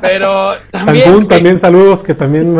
Pero 0.00 0.54
también, 0.70 1.28
también 1.28 1.60
saludos, 1.60 2.02
que 2.02 2.14
también 2.14 2.54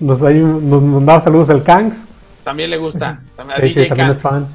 nos, 0.00 0.20
nos 0.20 0.82
mandaba 0.82 1.20
saludos 1.20 1.50
el 1.50 1.62
Kangs. 1.62 2.06
También 2.42 2.70
le 2.70 2.78
gusta. 2.78 3.20
También, 3.36 3.72
sí, 3.72 3.86
también 3.86 4.10
es 4.10 4.20
fan. 4.20 4.46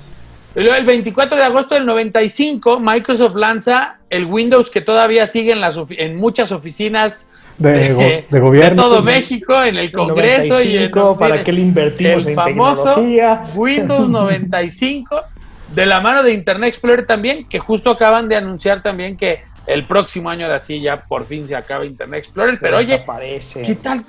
Y 0.57 0.61
luego 0.61 0.75
el 0.75 0.85
24 0.85 1.37
de 1.37 1.43
agosto 1.43 1.75
del 1.75 1.85
95, 1.85 2.79
Microsoft 2.79 3.35
lanza 3.35 3.97
el 4.09 4.25
Windows 4.25 4.71
que 4.71 4.81
todavía 4.81 5.27
sigue 5.27 5.51
en, 5.51 5.61
las 5.61 5.79
en 5.91 6.15
muchas 6.15 6.51
oficinas 6.51 7.27
de, 7.59 8.23
gobierno. 8.31 8.69
De 8.69 8.89
todo 8.89 9.03
México, 9.03 9.61
en 9.61 9.77
el 9.77 9.91
Congreso. 9.91 10.67
y 10.67 10.77
en, 10.77 10.91
¿Para 10.91 11.43
qué 11.43 11.51
le 11.51 11.61
invertimos 11.61 12.25
el 12.25 12.33
famoso 12.33 12.95
Windows 13.53 14.09
95, 14.09 15.19
de 15.75 15.85
la 15.85 16.01
mano 16.01 16.23
de 16.23 16.33
Internet 16.33 16.69
Explorer 16.69 17.05
también, 17.05 17.47
que 17.47 17.59
justo 17.59 17.91
acaban 17.91 18.27
de 18.27 18.37
anunciar 18.37 18.81
también 18.81 19.15
que 19.15 19.41
el 19.67 19.83
próximo 19.83 20.31
año 20.31 20.47
de 20.47 20.55
así 20.55 20.81
ya 20.81 20.97
por 20.97 21.27
fin 21.27 21.47
se 21.47 21.55
acaba 21.55 21.85
Internet 21.85 22.23
Explorer. 22.23 22.57
pero 22.59 22.77
oye, 22.77 22.99
¿qué 23.63 23.75
tal? 23.75 24.03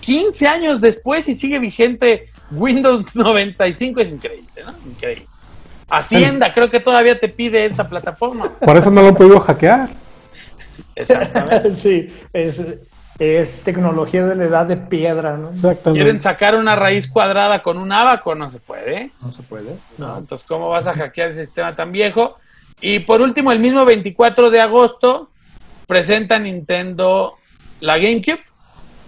15 0.00 0.48
años 0.48 0.80
después 0.80 1.28
y 1.28 1.34
sigue 1.34 1.60
vigente 1.60 2.28
Windows 2.50 3.04
95, 3.14 4.00
es 4.00 4.08
increíble, 4.08 4.62
¿no? 4.64 4.90
Increíble. 4.90 5.26
Hacienda 5.88 6.52
creo 6.52 6.70
que 6.70 6.80
todavía 6.80 7.18
te 7.18 7.28
pide 7.28 7.66
esa 7.66 7.88
plataforma. 7.88 8.50
Por 8.60 8.76
eso 8.76 8.90
no 8.90 9.02
lo 9.02 9.08
han 9.08 9.14
podido 9.14 9.40
hackear. 9.40 9.88
Exactamente. 10.94 11.70
sí, 11.72 12.12
es, 12.32 12.80
es 13.18 13.62
tecnología 13.62 14.26
de 14.26 14.34
la 14.34 14.44
edad 14.44 14.66
de 14.66 14.76
piedra, 14.76 15.36
¿no? 15.36 15.50
Exactamente. 15.50 16.04
Quieren 16.04 16.20
sacar 16.20 16.56
una 16.56 16.74
raíz 16.74 17.06
cuadrada 17.06 17.62
con 17.62 17.78
un 17.78 17.92
abaco, 17.92 18.34
no 18.34 18.50
se 18.50 18.58
puede. 18.58 19.10
No 19.22 19.30
se 19.30 19.42
puede. 19.42 19.76
No, 19.98 20.18
entonces, 20.18 20.46
¿cómo 20.46 20.68
vas 20.68 20.86
a 20.86 20.94
hackear 20.94 21.30
ese 21.30 21.46
sistema 21.46 21.74
tan 21.74 21.92
viejo? 21.92 22.38
Y 22.80 22.98
por 23.00 23.20
último, 23.20 23.52
el 23.52 23.60
mismo 23.60 23.84
24 23.84 24.50
de 24.50 24.60
agosto, 24.60 25.30
presenta 25.86 26.38
Nintendo 26.38 27.34
la 27.80 27.96
GameCube, 27.96 28.40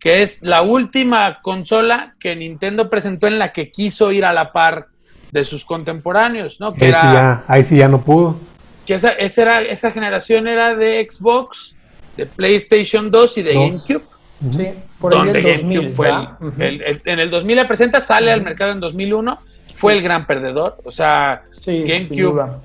que 0.01 0.23
es 0.23 0.43
la 0.43 0.63
última 0.63 1.41
consola 1.43 2.15
que 2.21 2.37
Nintendo 2.37 2.89
presentó 2.89 3.27
en 3.27 3.39
la 3.39 3.53
que 3.53 3.71
quiso 3.71 4.13
ir 4.13 4.25
a 4.25 4.33
la 4.33 4.53
par 4.53 4.87
de 5.31 5.45
sus 5.45 5.65
contemporáneos, 5.65 6.57
¿no? 6.61 6.73
Que 6.73 6.87
ahí, 6.87 6.91
era, 6.91 7.01
sí 7.01 7.07
ya, 7.13 7.45
ahí 7.49 7.65
sí 7.65 7.77
ya 7.77 7.89
no 7.89 8.01
pudo. 8.01 8.37
Que 8.87 8.95
esa, 8.95 9.09
esa, 9.09 9.43
era, 9.43 9.63
esa 9.63 9.91
generación 9.91 10.49
era 10.49 10.75
de 10.75 11.07
Xbox, 11.11 11.75
de 12.17 12.27
PlayStation 12.27 13.11
2 13.11 13.39
y 13.39 13.43
de 13.43 13.55
GameCube. 13.55 14.03
Sí, 14.51 14.69
por 15.01 15.13
donde 15.13 15.39
el 15.39 15.45
2000, 15.45 15.95
fue 15.95 16.11
el, 16.59 17.01
en 17.05 17.19
el 17.19 17.29
2000 17.29 17.57
la 17.57 17.67
presenta, 17.67 18.01
sale 18.01 18.31
al 18.31 18.43
mercado 18.43 18.71
en 18.71 18.81
2001, 18.81 19.37
fue 19.75 19.95
el 19.95 20.03
gran 20.03 20.27
perdedor, 20.27 20.79
o 20.85 20.93
sea, 20.93 21.43
GameCube 21.67 22.61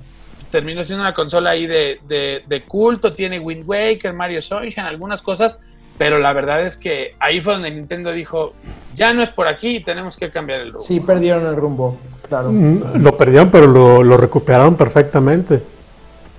terminó 0.51 0.83
siendo 0.83 1.03
una 1.03 1.15
consola 1.15 1.49
ahí 1.49 1.65
de, 1.65 1.97
de, 2.07 2.43
de, 2.45 2.61
culto, 2.61 3.13
tiene 3.13 3.39
Wind 3.39 3.63
Waker, 3.65 4.13
Mario 4.13 4.39
Sunshine, 4.39 4.85
algunas 4.85 5.19
cosas, 5.23 5.55
pero 5.97 6.19
la 6.19 6.33
verdad 6.33 6.65
es 6.65 6.77
que 6.77 7.15
ahí 7.19 7.41
fue 7.41 7.53
donde 7.53 7.71
Nintendo 7.71 8.11
dijo, 8.11 8.53
ya 8.95 9.13
no 9.13 9.23
es 9.23 9.29
por 9.29 9.47
aquí, 9.47 9.83
tenemos 9.83 10.17
que 10.17 10.29
cambiar 10.29 10.61
el 10.61 10.67
rumbo. 10.67 10.81
Sí, 10.81 10.99
perdieron 10.99 11.45
el 11.45 11.55
rumbo, 11.55 11.97
claro. 12.27 12.51
Mm, 12.51 13.01
lo 13.01 13.15
perdieron, 13.15 13.49
pero 13.49 13.67
lo, 13.67 14.17
recuperaron 14.17 14.75
perfectamente. 14.75 15.61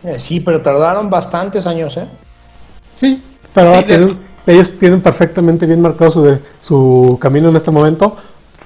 Eh, 0.05 0.19
sí, 0.19 0.41
pero 0.41 0.61
tardaron 0.61 1.09
bastantes 1.09 1.67
años, 1.67 1.97
¿eh? 1.97 2.07
Sí, 2.97 3.23
pero 3.55 3.73
ellos 4.47 4.79
tienen 4.79 5.01
perfectamente 5.01 5.67
bien 5.67 5.81
marcado 5.81 6.11
su, 6.11 6.39
su 6.61 7.19
camino 7.21 7.49
en 7.49 7.57
este 7.57 7.71
momento, 7.71 8.17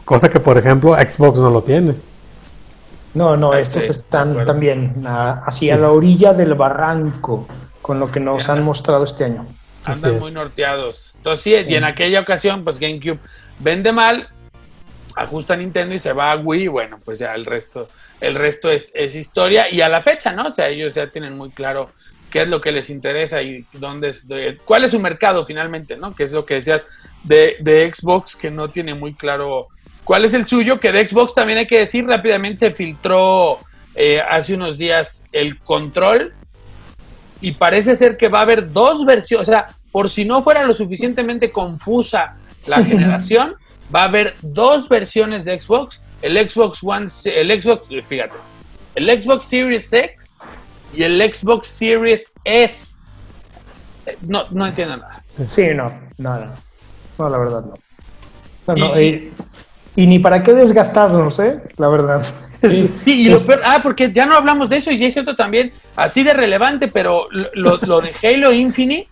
cosa 0.05 0.29
que, 0.29 0.41
por 0.41 0.59
ejemplo, 0.59 0.95
Xbox 0.95 1.39
no 1.39 1.51
lo 1.51 1.63
tiene. 1.63 1.95
No, 3.15 3.37
no, 3.37 3.55
estos 3.55 3.89
están 3.89 4.45
también 4.45 5.03
hacia 5.07 5.77
la 5.77 5.91
orilla 5.91 6.33
del 6.35 6.55
barranco 6.55 7.47
con 7.81 7.99
lo 7.99 8.11
que 8.11 8.21
nos 8.21 8.49
han 8.49 8.63
mostrado 8.63 9.05
este 9.05 9.25
año. 9.25 9.47
Andan 9.85 10.19
muy 10.19 10.33
norteados. 10.33 11.15
Entonces 11.17 11.43
sí, 11.43 11.51
y 11.51 11.75
en 11.75 11.85
aquella 11.85 12.21
ocasión, 12.21 12.65
pues 12.65 12.79
GameCube 12.79 13.19
vende 13.61 13.93
mal, 13.93 14.29
ajusta 15.17 15.57
Nintendo 15.57 15.95
y 15.95 15.99
se 15.99 16.13
va 16.13 16.33
a 16.33 16.37
Wii, 16.37 16.69
bueno, 16.69 17.01
pues 17.05 17.19
ya 17.19 17.35
el 17.35 17.45
resto, 17.45 17.89
el 18.21 18.35
resto 18.35 18.71
es, 18.71 18.91
es, 18.95 19.15
historia 19.15 19.71
y 19.71 19.81
a 19.81 19.89
la 19.89 20.03
fecha, 20.03 20.33
¿no? 20.33 20.49
O 20.49 20.53
sea, 20.53 20.69
ellos 20.69 20.95
ya 20.95 21.09
tienen 21.09 21.37
muy 21.37 21.51
claro 21.51 21.91
qué 22.31 22.43
es 22.43 22.49
lo 22.49 22.61
que 22.61 22.73
les 22.73 22.91
interesa 22.91 23.43
y 23.43 23.65
dónde 23.75 24.11
es, 24.11 24.25
cuál 24.65 24.85
es 24.85 24.93
su 24.93 25.01
mercado 25.01 25.45
finalmente, 25.47 25.97
¿no? 25.97 26.15
Que 26.15 26.25
es 26.25 26.33
lo 26.33 26.45
que 26.45 26.55
decías 26.55 26.83
de, 27.25 27.57
de 27.61 27.93
Xbox, 27.93 28.37
que 28.37 28.51
no 28.51 28.69
tiene 28.69 28.95
muy 28.95 29.15
claro 29.15 29.69
cuál 30.05 30.25
es 30.25 30.35
el 30.35 30.47
suyo, 30.47 30.79
que 30.79 30.93
de 30.93 31.09
Xbox 31.09 31.35
también 31.35 31.59
hay 31.59 31.67
que 31.67 31.81
decir 31.81 32.07
rápidamente 32.07 32.69
se 32.69 32.75
filtró 32.75 33.59
eh, 33.95 34.21
hace 34.21 34.55
unos 34.55 34.79
días 34.79 35.23
el 35.33 35.59
control 35.59 36.35
y 37.41 37.53
parece 37.53 37.97
ser 37.97 38.17
que 38.17 38.29
va 38.29 38.41
a 38.41 38.43
haber 38.43 38.73
dos 38.73 39.05
versiones, 39.05 39.49
o 39.49 39.53
sea, 39.53 39.69
por 39.93 40.11
si 40.11 40.25
no 40.25 40.43
fuera 40.43 40.65
lo 40.65 40.75
suficientemente 40.75 41.51
confusa 41.51 42.37
la 42.67 42.83
generación, 42.85 43.55
va 43.95 44.03
a 44.03 44.05
haber 44.05 44.35
dos 44.43 44.89
versiones 44.89 45.45
de 45.45 45.61
Xbox, 45.61 46.01
el 46.23 46.51
Xbox 46.51 46.79
One, 46.83 47.09
el 47.25 47.63
Xbox, 47.63 47.89
fíjate, 48.07 48.35
el 48.95 49.23
Xbox 49.23 49.47
Series 49.47 49.93
X 49.93 50.17
y 50.93 51.03
el 51.03 51.35
Xbox 51.35 51.69
Series 51.69 52.25
S. 52.45 52.75
No, 54.27 54.45
no 54.51 54.67
entiendo 54.67 54.97
nada. 54.97 55.23
Sí, 55.47 55.69
no, 55.75 55.93
no, 56.17 56.41
no. 56.41 56.53
No, 57.19 57.29
la 57.29 57.39
verdad 57.39 57.65
no. 58.77 59.01
y, 59.01 59.33
ni 59.97 60.19
para 60.19 60.43
qué 60.43 60.55
desgastarnos, 60.55 61.39
¿eh? 61.41 61.63
La 61.77 61.89
verdad. 61.89 62.25
Sí, 63.05 63.23
y 63.23 63.29
lo 63.29 63.41
peor, 63.41 63.61
ah, 63.65 63.81
porque 63.83 64.13
ya 64.13 64.27
no 64.27 64.37
hablamos 64.37 64.69
de 64.69 64.79
eso 64.79 64.91
y 64.91 65.05
es 65.05 65.13
cierto 65.13 65.37
también, 65.37 65.71
así 65.95 66.25
de 66.25 66.35
relevante, 66.35 66.89
pero 66.89 67.29
lo, 67.31 67.79
lo 67.79 68.01
de 68.01 68.13
Halo 68.23 68.53
Infinite. 68.53 69.09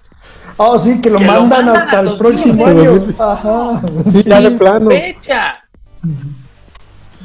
Oh, 0.56 0.78
sí, 0.80 1.00
que 1.00 1.10
lo, 1.10 1.20
mandan, 1.20 1.68
hasta 1.68 2.00
el 2.00 2.14
próximo 2.16 2.66
año. 2.66 3.06
Ajá. 3.18 3.82
Sí, 4.10 4.22
ya 4.24 4.40
de 4.40 4.50
plano. 4.52 4.90
Fecha 4.90 5.62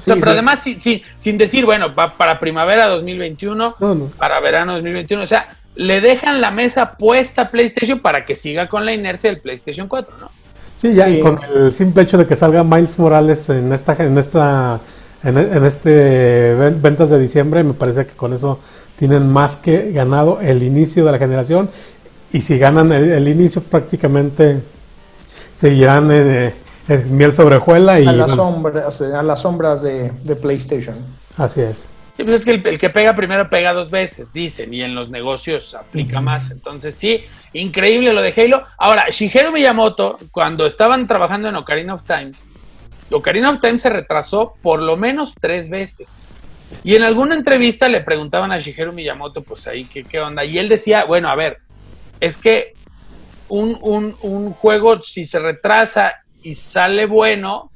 pero 0.05 0.31
además 0.31 0.59
sin 1.19 1.37
decir, 1.37 1.65
bueno, 1.65 1.93
para 1.93 2.39
primavera 2.39 2.87
2021, 2.87 3.75
para 4.17 4.39
verano 4.39 4.73
2021, 4.73 5.23
o 5.23 5.27
sea, 5.27 5.47
le 5.75 6.01
dejan 6.01 6.41
la 6.41 6.51
mesa 6.51 6.91
puesta 6.93 7.43
a 7.43 7.51
PlayStation 7.51 7.99
para 7.99 8.25
que 8.25 8.35
siga 8.35 8.67
con 8.67 8.85
la 8.85 8.93
inercia 8.93 9.29
del 9.29 9.39
PlayStation 9.39 9.87
4, 9.87 10.15
¿no? 10.19 10.29
Sí, 10.77 10.95
ya 10.95 11.07
con 11.21 11.39
el 11.55 11.71
simple 11.71 12.03
hecho 12.03 12.17
de 12.17 12.25
que 12.25 12.35
salga 12.35 12.63
Miles 12.63 12.97
Morales 12.97 13.49
en 13.49 13.71
esta 13.71 13.95
en 13.99 14.17
esta 14.17 14.79
en, 15.23 15.65
este 15.65 16.55
ventas 16.81 17.09
de 17.09 17.19
diciembre, 17.19 17.63
me 17.63 17.73
parece 17.73 18.05
que 18.05 18.13
con 18.13 18.33
eso 18.33 18.59
tienen 18.97 19.27
más 19.27 19.57
que 19.57 19.91
ganado 19.91 20.39
el 20.41 20.63
inicio 20.63 21.05
de 21.05 21.11
la 21.11 21.17
generación 21.17 21.69
y 22.33 22.41
si 22.41 22.57
ganan 22.57 22.91
el, 22.91 23.27
inicio 23.27 23.61
prácticamente 23.61 24.61
seguirán 25.55 26.09
eh, 26.11 26.53
miel 27.09 27.33
sobre 27.33 27.57
hojuela 27.57 27.99
y... 27.99 28.07
A 28.07 28.13
las 28.13 28.31
sombras, 28.31 29.01
a 29.01 29.23
las 29.23 29.41
sombras 29.41 29.81
de, 29.81 30.11
PlayStation. 30.41 30.95
Así 31.37 31.61
es. 31.61 31.75
Sí, 32.15 32.23
pues 32.23 32.37
es 32.37 32.45
que 32.45 32.51
el, 32.51 32.79
que 32.79 32.89
pega 32.89 33.15
primero 33.15 33.49
pega 33.49 33.73
dos 33.73 33.89
veces, 33.89 34.31
dicen, 34.33 34.73
y 34.73 34.81
en 34.81 34.95
los 34.95 35.09
negocios 35.09 35.75
aplica 35.75 36.19
más. 36.19 36.51
Entonces, 36.51 36.95
sí, 36.97 37.23
increíble 37.53 38.13
lo 38.13 38.21
de 38.21 38.33
Halo. 38.35 38.63
Ahora, 38.77 39.05
Shigeru 39.09 39.51
Miyamoto, 39.51 40.17
cuando 40.31 40.65
estaban 40.65 41.07
trabajando 41.07 41.49
en 41.49 41.55
Ocarina 41.55 41.93
of 41.93 42.03
Time, 42.05 42.31
Ocarina 43.11 43.49
of 43.49 43.61
Time 43.61 43.79
se 43.79 43.89
retrasó 43.89 44.55
por 44.61 44.81
lo 44.81 44.97
menos 44.97 45.33
tres 45.39 45.69
veces. 45.69 46.07
Y 46.83 46.95
en 46.95 47.03
alguna 47.03 47.35
entrevista 47.35 47.87
le 47.87 48.01
preguntaban 48.01 48.51
a 48.51 48.59
Shigeru 48.59 48.93
Miyamoto, 48.93 49.43
pues 49.43 49.67
ahí, 49.67 49.85
¿qué, 49.85 50.03
qué 50.03 50.19
onda? 50.19 50.45
Y 50.45 50.57
él 50.57 50.69
decía, 50.69 51.03
bueno, 51.05 51.29
a 51.29 51.35
ver, 51.35 51.59
es 52.19 52.37
que 52.37 52.73
un, 53.49 53.77
un, 53.81 54.15
un 54.21 54.53
juego, 54.53 55.03
si 55.03 55.25
se 55.25 55.39
retrasa 55.39 56.13
y 56.43 56.55
sale 56.55 57.05
bueno, 57.05 57.71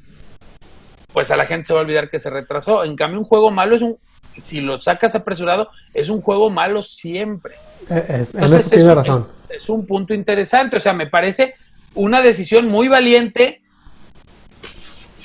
pues 1.13 1.31
a 1.31 1.35
la 1.35 1.45
gente 1.45 1.67
se 1.67 1.73
va 1.73 1.79
a 1.79 1.83
olvidar 1.83 2.09
que 2.09 2.19
se 2.19 2.29
retrasó. 2.29 2.83
En 2.83 2.95
cambio, 2.95 3.19
un 3.19 3.25
juego 3.25 3.51
malo 3.51 3.75
es 3.75 3.81
un, 3.81 3.97
si 4.41 4.61
lo 4.61 4.81
sacas 4.81 5.15
apresurado, 5.15 5.69
es 5.93 6.09
un 6.09 6.21
juego 6.21 6.49
malo 6.49 6.83
siempre. 6.83 7.53
Eh, 7.89 8.05
es, 8.09 8.33
Entonces, 8.33 8.69
tiene 8.69 8.93
razón. 8.93 9.25
Es, 9.49 9.69
un 9.69 9.85
punto 9.85 10.13
interesante, 10.13 10.77
o 10.77 10.79
sea, 10.79 10.93
me 10.93 11.07
parece 11.07 11.55
una 11.93 12.21
decisión 12.21 12.67
muy 12.67 12.87
valiente. 12.87 13.61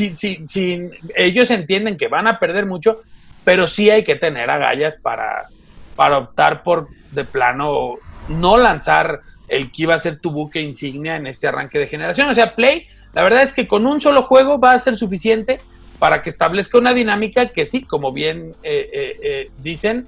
Si, 0.01 0.17
si, 0.17 0.49
si, 0.49 0.89
ellos 1.15 1.51
entienden 1.51 1.99
que 1.99 2.09
van 2.09 2.27
a 2.27 2.39
perder 2.39 2.65
mucho, 2.65 3.03
pero 3.45 3.67
sí 3.67 3.91
hay 3.91 4.03
que 4.03 4.17
tener 4.17 4.49
agallas 4.49 4.95
para, 5.03 5.49
para 5.95 6.17
optar 6.17 6.63
por 6.63 6.89
de 7.11 7.25
plano 7.25 7.97
no 8.31 8.57
lanzar 8.57 9.21
el 9.49 9.71
que 9.71 9.83
iba 9.83 9.95
a 9.95 10.01
ser 10.01 10.19
tu 10.21 10.31
buque 10.31 10.63
insignia 10.63 11.17
en 11.17 11.27
este 11.27 11.49
arranque 11.49 11.79
de 11.79 11.87
generación. 11.87 12.31
O 12.31 12.35
sea, 12.35 12.55
Play 12.55 12.87
la 13.13 13.23
verdad 13.25 13.43
es 13.43 13.53
que 13.53 13.69
con 13.69 13.87
un 13.87 14.01
solo 14.01 14.23
juego 14.23 14.59
va 14.59 14.71
a 14.71 14.79
ser 14.79 14.97
suficiente 14.97 15.61
para 15.99 16.23
que 16.23 16.31
establezca 16.31 16.79
una 16.79 16.95
dinámica 16.95 17.47
que 17.47 17.67
sí, 17.67 17.83
como 17.83 18.11
bien 18.11 18.53
eh, 18.63 18.89
eh, 18.91 19.17
eh, 19.23 19.51
dicen, 19.59 20.07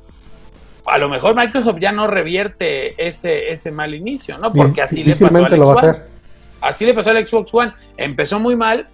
a 0.87 0.97
lo 0.97 1.11
mejor 1.11 1.35
Microsoft 1.35 1.81
ya 1.81 1.93
no 1.93 2.07
revierte 2.07 2.95
ese, 3.07 3.53
ese 3.53 3.73
mal 3.73 3.95
inicio, 3.95 4.39
¿no? 4.39 4.51
Porque 4.51 4.81
así 4.81 5.05
le 5.05 5.15
pasó 5.15 5.45
al 5.45 5.51
Xbox 5.51 5.83
One. 5.83 5.99
Así 6.63 6.87
le 6.87 6.95
pasó 6.95 7.11
al 7.11 7.29
Xbox 7.29 7.53
One. 7.53 7.73
Empezó 7.99 8.41
muy 8.41 8.57
mal 8.57 8.87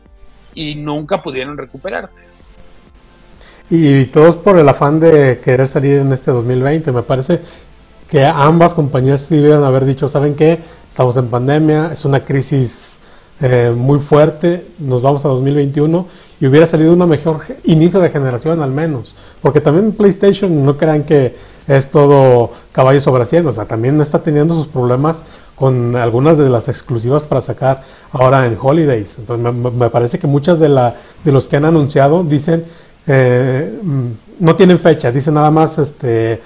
y 0.59 0.75
nunca 0.75 1.23
pudieron 1.23 1.57
recuperarse. 1.57 2.19
Y 3.71 4.07
todos 4.07 4.37
por 4.37 4.59
el 4.59 4.69
afán 4.69 4.99
de 4.99 5.41
querer 5.45 5.69
salir 5.69 5.99
en 5.99 6.13
este 6.13 6.33
2020. 6.33 6.91
Me 6.91 7.03
parece 7.03 7.41
que 8.11 8.25
ambas 8.25 8.75
compañías 8.75 9.21
sí 9.21 9.37
debieron 9.37 9.63
haber 9.63 9.85
dicho, 9.85 10.09
¿saben 10.09 10.35
qué? 10.35 10.59
Estamos 10.91 11.17
en 11.17 11.29
pandemia, 11.29 11.91
es 11.93 12.05
una 12.05 12.25
crisis 12.25 12.99
eh, 13.41 13.73
muy 13.77 14.01
fuerte, 14.01 14.67
nos 14.81 15.01
vamos 15.01 15.25
a 15.25 15.29
2021 15.29 16.07
y 16.41 16.47
hubiera 16.47 16.67
salido 16.67 16.93
una 16.93 17.07
mejor 17.07 17.43
inicio 17.65 18.01
de 18.01 18.11
generación 18.11 18.61
al 18.61 18.73
menos. 18.73 19.15
Porque 19.41 19.61
también 19.61 19.93
PlayStation 19.93 20.65
no 20.65 20.77
crean 20.77 21.05
que 21.05 21.37
es 21.69 21.91
todo 21.91 22.51
caballo 22.73 23.01
sobre 23.01 23.23
asiento, 23.23 23.51
o 23.51 23.53
sea, 23.53 23.67
también 23.67 24.01
está 24.01 24.21
teniendo 24.21 24.55
sus 24.55 24.67
problemas 24.67 25.23
con 25.55 25.97
algunas 25.97 26.39
de 26.39 26.49
las 26.49 26.69
exclusivas 26.69 27.23
para 27.23 27.43
sacar 27.43 27.83
ahora 28.13 28.47
en 28.47 28.57
Holidays. 28.61 29.17
Entonces 29.19 29.55
me, 29.75 29.91
parece 29.91 30.19
que 30.19 30.27
muchas 30.27 30.59
de, 30.59 30.69
la, 30.69 30.95
de 31.25 31.33
los 31.33 31.49
que 31.49 31.57
han 31.57 31.65
anunciado 31.65 32.23
dicen, 32.23 32.65
eh, 33.07 33.79
mm, 33.83 34.07
no 34.41 34.57
tienen 34.57 34.79
fecha, 34.79 35.11
dicen 35.11 35.35
nada 35.35 35.51
más 35.51 35.79
este 35.79 36.41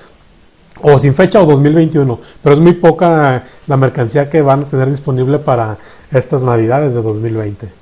o 0.80 0.98
sin 0.98 1.14
fecha 1.14 1.40
o 1.40 1.46
2021, 1.46 2.18
pero 2.42 2.54
es 2.56 2.60
muy 2.60 2.72
poca 2.72 3.44
la 3.66 3.76
mercancía 3.76 4.28
que 4.28 4.42
van 4.42 4.62
a 4.62 4.64
tener 4.64 4.90
disponible 4.90 5.38
para 5.38 5.76
estas 6.10 6.42
navidades 6.42 6.94
de 6.94 7.02
2020. 7.02 7.81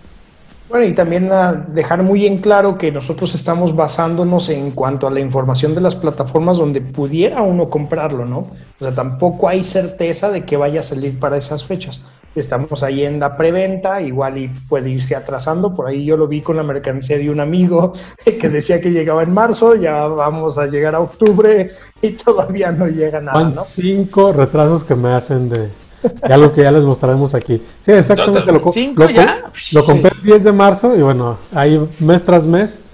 Bueno, 0.70 0.84
y 0.86 0.94
también 0.94 1.28
dejar 1.74 2.04
muy 2.04 2.26
en 2.26 2.38
claro 2.38 2.78
que 2.78 2.92
nosotros 2.92 3.34
estamos 3.34 3.74
basándonos 3.74 4.48
en 4.50 4.70
cuanto 4.70 5.08
a 5.08 5.10
la 5.10 5.18
información 5.18 5.74
de 5.74 5.80
las 5.80 5.96
plataformas 5.96 6.58
donde 6.58 6.80
pudiera 6.80 7.42
uno 7.42 7.68
comprarlo, 7.68 8.24
¿no? 8.24 8.38
O 8.38 8.78
sea, 8.78 8.94
tampoco 8.94 9.48
hay 9.48 9.64
certeza 9.64 10.30
de 10.30 10.44
que 10.44 10.56
vaya 10.56 10.78
a 10.78 10.84
salir 10.84 11.18
para 11.18 11.36
esas 11.36 11.64
fechas. 11.64 12.06
Estamos 12.36 12.84
ahí 12.84 13.04
en 13.04 13.18
la 13.18 13.36
preventa, 13.36 14.00
igual 14.00 14.38
y 14.38 14.46
puede 14.46 14.90
irse 14.90 15.16
atrasando. 15.16 15.74
Por 15.74 15.88
ahí 15.88 16.04
yo 16.04 16.16
lo 16.16 16.28
vi 16.28 16.40
con 16.40 16.56
la 16.56 16.62
mercancía 16.62 17.18
de 17.18 17.28
un 17.28 17.40
amigo 17.40 17.92
que 18.24 18.48
decía 18.48 18.80
que 18.80 18.92
llegaba 18.92 19.24
en 19.24 19.34
marzo, 19.34 19.74
ya 19.74 20.06
vamos 20.06 20.56
a 20.56 20.66
llegar 20.66 20.94
a 20.94 21.00
octubre 21.00 21.68
y 22.00 22.10
todavía 22.10 22.70
no 22.70 22.86
llega 22.86 23.20
nada, 23.20 23.42
¿no? 23.42 23.64
cinco 23.64 24.32
retrasos 24.32 24.84
que 24.84 24.94
me 24.94 25.08
hacen 25.08 25.48
de, 25.48 25.68
algo 26.22 26.52
que 26.52 26.62
ya 26.62 26.70
les 26.70 26.84
mostraremos 26.84 27.34
aquí. 27.34 27.62
Sí, 27.82 27.92
exactamente. 27.92 28.46
Lo, 28.46 28.58
lo, 29.72 29.84
compré 29.84 30.12
el 30.16 30.22
10 30.22 30.44
de 30.44 30.52
marzo 30.52 30.96
y 30.96 31.02
bueno, 31.02 31.38
ahí 31.54 31.80
mes 31.98 32.24
tras 32.24 32.44
mes. 32.44 32.84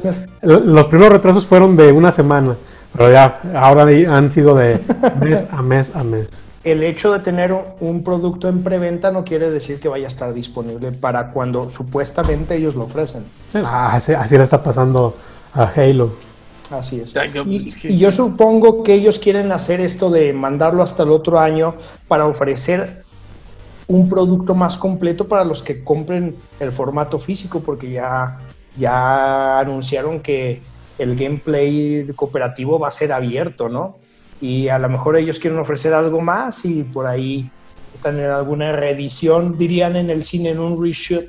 Los 0.43 0.87
primeros 0.87 1.13
retrasos 1.13 1.47
fueron 1.47 1.77
de 1.77 1.93
una 1.93 2.13
semana, 2.13 2.57
pero 2.93 3.11
ya 3.13 3.39
ahora 3.55 3.83
han 3.85 4.31
sido 4.31 4.55
de 4.55 4.81
mes 5.21 5.47
a 5.51 5.63
mes 5.63 5.95
a 5.95 6.05
mes. 6.05 6.29
El 6.65 6.83
hecho 6.83 7.13
de 7.13 7.21
tener 7.21 7.55
un 7.79 8.03
producto 8.03 8.49
en 8.49 8.65
preventa 8.65 9.13
no 9.13 9.25
quiere 9.25 9.51
decir 9.51 9.79
que 9.79 9.89
vaya 9.89 10.07
a 10.07 10.09
estar 10.09 10.35
disponible 10.35 10.91
para 10.91 11.31
cuando 11.31 11.71
supuestamente 11.71 12.57
ellos 12.57 12.75
lo 12.75 12.85
ofrecen. 12.85 13.25
Ah, 13.55 13.91
así, 13.93 14.13
así 14.13 14.37
le 14.37 14.43
está 14.43 14.63
pasando 14.63 15.15
a 15.55 15.71
Halo. 15.77 16.26
Así 16.71 17.01
es. 17.01 17.15
Y, 17.47 17.97
yo 17.99 18.11
supongo 18.11 18.83
que 18.83 18.95
ellos 18.95 19.19
quieren 19.19 19.53
hacer 19.53 19.81
esto 19.81 20.11
de 20.11 20.33
mandarlo 20.33 20.83
hasta 20.83 21.05
el 21.05 21.11
otro 21.11 21.39
año 21.39 21.75
para 22.09 22.27
ofrecer 22.27 23.05
un 23.87 24.09
producto 24.09 24.55
más 24.55 24.77
completo 24.77 25.29
para 25.29 25.45
los 25.45 25.63
que 25.63 25.85
compren 25.85 26.35
el 26.59 26.73
formato 26.73 27.19
físico, 27.19 27.61
porque 27.61 27.91
ya, 27.93 28.39
ya 28.77 29.61
anunciaron 29.61 30.21
que 30.21 30.61
el 30.99 31.15
gameplay 31.15 32.07
cooperativo 32.17 32.79
va 32.79 32.89
a 32.89 32.91
ser 32.91 33.13
abierto, 33.13 33.69
¿no? 33.69 33.99
Y 34.41 34.69
a 34.69 34.79
lo 34.79 34.89
mejor 34.89 35.17
ellos 35.17 35.39
quieren 35.39 35.59
ofrecer 35.59 35.95
algo 35.95 36.21
más 36.21 36.65
y 36.65 36.83
por 36.83 37.07
ahí 37.07 37.49
están 37.95 38.19
en 38.19 38.27
alguna 38.27 38.73
reedición, 38.73 39.57
dirían 39.57 39.97
en 39.97 40.11
el 40.11 40.25
cine, 40.25 40.51
en 40.51 40.59
un 40.59 40.83
reshoot. 40.83 41.27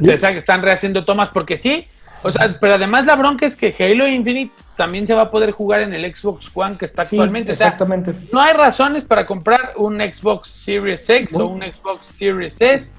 Están 0.00 0.62
rehaciendo 0.62 1.04
tomas 1.04 1.28
porque 1.30 1.58
sí, 1.58 1.86
o 2.22 2.32
sea, 2.32 2.56
pero 2.60 2.74
además 2.74 3.06
la 3.06 3.16
bronca 3.16 3.46
es 3.46 3.56
que 3.56 3.74
Halo 3.78 4.06
Infinite 4.06 4.52
también 4.76 5.06
se 5.06 5.14
va 5.14 5.22
a 5.22 5.30
poder 5.30 5.50
jugar 5.50 5.80
en 5.80 5.94
el 5.94 6.14
Xbox 6.14 6.50
One 6.54 6.76
que 6.76 6.86
está 6.86 7.02
actualmente. 7.02 7.52
Exactamente. 7.52 8.14
no 8.32 8.40
hay 8.40 8.52
razones 8.52 9.04
para 9.04 9.26
comprar 9.26 9.74
un 9.76 9.98
Xbox 9.98 10.50
Series 10.50 11.08
X 11.08 11.34
o 11.34 11.46
un 11.46 11.62
Xbox 11.62 12.06
Series 12.06 12.60
S 12.60 12.92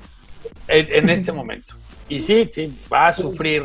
en, 0.67 1.09
este 1.09 1.31
momento. 1.31 1.75
Y 2.09 2.21
sí, 2.21 2.49
sí, 2.53 2.77
va 2.91 3.07
a 3.07 3.13
sufrir, 3.13 3.63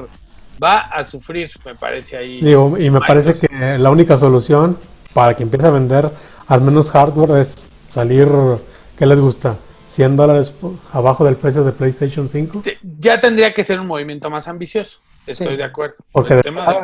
va 0.63 0.79
a 0.79 1.05
sufrir, 1.05 1.51
me 1.65 1.75
parece 1.75 2.17
ahí. 2.17 2.41
Digo, 2.41 2.77
y 2.79 2.91
me 2.91 3.01
parece 3.01 3.35
que 3.39 3.79
la 3.79 3.91
única 3.91 4.19
solución 4.19 4.79
para 5.13 5.35
que 5.35 5.43
empiece 5.43 5.67
a 5.67 5.71
vender 5.71 6.11
al 6.49 6.61
menos 6.61 6.91
hardware 6.91 7.41
es 7.41 7.67
salir, 7.91 8.29
¿qué 8.99 9.07
les 9.07 9.19
gusta? 9.19 9.57
100 9.91 10.17
dólares 10.17 10.55
abajo 10.93 11.25
del 11.25 11.37
precio 11.37 11.65
de 11.65 11.73
PlayStation 11.73 12.29
5. 12.29 12.63
ya 12.99 13.21
tendría 13.21 13.55
que 13.55 13.65
ser 13.65 13.81
un 13.81 13.87
movimiento 13.87 14.29
más 14.29 14.47
ambicioso. 14.47 14.99
Estoy 15.27 15.57
de 15.57 15.65
acuerdo. 15.65 15.97
Porque 16.13 16.41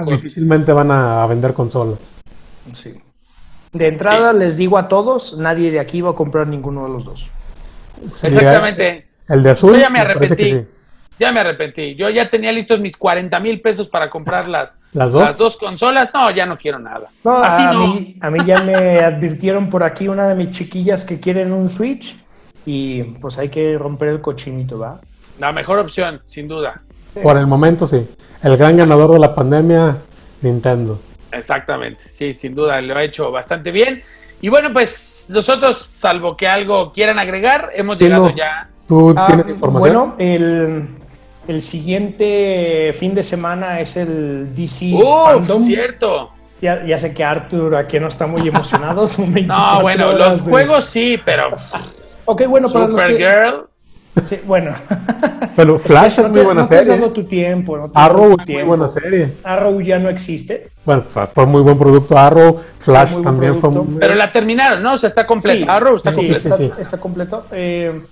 difícilmente 0.06 0.72
van 0.72 0.90
a, 0.90 1.26
vender 1.26 1.52
consolas. 1.52 1.98
Sí. 2.82 2.94
De 3.72 3.88
entrada 3.88 4.32
les 4.32 4.56
digo 4.56 4.76
a 4.76 4.88
todos, 4.88 5.38
nadie 5.38 5.70
de 5.70 5.80
aquí 5.80 6.00
va 6.00 6.10
a 6.10 6.14
comprar 6.14 6.46
ninguno 6.46 6.84
de 6.84 6.92
los 6.92 7.04
dos. 7.04 7.28
Exactamente. 8.04 9.06
El 9.28 9.42
de 9.42 9.50
azul. 9.50 9.72
Yo 9.72 9.80
ya 9.80 9.90
me 9.90 10.00
arrepentí. 10.00 10.60
Ya 11.18 11.32
me 11.32 11.40
arrepentí. 11.40 11.94
Yo 11.94 12.10
ya 12.10 12.28
tenía 12.28 12.52
listos 12.52 12.80
mis 12.80 12.96
40 12.96 13.38
mil 13.40 13.60
pesos 13.60 13.88
para 13.88 14.10
comprar 14.10 14.48
las, 14.48 14.72
¿Las, 14.92 15.12
dos? 15.12 15.56
consolas. 15.56 16.10
No, 16.12 16.30
ya 16.30 16.44
no 16.44 16.58
quiero 16.58 16.78
nada. 16.78 17.08
a, 17.24 17.72
Mí, 17.72 18.16
a 18.20 18.30
mí 18.30 18.44
ya 18.44 18.58
me 18.58 19.00
advirtieron 19.04 19.70
por 19.70 19.82
aquí 19.82 20.08
una 20.08 20.28
de 20.28 20.34
mis 20.34 20.50
chiquillas 20.50 21.04
que 21.04 21.20
quieren 21.20 21.52
un 21.52 21.68
Switch 21.68 22.16
y 22.66 23.02
pues 23.04 23.38
hay 23.38 23.48
que 23.48 23.78
romper 23.78 24.08
el 24.08 24.20
cochinito, 24.20 24.78
¿va? 24.78 25.00
La 25.38 25.52
mejor 25.52 25.78
opción, 25.78 26.20
sin 26.26 26.46
duda. 26.46 26.82
Por 27.20 27.36
el 27.36 27.46
momento 27.46 27.86
sí. 27.86 28.06
El 28.42 28.56
gran 28.56 28.76
ganador 28.76 29.12
de 29.12 29.18
la 29.18 29.34
pandemia, 29.34 29.96
Nintendo. 30.40 30.98
Exactamente, 31.32 32.00
sí, 32.12 32.34
sin 32.34 32.54
duda, 32.54 32.80
lo 32.80 32.96
ha 32.96 33.04
hecho 33.04 33.30
bastante 33.30 33.70
bien. 33.70 34.02
Y 34.40 34.48
bueno, 34.48 34.72
pues 34.72 35.24
nosotros, 35.28 35.90
salvo 35.96 36.36
que 36.36 36.46
algo 36.46 36.92
quieran 36.92 37.18
agregar, 37.18 37.70
hemos 37.74 37.98
llegado 37.98 38.30
ya. 38.30 38.68
¿Tú 38.88 39.14
ah, 39.16 39.26
tienes 39.26 39.48
información? 39.48 39.80
Bueno, 39.80 40.14
el, 40.18 40.88
el, 41.48 41.60
siguiente 41.62 42.92
fin 42.98 43.14
de 43.14 43.22
semana 43.22 43.80
es 43.80 43.96
el 43.96 44.54
DC 44.54 44.92
¡Oh, 44.96 45.26
Fandom. 45.26 45.64
cierto! 45.64 46.30
Ya, 46.60 46.84
ya, 46.84 46.98
sé 46.98 47.14
que 47.14 47.24
Arthur 47.24 47.74
aquí 47.76 47.98
no 47.98 48.08
está 48.08 48.26
muy 48.26 48.46
emocionado. 48.46 49.06
no, 49.46 49.82
bueno, 49.82 50.12
los 50.12 50.42
juegos 50.42 50.86
sí, 50.90 51.18
pero. 51.24 51.56
ok, 52.24 52.46
bueno, 52.46 52.68
para 52.68 52.88
los 52.88 53.02
que, 53.02 53.62
Sí, 54.22 54.40
bueno. 54.44 54.74
Pero 55.56 55.78
Flash 55.78 56.18
es, 56.18 56.28
muy 56.28 56.42
buena 56.42 56.66
serie. 56.66 56.96
No 56.98 57.10
tu 57.10 57.24
tiempo. 57.24 57.76
No 57.76 57.90
Arrow 57.94 58.36
es 58.38 58.46
muy 58.46 58.62
buena 58.62 58.88
serie. 58.88 59.32
Arrow 59.42 59.80
ya 59.80 59.98
no 59.98 60.08
existe. 60.08 60.70
Bueno, 60.84 61.02
fue 61.02 61.46
muy 61.46 61.62
buen 61.62 61.78
producto. 61.78 62.16
Arrow, 62.16 62.60
Flash 62.78 63.22
también 63.22 63.58
fue 63.58 63.70
muy... 63.70 63.98
Pero 63.98 64.14
la 64.14 64.30
terminaron, 64.30 64.82
¿no? 64.82 64.94
O 64.94 64.98
sea, 64.98 65.08
está 65.08 65.26
completo. 65.26 65.70
Arrow 65.70 65.96
está 65.96 66.10
sí, 66.10 66.16
completo. 66.16 66.74
Está, 66.78 67.00
completo. 67.00 67.46
Eh, 67.52 68.02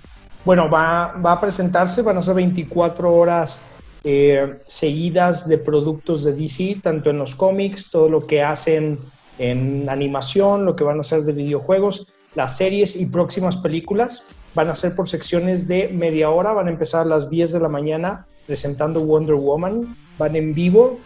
bueno, 0.43 0.69
va, 0.69 1.13
va, 1.23 1.33
a 1.33 1.41
presentarse, 1.41 2.01
van 2.01 2.17
a 2.17 2.21
ser 2.21 2.35
24 2.35 3.13
horas 3.13 3.75
eh, 4.03 4.59
seguidas 4.65 5.47
de 5.47 5.59
productos 5.59 6.23
de 6.23 6.33
DC, 6.33 6.79
tanto 6.81 7.11
en 7.11 7.19
los 7.19 7.35
cómics, 7.35 7.91
todo 7.91 8.09
lo 8.09 8.25
que 8.25 8.41
hacen 8.41 8.99
en 9.37 9.87
animación, 9.89 10.65
lo 10.65 10.75
que 10.75 10.83
van 10.83 10.97
a 10.97 11.01
hacer 11.01 11.21
de 11.21 11.33
videojuegos, 11.33 12.07
las 12.33 12.57
series 12.57 12.95
y 12.95 13.05
próximas 13.07 13.57
películas. 13.57 14.29
Van 14.53 14.69
a 14.69 14.75
ser 14.75 14.95
por 14.95 15.07
secciones 15.07 15.67
de 15.67 15.89
media 15.93 16.29
hora, 16.29 16.51
van 16.51 16.67
a 16.67 16.71
empezar 16.71 17.01
a 17.01 17.05
las 17.05 17.29
10 17.29 17.53
de 17.53 17.59
la 17.59 17.69
mañana 17.69 18.25
presentando 18.47 18.99
Wonder 19.01 19.35
Woman, 19.35 19.95
van 20.17 20.35
en 20.35 20.53
vivo, 20.53 20.99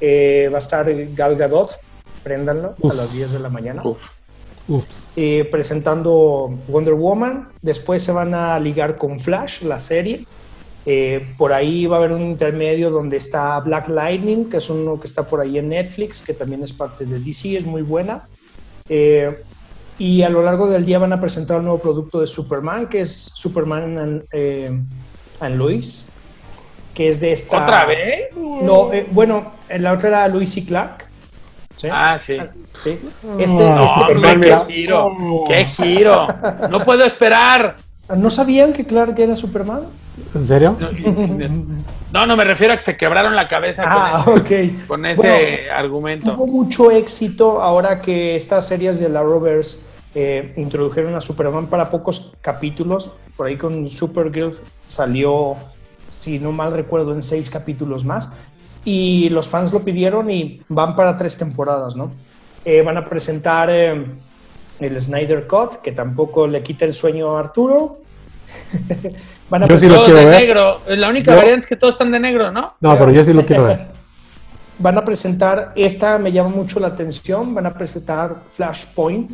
eh, 0.00 0.50
va 0.52 0.56
a 0.56 0.58
estar 0.58 0.86
Gal 1.14 1.36
Gadot, 1.36 1.78
préndanlo, 2.22 2.74
a 2.90 2.94
las 2.94 3.12
10 3.12 3.32
de 3.32 3.38
la 3.38 3.48
mañana. 3.48 3.82
Eh, 5.16 5.48
presentando 5.50 6.54
Wonder 6.68 6.94
Woman, 6.94 7.48
después 7.62 8.02
se 8.02 8.12
van 8.12 8.34
a 8.34 8.58
ligar 8.58 8.96
con 8.96 9.18
Flash, 9.18 9.62
la 9.62 9.80
serie. 9.80 10.26
Eh, 10.86 11.26
por 11.36 11.52
ahí 11.52 11.86
va 11.86 11.96
a 11.96 11.98
haber 11.98 12.12
un 12.12 12.22
intermedio 12.22 12.90
donde 12.90 13.16
está 13.16 13.58
Black 13.60 13.88
Lightning, 13.88 14.48
que 14.48 14.58
es 14.58 14.70
uno 14.70 14.98
que 14.98 15.06
está 15.06 15.26
por 15.26 15.40
ahí 15.40 15.58
en 15.58 15.70
Netflix, 15.70 16.22
que 16.22 16.34
también 16.34 16.62
es 16.62 16.72
parte 16.72 17.04
de 17.04 17.18
DC, 17.18 17.56
es 17.56 17.64
muy 17.64 17.82
buena. 17.82 18.22
Y 20.00 20.22
a 20.22 20.30
lo 20.30 20.40
largo 20.40 20.66
del 20.66 20.86
día 20.86 20.98
van 20.98 21.12
a 21.12 21.20
presentar 21.20 21.58
un 21.58 21.64
nuevo 21.64 21.78
producto 21.78 22.22
de 22.22 22.26
Superman, 22.26 22.86
que 22.86 23.00
es 23.00 23.32
Superman 23.34 23.98
and, 23.98 24.24
eh, 24.32 24.80
Lois, 25.50 26.08
que 26.94 27.08
es 27.08 27.20
de 27.20 27.32
esta... 27.32 27.64
¿Otra 27.64 27.84
vez? 27.84 28.34
No, 28.34 28.90
eh, 28.94 29.06
bueno, 29.10 29.52
la 29.68 29.92
otra 29.92 30.08
era 30.08 30.28
Luis 30.28 30.56
y 30.56 30.64
Clark. 30.64 31.06
Ah, 31.92 32.18
sí. 32.26 32.38
sí. 32.72 32.98
Este, 33.38 33.68
este 33.84 34.40
qué 34.40 34.64
giro, 34.68 35.16
qué 35.46 35.64
giro. 35.66 36.28
No 36.70 36.82
puedo 36.82 37.04
esperar. 37.04 37.76
¿No 38.16 38.30
sabían 38.30 38.72
que 38.72 38.86
Clark 38.86 39.18
era 39.18 39.36
Superman? 39.36 39.82
¿En 40.34 40.46
serio? 40.46 40.78
No, 42.12 42.24
no, 42.26 42.36
me 42.38 42.44
refiero 42.44 42.72
a 42.72 42.78
que 42.78 42.84
se 42.84 42.96
quebraron 42.96 43.36
la 43.36 43.48
cabeza 43.48 43.84
ah, 43.86 44.24
con, 44.24 44.46
ese, 44.46 44.74
con 44.86 45.04
ese 45.04 45.70
argumento. 45.70 46.32
Tuvo 46.32 46.46
mucho 46.46 46.90
éxito 46.90 47.60
ahora 47.60 48.00
que 48.00 48.34
estas 48.34 48.66
series 48.66 48.98
de 48.98 49.10
la 49.10 49.22
Rovers 49.22 49.86
eh, 50.14 50.52
introdujeron 50.56 51.14
a 51.14 51.20
Superman 51.20 51.66
para 51.66 51.90
pocos 51.90 52.32
capítulos. 52.40 53.12
Por 53.36 53.46
ahí 53.46 53.56
con 53.56 53.88
Supergirl 53.88 54.58
salió, 54.86 55.56
si 56.10 56.38
no 56.38 56.52
mal 56.52 56.72
recuerdo, 56.72 57.14
en 57.14 57.22
seis 57.22 57.50
capítulos 57.50 58.04
más. 58.04 58.40
Y 58.84 59.28
los 59.28 59.48
fans 59.48 59.72
lo 59.72 59.80
pidieron 59.80 60.30
y 60.30 60.62
van 60.68 60.96
para 60.96 61.16
tres 61.16 61.36
temporadas, 61.36 61.96
¿no? 61.96 62.10
Eh, 62.64 62.82
van 62.82 62.96
a 62.96 63.08
presentar 63.08 63.68
eh, 63.70 64.06
el 64.80 65.00
Snyder 65.00 65.46
Cut, 65.46 65.76
que 65.76 65.92
tampoco 65.92 66.46
le 66.46 66.62
quita 66.62 66.84
el 66.84 66.94
sueño 66.94 67.36
a 67.36 67.40
Arturo. 67.40 67.98
van 69.50 69.64
a 69.64 69.66
presentar 69.66 70.12
de 70.12 70.26
negro. 70.26 70.80
La 70.88 71.08
única 71.08 71.34
variante 71.34 71.60
es 71.60 71.66
que 71.66 71.76
todos 71.76 71.94
están 71.94 72.10
de 72.10 72.20
negro, 72.20 72.50
¿no? 72.50 72.74
No, 72.80 72.98
pero 72.98 73.12
yo 73.12 73.24
sí 73.24 73.32
lo 73.32 73.44
quiero 73.44 73.64
ver. 73.64 73.80
van 74.80 74.98
a 74.98 75.04
presentar, 75.04 75.72
esta 75.76 76.18
me 76.18 76.32
llama 76.32 76.48
mucho 76.48 76.80
la 76.80 76.88
atención, 76.88 77.54
van 77.54 77.66
a 77.66 77.70
presentar 77.70 78.36
Flashpoint, 78.50 79.30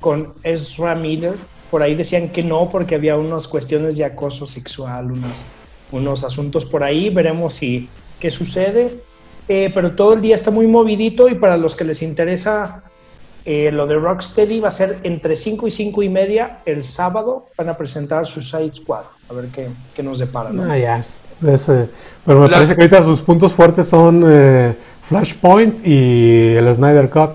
con 0.00 0.34
Ezra 0.42 0.94
Miller. 0.94 1.34
Por 1.70 1.82
ahí 1.82 1.94
decían 1.94 2.30
que 2.30 2.42
no, 2.42 2.68
porque 2.70 2.94
había 2.94 3.16
unas 3.16 3.48
cuestiones 3.48 3.96
de 3.96 4.04
acoso 4.04 4.46
sexual, 4.46 5.10
unos, 5.12 5.42
unos 5.92 6.24
asuntos 6.24 6.64
por 6.64 6.84
ahí. 6.84 7.10
Veremos 7.10 7.54
si 7.54 7.88
qué 8.20 8.30
sucede. 8.30 8.94
Eh, 9.48 9.70
pero 9.72 9.92
todo 9.92 10.14
el 10.14 10.20
día 10.20 10.34
está 10.34 10.50
muy 10.50 10.66
movidito 10.66 11.28
y 11.28 11.36
para 11.36 11.56
los 11.56 11.76
que 11.76 11.84
les 11.84 12.02
interesa 12.02 12.82
eh, 13.44 13.70
lo 13.70 13.86
de 13.86 13.94
Rocksteady 13.94 14.58
va 14.58 14.68
a 14.68 14.72
ser 14.72 14.98
entre 15.04 15.36
5 15.36 15.68
y 15.68 15.70
5 15.70 16.02
y 16.02 16.08
media 16.08 16.58
el 16.66 16.82
sábado. 16.82 17.46
Van 17.56 17.68
a 17.68 17.76
presentar 17.76 18.26
su 18.26 18.42
Side 18.42 18.72
Squad. 18.74 19.04
A 19.30 19.34
ver 19.34 19.46
qué, 19.46 19.68
qué 19.94 20.02
nos 20.02 20.18
depara. 20.18 20.50
Ah, 20.68 20.76
ya. 20.76 21.00
pero 21.40 22.40
me 22.40 22.48
parece 22.48 22.74
que 22.74 22.82
ahorita 22.82 23.04
sus 23.04 23.22
puntos 23.22 23.52
fuertes 23.52 23.86
son 23.86 24.24
eh, 24.26 24.74
Flashpoint 25.08 25.86
y 25.86 26.54
el 26.54 26.74
Snyder 26.74 27.08
Cut. 27.08 27.30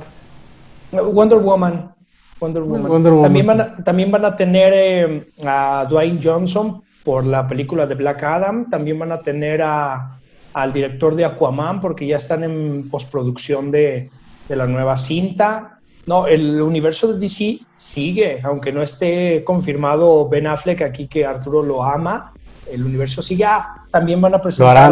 Wonder 0.92 1.40
Woman. 1.40 1.94
Wonder 2.42 2.64
Woman. 2.64 3.22
También, 3.22 3.46
van 3.46 3.62
a, 3.62 3.76
también 3.84 4.12
van 4.12 4.26
a 4.26 4.36
tener 4.36 4.74
eh, 4.76 5.28
a 5.46 5.86
Dwayne 5.88 6.20
Johnson 6.22 6.82
por 7.04 7.26
la 7.26 7.48
película 7.48 7.86
de 7.86 7.96
Black 7.96 8.24
Adam. 8.24 8.70
También 8.70 9.00
van 9.00 9.12
a 9.12 9.20
tener 9.20 9.62
a, 9.62 10.20
al 10.54 10.74
director 10.74 11.16
de 11.16 11.24
Aquaman 11.24 11.80
porque 11.80 12.08
ya 12.08 12.18
están 12.18 12.44
en 12.44 12.90
postproducción 12.90 13.72
de, 13.72 14.10
de 14.50 14.56
la 14.56 14.66
nueva 14.66 14.98
cinta. 14.98 15.78
No, 16.08 16.26
el 16.26 16.60
universo 16.62 17.14
de 17.14 17.20
DC 17.20 17.60
sigue, 17.78 18.42
aunque 18.44 18.72
no 18.72 18.82
esté 18.82 19.44
confirmado 19.44 20.28
Ben 20.28 20.48
Affleck 20.48 20.82
aquí 20.82 21.08
que 21.08 21.26
Arturo 21.26 21.62
lo 21.62 21.84
ama. 21.84 22.34
El 22.72 22.84
universo 22.84 23.22
sigue. 23.22 23.46
Ah, 23.46 23.86
también 23.92 24.20
van 24.20 24.34
a 24.34 24.42
presentar 24.42 24.92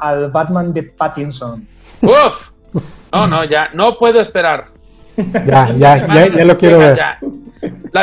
al 0.00 0.30
Batman 0.30 0.74
de 0.74 0.82
Pattinson. 0.82 1.66
Uf. 2.02 2.82
No, 3.12 3.26
no, 3.26 3.44
ya 3.44 3.68
no 3.72 3.96
puedo 3.96 4.20
esperar. 4.20 4.73
Ya, 5.16 5.70
ya, 5.76 6.06
ya, 6.06 6.28
ya 6.28 6.44
lo 6.44 6.58
quiero 6.58 6.78
ver. 6.78 6.98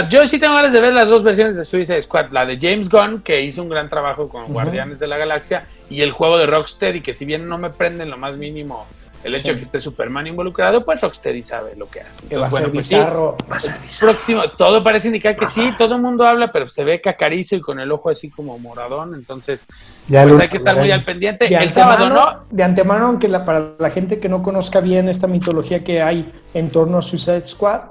yo 0.10 0.26
sí 0.28 0.40
tengo 0.40 0.56
ganas 0.56 0.74
de 0.74 0.80
ver 0.80 0.94
las 0.94 1.08
dos 1.08 1.24
versiones 1.24 1.56
de 1.56 1.66
Suicide 1.66 2.02
Squad, 2.02 2.32
la 2.32 2.46
de 2.46 2.58
James 2.58 2.90
Gunn, 2.90 3.22
que 3.22 3.42
hizo 3.42 3.62
un 3.62 3.70
gran 3.70 3.90
trabajo 3.90 4.30
con 4.30 4.46
Guardianes 4.46 5.00
de 5.00 5.08
la 5.08 5.18
Galaxia, 5.18 5.64
y 5.90 6.02
el 6.02 6.12
juego 6.12 6.38
de 6.38 6.46
Rocksteady, 6.46 7.02
que 7.02 7.14
si 7.14 7.26
bien 7.26 7.50
no 7.50 7.58
me 7.58 7.70
prende 7.70 8.06
lo 8.06 8.18
más 8.18 8.38
mínimo 8.38 8.88
el 9.24 9.36
hecho 9.36 9.50
de 9.50 9.58
que 9.58 9.64
esté 9.64 9.80
Superman 9.80 10.28
involucrado, 10.28 10.84
pues 10.84 11.02
Rocksteady 11.02 11.44
sabe 11.44 11.76
lo 11.76 11.90
que 11.90 12.02
hace. 12.02 12.36
va, 12.36 12.48
a 12.48 12.52
ser 12.52 12.64
pues 12.64 12.74
bizarro, 12.74 13.38
va 13.52 13.56
a 13.56 13.60
ser 13.60 13.76
Próximo, 14.00 14.44
todo 14.58 14.84
parece 14.84 15.08
indicar 15.08 15.36
que 15.36 15.50
sí, 15.50 15.70
todo 15.78 15.96
el 15.96 16.02
mundo 16.02 16.26
habla, 16.26 16.52
pero 16.52 16.68
se 16.68 16.84
ve 16.84 17.02
cacarizo 17.02 17.56
y 17.56 17.62
con 17.62 17.80
el 17.80 17.92
ojo 17.92 18.10
así 18.10 18.30
como 18.30 18.58
moradón, 18.58 19.14
entonces 19.14 19.62
ya 20.08 20.24
pues 20.24 20.40
hay 20.40 20.50
que 20.50 20.58
estar 20.58 20.76
muy 20.76 20.92
al 20.92 21.04
pendiente. 21.04 21.48
De 21.48 21.56
el 21.56 21.74
sábado, 21.74 22.10
¿no? 22.10 22.44
De 22.50 22.64
antemano, 22.64 23.08
aunque 23.08 23.28
la, 23.28 23.46
para 23.46 23.74
la 23.78 23.90
gente 23.90 24.20
que 24.20 24.30
no 24.30 24.42
conozca 24.42 24.80
bien 24.80 25.10
esta 25.10 25.28
mitología 25.28 25.84
que 25.84 26.02
hay 26.02 26.32
en 26.54 26.70
torno 26.72 26.98
a 26.98 27.02
Suicide 27.02 27.48
Squad, 27.48 27.82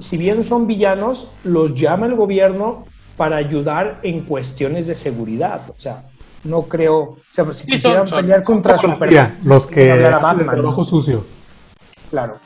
si 0.00 0.16
bien 0.16 0.42
son 0.42 0.66
villanos, 0.66 1.32
los 1.44 1.74
llama 1.74 2.06
el 2.06 2.14
gobierno 2.14 2.86
para 3.16 3.36
ayudar 3.36 4.00
en 4.02 4.22
cuestiones 4.22 4.86
de 4.86 4.94
seguridad. 4.94 5.62
O 5.68 5.78
sea, 5.78 6.04
no 6.44 6.62
creo. 6.62 6.96
O 6.98 7.18
sea, 7.32 7.44
pues, 7.44 7.58
si 7.58 7.66
quisieran 7.66 8.08
pelear 8.08 8.42
contra 8.42 8.78
Superman, 8.78 9.38
los 9.44 9.66
que 9.66 9.92
el 9.92 10.46
trabajo 10.46 10.84
sucio. 10.84 11.24
Claro. 12.10 12.38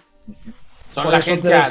Son 0.93 1.11
la 1.11 1.21
gente 1.21 1.49
de 1.49 1.63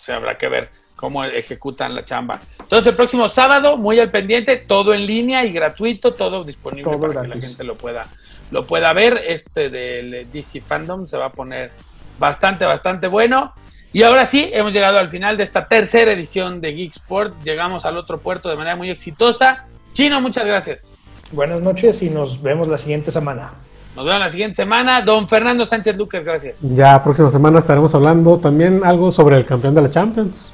Se 0.00 0.12
habrá 0.12 0.36
que 0.36 0.48
ver 0.48 0.70
cómo 0.96 1.24
ejecutan 1.24 1.94
la 1.94 2.04
chamba. 2.04 2.40
Entonces, 2.58 2.88
el 2.88 2.96
próximo 2.96 3.28
sábado, 3.28 3.76
muy 3.76 3.98
al 4.00 4.10
pendiente, 4.10 4.56
todo 4.56 4.92
en 4.92 5.06
línea 5.06 5.44
y 5.44 5.52
gratuito, 5.52 6.12
todo 6.12 6.44
disponible 6.44 6.98
para 6.98 7.22
que 7.22 7.28
la 7.28 7.40
gente 7.40 7.64
lo 7.64 7.76
pueda, 7.76 8.06
lo 8.50 8.66
pueda 8.66 8.92
ver. 8.92 9.22
Este 9.26 9.70
del 9.70 10.30
DC 10.30 10.60
Fandom 10.60 11.06
se 11.06 11.16
va 11.16 11.26
a 11.26 11.32
poner 11.32 11.70
bastante, 12.18 12.64
bastante 12.64 13.06
bueno. 13.06 13.54
Y 13.92 14.02
ahora 14.02 14.26
sí, 14.26 14.50
hemos 14.52 14.72
llegado 14.72 14.98
al 14.98 15.08
final 15.08 15.36
de 15.36 15.44
esta 15.44 15.64
tercera 15.64 16.12
edición 16.12 16.60
de 16.60 16.72
Geek 16.72 16.96
Sport. 16.96 17.42
Llegamos 17.42 17.84
al 17.86 17.96
otro 17.96 18.18
puerto 18.18 18.50
de 18.50 18.56
manera 18.56 18.76
muy 18.76 18.90
exitosa. 18.90 19.64
Chino, 19.94 20.20
muchas 20.20 20.44
gracias. 20.44 20.80
Buenas 21.32 21.60
noches 21.60 22.02
y 22.02 22.10
nos 22.10 22.42
vemos 22.42 22.68
la 22.68 22.76
siguiente 22.76 23.10
semana. 23.10 23.52
Nos 23.96 24.04
vemos 24.04 24.20
la 24.20 24.30
siguiente 24.30 24.56
semana. 24.56 25.00
Don 25.02 25.26
Fernando 25.26 25.64
Sánchez 25.64 25.96
Lucas, 25.96 26.22
gracias. 26.24 26.56
Ya, 26.60 27.02
próxima 27.02 27.30
semana 27.30 27.58
estaremos 27.58 27.94
hablando 27.94 28.38
también 28.38 28.82
algo 28.84 29.10
sobre 29.10 29.36
el 29.36 29.46
campeón 29.46 29.74
de 29.74 29.82
la 29.82 29.90
Champions. 29.90 30.52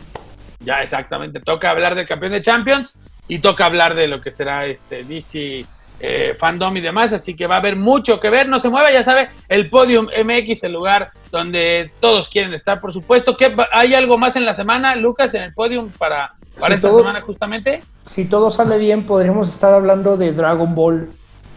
Ya, 0.61 0.82
exactamente. 0.82 1.40
Toca 1.40 1.70
hablar 1.70 1.94
del 1.94 2.06
campeón 2.06 2.32
de 2.32 2.43
Champions 2.43 2.94
y 3.27 3.40
toca 3.40 3.66
hablar 3.66 3.94
de 3.94 4.06
lo 4.06 4.20
que 4.20 4.31
será 4.31 4.66
este 4.66 5.05
DC 5.05 5.66
eh, 6.01 6.35
fandom 6.39 6.77
y 6.77 6.81
demás, 6.81 7.12
así 7.12 7.35
que 7.35 7.47
va 7.47 7.57
a 7.57 7.59
haber 7.59 7.77
mucho 7.77 8.21
que 8.21 8.31
ver, 8.31 8.49
no 8.49 8.61
se 8.61 8.69
mueva, 8.69 8.93
ya 8.93 9.05
sabe, 9.05 9.31
el 9.49 9.71
Podium 9.71 10.07
MX, 10.07 10.65
el 10.65 10.73
lugar 10.73 11.11
donde 11.31 11.91
todos 12.01 12.29
quieren 12.29 12.53
estar, 12.53 12.81
por 12.81 12.93
supuesto. 12.93 13.37
que 13.37 13.55
¿Hay 13.73 13.95
algo 13.95 14.19
más 14.19 14.37
en 14.37 14.45
la 14.45 14.55
semana, 14.55 14.97
Lucas, 14.97 15.33
en 15.35 15.43
el 15.43 15.55
Podium 15.55 15.91
para, 15.91 16.35
para 16.61 16.75
esta 16.75 16.91
semana 16.91 17.21
justamente? 17.21 17.83
Si 18.05 18.27
todo 18.27 18.51
sale 18.51 18.79
bien, 18.79 19.05
podríamos 19.05 19.49
estar 19.49 19.73
hablando 19.73 20.16
de 20.16 20.33
Dragon 20.33 20.75
Ball 20.75 21.09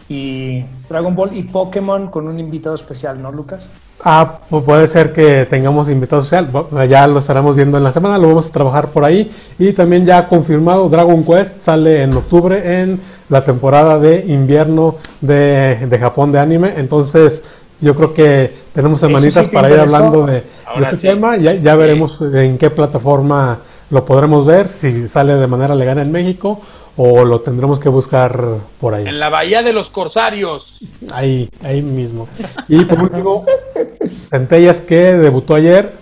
y 0.08 0.64
Dragon 0.88 1.14
Ball 1.14 1.36
y 1.36 1.42
Pokémon 1.42 2.08
con 2.08 2.28
un 2.28 2.40
invitado 2.40 2.74
especial, 2.74 3.20
¿no, 3.20 3.30
Lucas? 3.30 3.70
Ah, 4.04 4.38
puede 4.48 4.86
ser 4.86 5.12
que 5.12 5.44
tengamos 5.46 5.88
invitado 5.88 6.22
especial. 6.22 6.48
Ya 6.88 7.06
lo 7.06 7.18
estaremos 7.18 7.56
viendo 7.56 7.76
en 7.78 7.84
la 7.84 7.92
semana, 7.92 8.16
lo 8.16 8.28
vamos 8.28 8.46
a 8.46 8.52
trabajar 8.52 8.88
por 8.88 9.04
ahí. 9.04 9.30
Y 9.58 9.72
también 9.72 10.06
ya 10.06 10.26
confirmado, 10.28 10.88
Dragon 10.88 11.24
Quest 11.24 11.62
sale 11.62 12.02
en 12.02 12.14
octubre 12.14 12.80
en 12.80 13.00
la 13.28 13.44
temporada 13.44 13.98
de 13.98 14.24
invierno 14.26 14.96
de, 15.20 15.98
Japón 16.00 16.32
de 16.32 16.38
anime. 16.38 16.74
Entonces, 16.76 17.42
yo 17.80 17.94
creo 17.94 18.14
que 18.14 18.52
tenemos 18.74 19.00
semanitas 19.00 19.48
para 19.48 19.70
ir 19.70 19.80
hablando 19.80 20.26
de, 20.26 20.42
ese 20.80 20.96
tema. 20.96 21.36
Ya, 21.36 21.54
ya 21.54 21.76
veremos 21.76 22.20
en 22.20 22.58
qué 22.58 22.70
plataforma 22.70 23.58
lo 23.90 24.04
podremos 24.04 24.44
ver, 24.44 24.68
si 24.68 25.08
sale 25.08 25.34
de 25.34 25.46
manera 25.46 25.74
legal 25.74 25.98
en 25.98 26.12
México 26.12 26.60
o 26.98 27.24
lo 27.24 27.40
tendremos 27.40 27.78
que 27.78 27.88
buscar 27.88 28.44
por 28.80 28.92
ahí. 28.92 29.06
En 29.06 29.20
la 29.20 29.28
Bahía 29.28 29.62
de 29.62 29.72
los 29.72 29.88
Corsarios. 29.88 30.84
Ahí, 31.12 31.48
ahí 31.62 31.80
mismo. 31.80 32.28
Y 32.66 32.84
por 32.84 33.00
último, 33.00 33.44
Centellas 34.30 34.80
que 34.80 35.14
debutó 35.14 35.54
ayer. 35.54 35.92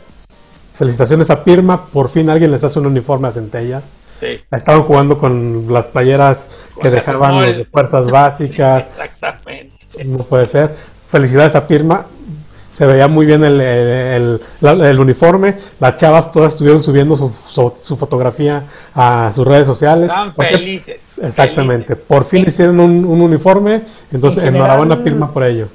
Felicitaciones 0.75 1.31
a 1.31 1.45
Pirma, 1.45 1.85
por 1.87 2.09
fin 2.09 2.29
alguien 2.29 2.51
les 2.51 2.65
hace 2.65 2.79
un 2.79 2.87
uniforme 2.87 3.29
a 3.29 3.33
Centellas. 3.33 3.93
Estaban 4.51 4.83
jugando 4.83 5.19
con 5.19 5.67
las 5.73 5.87
playeras 5.87 6.51
que 6.81 6.91
dejaban 6.91 7.41
los 7.41 7.57
de 7.57 7.65
fuerzas 7.65 8.11
básicas. 8.11 8.91
Exactamente. 8.99 9.75
No 10.05 10.19
puede 10.19 10.47
ser. 10.47 10.71
Felicidades 11.09 11.55
a 11.55 11.67
Pirma. 11.67 12.07
Se 12.73 12.85
veía 12.85 13.09
muy 13.09 13.25
bien 13.25 13.43
el, 13.43 13.59
el, 14.61 15.01
uniforme. 15.01 15.55
Las 15.81 15.97
chavas 15.97 16.31
todas 16.31 16.53
estuvieron 16.53 16.83
subiendo 16.83 17.17
su, 17.17 17.33
su, 17.49 17.97
fotografía 17.97 18.65
a 18.95 19.33
sus 19.35 19.47
redes 19.47 19.67
sociales. 19.67 20.09
Estaban 20.09 20.35
felices. 20.35 21.19
Exactamente. 21.23 21.97
Por 21.97 22.27
fin 22.27 22.45
hicieron 22.47 22.79
un, 22.81 23.05
uniforme. 23.07 23.81
Entonces, 24.13 24.45
enhorabuena 24.45 25.03
Pirma 25.03 25.33
por 25.33 25.45
ello. 25.45 25.69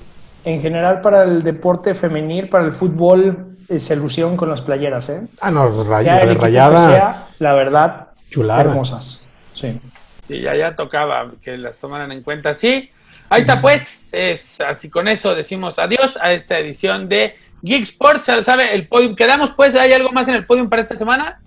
En 0.43 0.61
general, 0.61 1.01
para 1.01 1.23
el 1.23 1.41
deporte 1.41 1.95
femenil, 1.95 2.49
para 2.49 2.65
el 2.65 2.73
fútbol, 2.73 3.55
eh, 3.67 3.79
se 3.79 3.95
lucieron 3.95 4.35
con 4.37 4.49
las 4.49 4.61
playeras, 4.61 5.09
¿eh? 5.09 5.27
Ah, 5.39 5.49
no, 5.49 5.83
rayadas. 5.83 7.39
la 7.39 7.53
verdad, 7.53 8.07
Chulada. 8.31 8.61
Hermosas. 8.61 9.27
Sí. 9.53 9.79
Sí, 10.27 10.39
ya, 10.39 10.55
ya 10.55 10.75
tocaba 10.75 11.29
que 11.43 11.57
las 11.57 11.75
tomaran 11.75 12.11
en 12.11 12.23
cuenta. 12.23 12.53
Sí, 12.53 12.89
ahí 13.29 13.41
está 13.41 13.61
pues. 13.61 13.81
Es 14.11 14.59
así 14.61 14.89
con 14.89 15.07
eso 15.07 15.35
decimos 15.35 15.77
adiós 15.77 16.17
a 16.19 16.31
esta 16.31 16.57
edición 16.57 17.07
de 17.07 17.35
Geek 17.61 17.83
Sports. 17.83 18.31
¿Sabe? 18.45 18.73
El 18.73 18.87
podium. 18.87 19.15
Quedamos 19.15 19.51
pues. 19.55 19.75
¿Hay 19.75 19.91
algo 19.91 20.11
más 20.11 20.27
en 20.29 20.35
el 20.35 20.45
podium 20.45 20.69
para 20.69 20.81
esta 20.81 20.97
semana? 20.97 21.39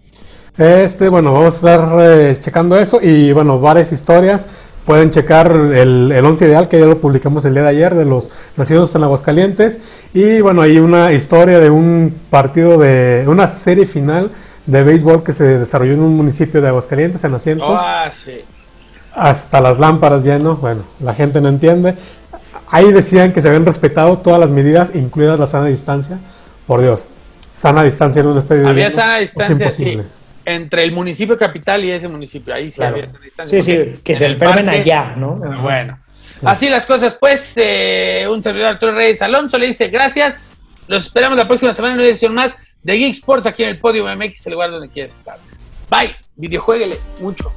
Este, 0.56 1.08
bueno, 1.08 1.32
vamos 1.32 1.54
a 1.54 1.56
estar 1.56 1.98
eh, 2.00 2.38
checando 2.40 2.78
eso 2.78 3.00
y 3.02 3.32
bueno, 3.32 3.58
varias 3.58 3.90
historias. 3.90 4.48
Pueden 4.84 5.10
checar 5.10 5.50
el, 5.50 6.12
el 6.12 6.24
once 6.26 6.44
ideal 6.44 6.68
que 6.68 6.78
ya 6.78 6.84
lo 6.84 6.98
publicamos 6.98 7.46
el 7.46 7.54
día 7.54 7.62
de 7.62 7.70
ayer 7.70 7.94
de 7.94 8.04
los 8.04 8.30
nacidos 8.58 8.94
en 8.94 9.02
Aguascalientes. 9.02 9.80
Y 10.12 10.42
bueno, 10.42 10.60
hay 10.60 10.76
una 10.76 11.10
historia 11.12 11.58
de 11.58 11.70
un 11.70 12.14
partido 12.28 12.78
de 12.78 13.24
una 13.26 13.48
serie 13.48 13.86
final 13.86 14.30
de 14.66 14.82
béisbol 14.82 15.22
que 15.22 15.32
se 15.32 15.44
desarrolló 15.44 15.92
en 15.92 16.00
un 16.00 16.16
municipio 16.16 16.60
de 16.60 16.68
Aguascalientes, 16.68 17.22
en 17.24 17.34
Asientos. 17.34 17.80
Ah, 17.82 18.10
sí. 18.24 18.40
Hasta 19.12 19.60
las 19.60 19.78
lámparas 19.78 20.24
lleno, 20.24 20.56
bueno, 20.56 20.82
la 21.00 21.14
gente 21.14 21.40
no 21.40 21.48
entiende. 21.48 21.94
Ahí 22.70 22.90
decían 22.92 23.32
que 23.32 23.42
se 23.42 23.48
habían 23.48 23.64
respetado 23.66 24.18
todas 24.18 24.40
las 24.40 24.50
medidas, 24.50 24.94
incluidas 24.94 25.38
la 25.38 25.46
sana 25.46 25.66
distancia. 25.66 26.18
Por 26.66 26.80
Dios, 26.80 27.08
sana 27.54 27.82
distancia 27.82 28.20
en 28.20 28.26
un 28.26 28.38
estadio. 28.38 28.66
Había 28.66 28.90
sana 28.90 29.18
distancia, 29.18 29.70
sí. 29.70 30.00
Entre 30.46 30.82
el 30.82 30.92
municipio 30.92 31.38
capital 31.38 31.84
y 31.84 31.90
ese 31.90 32.08
municipio, 32.08 32.52
ahí 32.54 32.72
sí 32.72 32.82
había 32.82 33.06
sana 33.06 33.18
distancia. 33.20 33.62
Sí, 33.62 33.76
sí, 33.76 34.00
que 34.02 34.14
se 34.14 34.26
enfermen 34.26 34.68
allá, 34.68 35.14
¿no? 35.16 35.36
Bueno, 35.62 35.98
así 36.44 36.68
las 36.68 36.86
cosas, 36.86 37.16
pues, 37.20 37.42
eh, 37.56 38.26
un 38.28 38.42
servidor 38.42 38.70
Arturo 38.70 38.94
Reyes 38.94 39.20
Alonso 39.22 39.58
le 39.58 39.66
dice 39.66 39.88
gracias. 39.88 40.34
Los 40.88 41.04
esperamos 41.04 41.38
la 41.38 41.46
próxima 41.46 41.74
semana 41.74 41.94
en 41.94 42.00
una 42.00 42.08
edición 42.08 42.34
más 42.34 42.54
de 42.84 42.96
Geek 42.96 43.14
Sports 43.14 43.46
aquí 43.46 43.64
en 43.64 43.70
el 43.70 43.80
Podio 43.80 44.04
MX, 44.04 44.46
el 44.46 44.52
lugar 44.52 44.70
donde 44.70 44.88
quieres 44.88 45.12
estar. 45.12 45.38
Bye, 45.90 46.14
videojueguele 46.36 46.96
mucho. 47.20 47.52